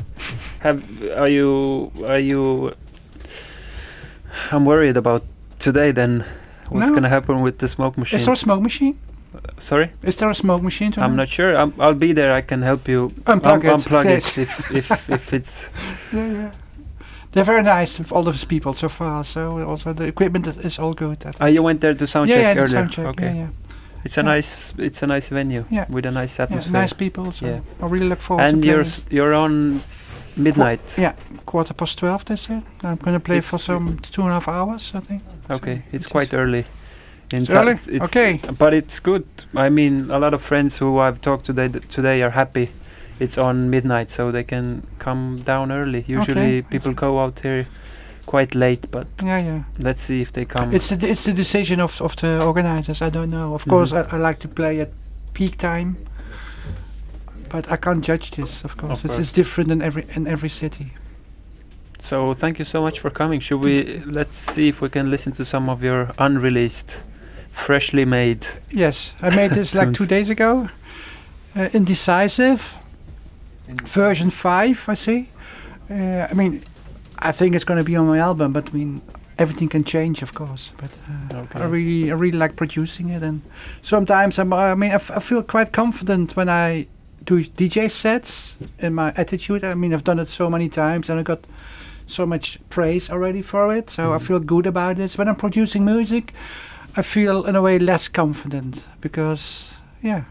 Have 0.60 0.78
are 1.16 1.28
you 1.28 1.90
are 2.06 2.18
you? 2.30 2.72
I'm 4.52 4.64
worried 4.64 4.96
about 4.96 5.22
today. 5.58 5.92
Then 5.92 6.24
what's 6.70 6.88
No. 6.88 6.94
gonna 6.94 7.08
happen 7.08 7.40
with 7.42 7.58
the 7.58 7.68
smoke 7.68 7.98
machines? 7.98 8.22
Is 8.22 8.26
there 8.26 8.34
a 8.34 8.36
smoke 8.46 8.62
machine? 8.62 8.94
Sorry, 9.58 9.90
Is 10.02 10.16
there 10.16 10.30
a 10.30 10.34
smoke 10.34 10.62
machine? 10.62 10.92
Tonight? 10.92 11.06
I'm 11.06 11.16
not 11.16 11.28
sure. 11.28 11.56
I'm, 11.56 11.72
I'll 11.80 11.98
be 11.98 12.12
there. 12.12 12.32
I 12.38 12.40
can 12.42 12.62
help 12.62 12.88
you 12.88 13.10
Unplug 13.26 13.52
un- 13.52 13.66
it. 13.66 13.80
unplug 13.80 14.04
Yes. 14.04 14.38
it 14.38 14.42
if, 14.42 14.70
if 14.70 15.10
if 15.10 15.32
it's. 15.32 15.70
Yeah, 16.12 16.32
yeah. 16.32 16.50
They're 17.32 17.44
very 17.52 17.62
nice, 17.64 18.00
all 18.12 18.22
those 18.22 18.44
people 18.46 18.74
so 18.74 18.88
far. 18.88 19.24
So 19.24 19.40
also 19.68 19.92
the 19.92 20.04
equipment 20.04 20.46
is- 20.64 20.78
all 20.78 20.94
good. 20.94 21.18
I. 21.26 21.30
Oh, 21.40 21.46
you 21.46 21.62
went 21.64 21.80
there 21.80 21.94
to 21.94 22.06
sound 22.06 22.28
yeah, 22.30 22.36
check 22.42 22.56
yeah, 22.56 22.62
earlier. 22.62 22.78
sound 22.78 22.92
check. 22.92 23.06
okay, 23.06 23.26
Yeah, 23.26 23.34
yeah. 23.34 23.48
It's 24.04 24.18
a 24.18 24.20
Yeah. 24.20 24.34
nice 24.34 24.74
it's 24.78 25.02
a 25.02 25.06
nice 25.06 25.28
venue 25.28 25.64
Yeah. 25.70 25.86
with 25.88 26.06
a 26.06 26.10
nice 26.10 26.38
yeah 26.38 26.44
atmosphere. 26.44 26.72
nice 26.82 26.92
people. 26.92 27.32
So 27.32 27.46
Yeah. 27.46 27.60
I 27.82 27.86
really 27.86 28.08
look 28.08 28.20
forward 28.20 28.44
and 28.46 28.62
to 28.62 28.68
you're 28.68 28.80
s- 28.82 29.04
you're 29.10 29.34
on 29.34 29.82
midnight. 30.36 30.94
Yeah, 30.98 31.12
quarter 31.46 31.74
past 31.74 31.98
twelve. 31.98 32.24
They 32.24 32.36
said 32.36 32.62
I'm 32.82 32.96
going 32.96 33.16
to 33.16 33.20
play 33.20 33.36
It's 33.38 33.50
for 33.50 33.58
some 33.58 33.98
two 34.12 34.22
and 34.22 34.30
a 34.30 34.34
half 34.34 34.48
hours. 34.48 34.92
I 34.94 35.00
think. 35.00 35.22
Okay, 35.50 35.76
So 35.76 35.96
it's 35.96 36.06
quite 36.06 36.34
early. 36.34 36.64
In 37.32 37.42
It's 37.42 37.54
early? 37.54 37.72
It's, 37.72 38.10
Okay. 38.16 38.40
but 38.58 38.74
it's 38.74 39.00
good. 39.00 39.24
I 39.54 39.68
mean, 39.70 40.10
a 40.10 40.18
lot 40.18 40.34
of 40.34 40.42
friends 40.42 40.78
who 40.78 40.98
I've 40.98 41.20
talked 41.20 41.44
today 41.46 41.68
th- 41.68 41.84
today 41.88 42.22
are 42.22 42.30
happy. 42.30 42.68
It's 43.20 43.38
on 43.38 43.70
midnight, 43.70 44.10
so 44.10 44.30
they 44.32 44.44
can 44.44 44.82
come 44.98 45.40
down 45.44 45.70
early. 45.72 46.04
Usually, 46.06 46.60
that's 46.60 46.70
people 46.72 46.92
go 46.92 47.20
out 47.24 47.40
here 47.40 47.66
quite 48.26 48.54
late, 48.54 48.90
but 48.90 49.06
Yeah, 49.24 49.38
yeah. 49.44 49.62
let's 49.78 50.02
see 50.02 50.20
if 50.20 50.30
they 50.32 50.44
come. 50.44 50.74
It's 50.74 50.88
the 50.88 51.08
it's 51.08 51.24
the 51.24 51.32
decision 51.32 51.80
of 51.80 52.00
of 52.00 52.14
the 52.16 52.42
organizers. 52.44 53.00
I 53.02 53.10
don't 53.10 53.30
know. 53.30 53.54
Of 53.54 53.64
course, 53.66 53.92
I, 53.92 54.02
I 54.12 54.18
like 54.28 54.38
to 54.40 54.48
play 54.48 54.80
at 54.80 54.88
peak 55.32 55.56
time, 55.56 55.96
but 57.48 57.70
I 57.70 57.76
can't 57.76 58.04
judge 58.04 58.30
this. 58.30 58.64
Of 58.64 58.76
course, 58.76 59.04
it's, 59.04 59.18
it's 59.18 59.32
different 59.32 59.70
in 59.70 59.82
every 59.82 60.04
in 60.16 60.26
every 60.26 60.48
city. 60.50 60.86
so 61.98 62.34
thank 62.34 62.58
you 62.58 62.64
so 62.64 62.80
much 62.82 63.00
for 63.00 63.10
coming. 63.10 63.40
Should 63.40 63.64
we? 63.64 64.00
Let's 64.06 64.36
see 64.36 64.68
if 64.68 64.80
we 64.80 64.88
can 64.88 65.10
listen 65.10 65.32
to 65.32 65.44
some 65.44 65.68
of 65.72 65.82
your 65.82 66.10
unreleased, 66.18 67.02
freshly 67.50 68.04
made. 68.04 68.46
Yes, 68.70 69.14
I 69.22 69.30
made 69.36 69.50
this 69.54 69.74
like 69.74 69.92
two 69.92 70.06
days 70.06 70.30
ago. 70.30 70.68
Uh, 71.56 71.68
indecisive 71.72 72.78
version 73.84 74.30
five. 74.30 74.84
I 74.88 74.94
see. 74.94 75.28
Uh, 75.90 76.26
I 76.30 76.34
mean, 76.34 76.62
I 77.18 77.32
think 77.32 77.54
it's 77.54 77.64
going 77.64 77.78
to 77.78 77.84
be 77.84 77.96
on 77.96 78.06
my 78.06 78.18
album, 78.18 78.52
but 78.52 78.68
I 78.68 78.72
mean, 78.72 79.00
everything 79.38 79.68
can 79.68 79.84
change, 79.84 80.22
of 80.22 80.34
course. 80.34 80.72
But 80.76 80.90
uh, 81.34 81.40
Okay. 81.42 81.60
I 81.60 81.64
really, 81.64 82.10
I 82.10 82.14
really 82.14 82.38
like 82.38 82.56
producing 82.56 83.08
it, 83.10 83.22
and 83.22 83.40
sometimes 83.82 84.38
I'm. 84.38 84.52
I 84.52 84.74
mean, 84.74 84.90
I, 84.90 84.94
f- 84.94 85.10
I 85.10 85.20
feel 85.20 85.42
quite 85.42 85.72
confident 85.72 86.36
when 86.36 86.48
I 86.48 86.86
do 87.24 87.42
DJ 87.42 87.88
sets 87.90 88.56
in 88.78 88.94
my 88.94 89.12
attitude. 89.16 89.64
I 89.64 89.74
mean, 89.74 89.94
I've 89.94 90.04
done 90.04 90.18
it 90.18 90.28
so 90.28 90.48
many 90.50 90.68
times, 90.68 91.10
and 91.10 91.18
I 91.20 91.22
got 91.22 91.40
so 92.06 92.26
much 92.26 92.58
praise 92.68 93.10
already 93.10 93.42
for 93.42 93.74
it. 93.76 93.90
So 93.90 94.12
I 94.12 94.16
Mhm. 94.18 94.22
feel 94.26 94.40
good 94.40 94.66
about 94.66 94.96
this. 94.96 95.16
When 95.16 95.28
I'm 95.28 95.36
producing 95.36 95.84
music, 95.84 96.32
I 96.96 97.02
feel 97.02 97.46
in 97.46 97.56
a 97.56 97.60
way 97.62 97.78
less 97.78 98.08
confident 98.08 98.82
because, 99.00 99.74
yeah, 100.02 100.22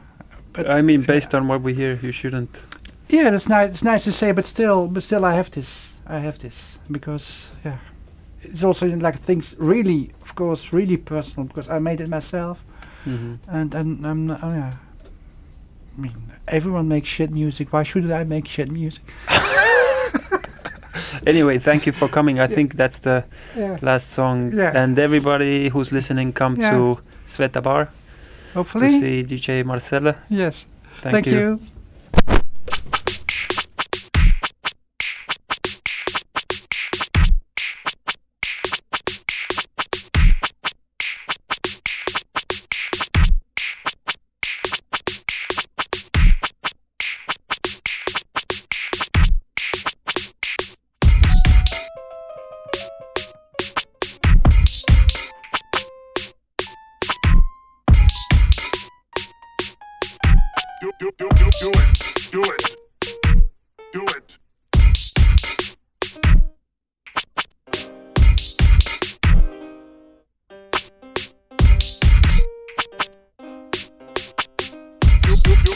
but 0.54 0.70
I 0.70 0.82
mean, 0.82 1.02
based 1.02 1.34
on 1.34 1.48
what 1.48 1.62
we 1.64 1.74
hear, 1.74 2.00
you 2.04 2.12
shouldn't. 2.12 2.62
yeah, 3.10 3.32
that's 3.32 3.50
nice. 3.50 3.70
It's 3.70 3.84
nice 3.84 4.04
to 4.04 4.12
say, 4.12 4.32
but 4.34 4.46
still, 4.46 4.88
but 4.88 5.04
still, 5.04 5.26
I 5.26 5.34
have 5.36 5.50
this. 5.50 5.88
I 6.08 6.20
have 6.20 6.38
this 6.38 6.78
because 6.92 7.50
yeah, 7.66 7.78
it's 8.42 8.64
also 8.64 8.88
like 8.88 9.18
things 9.20 9.56
really, 9.58 10.12
of 10.22 10.36
course, 10.36 10.74
really 10.74 10.98
personal 10.98 11.48
because 11.48 11.70
I 11.70 11.80
made 11.80 12.02
it 12.04 12.10
myself, 12.10 12.64
Mhm. 13.06 13.38
and 13.48 13.76
and 13.76 14.06
I'm 14.06 14.26
not, 14.28 14.40
oh, 14.44 14.54
yeah. 14.54 14.74
I 15.98 16.02
mean, 16.02 16.14
everyone 16.48 16.88
makes 16.88 17.08
shit 17.08 17.32
music. 17.32 17.72
Why 17.74 17.84
should 17.84 18.12
I 18.12 18.24
make 18.26 18.48
shit 18.48 18.72
music? 18.72 19.04
Anyway, 21.26 21.58
thank 21.60 21.86
you 21.86 21.94
for 21.94 22.08
coming. 22.10 22.40
I 22.40 22.48
think 22.48 22.76
that's 22.76 23.00
the 23.00 23.24
Yeah. 23.56 23.78
last 23.82 24.10
song. 24.10 24.52
Yeah. 24.54 24.84
And 24.84 25.00
everybody 25.00 25.70
who's 25.70 25.92
listening, 25.92 26.34
come 26.34 26.58
Yeah. 26.60 26.72
to 26.72 26.98
Sveta 27.26 27.62
Bar 27.62 27.88
Hopefully. 28.54 28.88
to 28.90 29.00
see 29.00 29.24
DJ 29.24 29.64
Marcelle. 29.64 30.14
yes. 30.30 30.66
Thank, 31.02 31.14
Thank, 31.14 31.26
you. 31.28 31.40
you. 31.40 31.60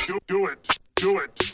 Do, 0.07 0.17
do, 0.25 0.45
it. 0.47 0.79
Do 0.95 1.19
it. 1.19 1.46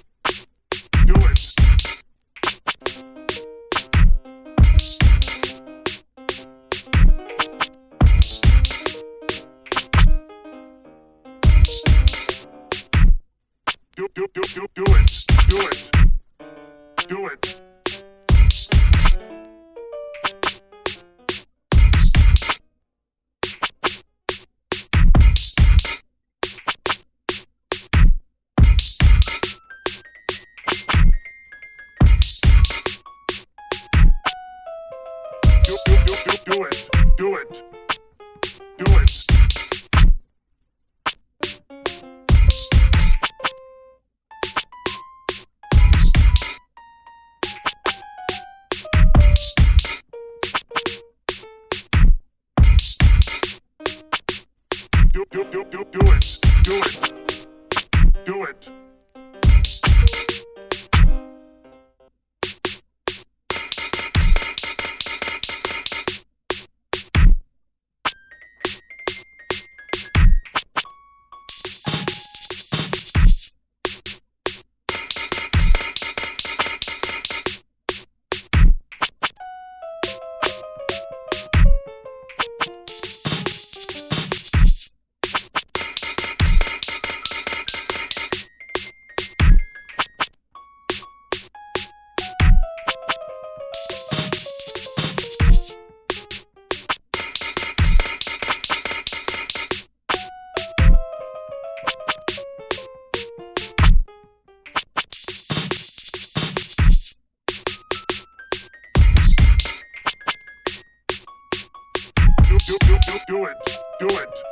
Do, 113.25 113.45
it. 113.45 113.57
Do 113.99 114.07
it. 114.07 114.42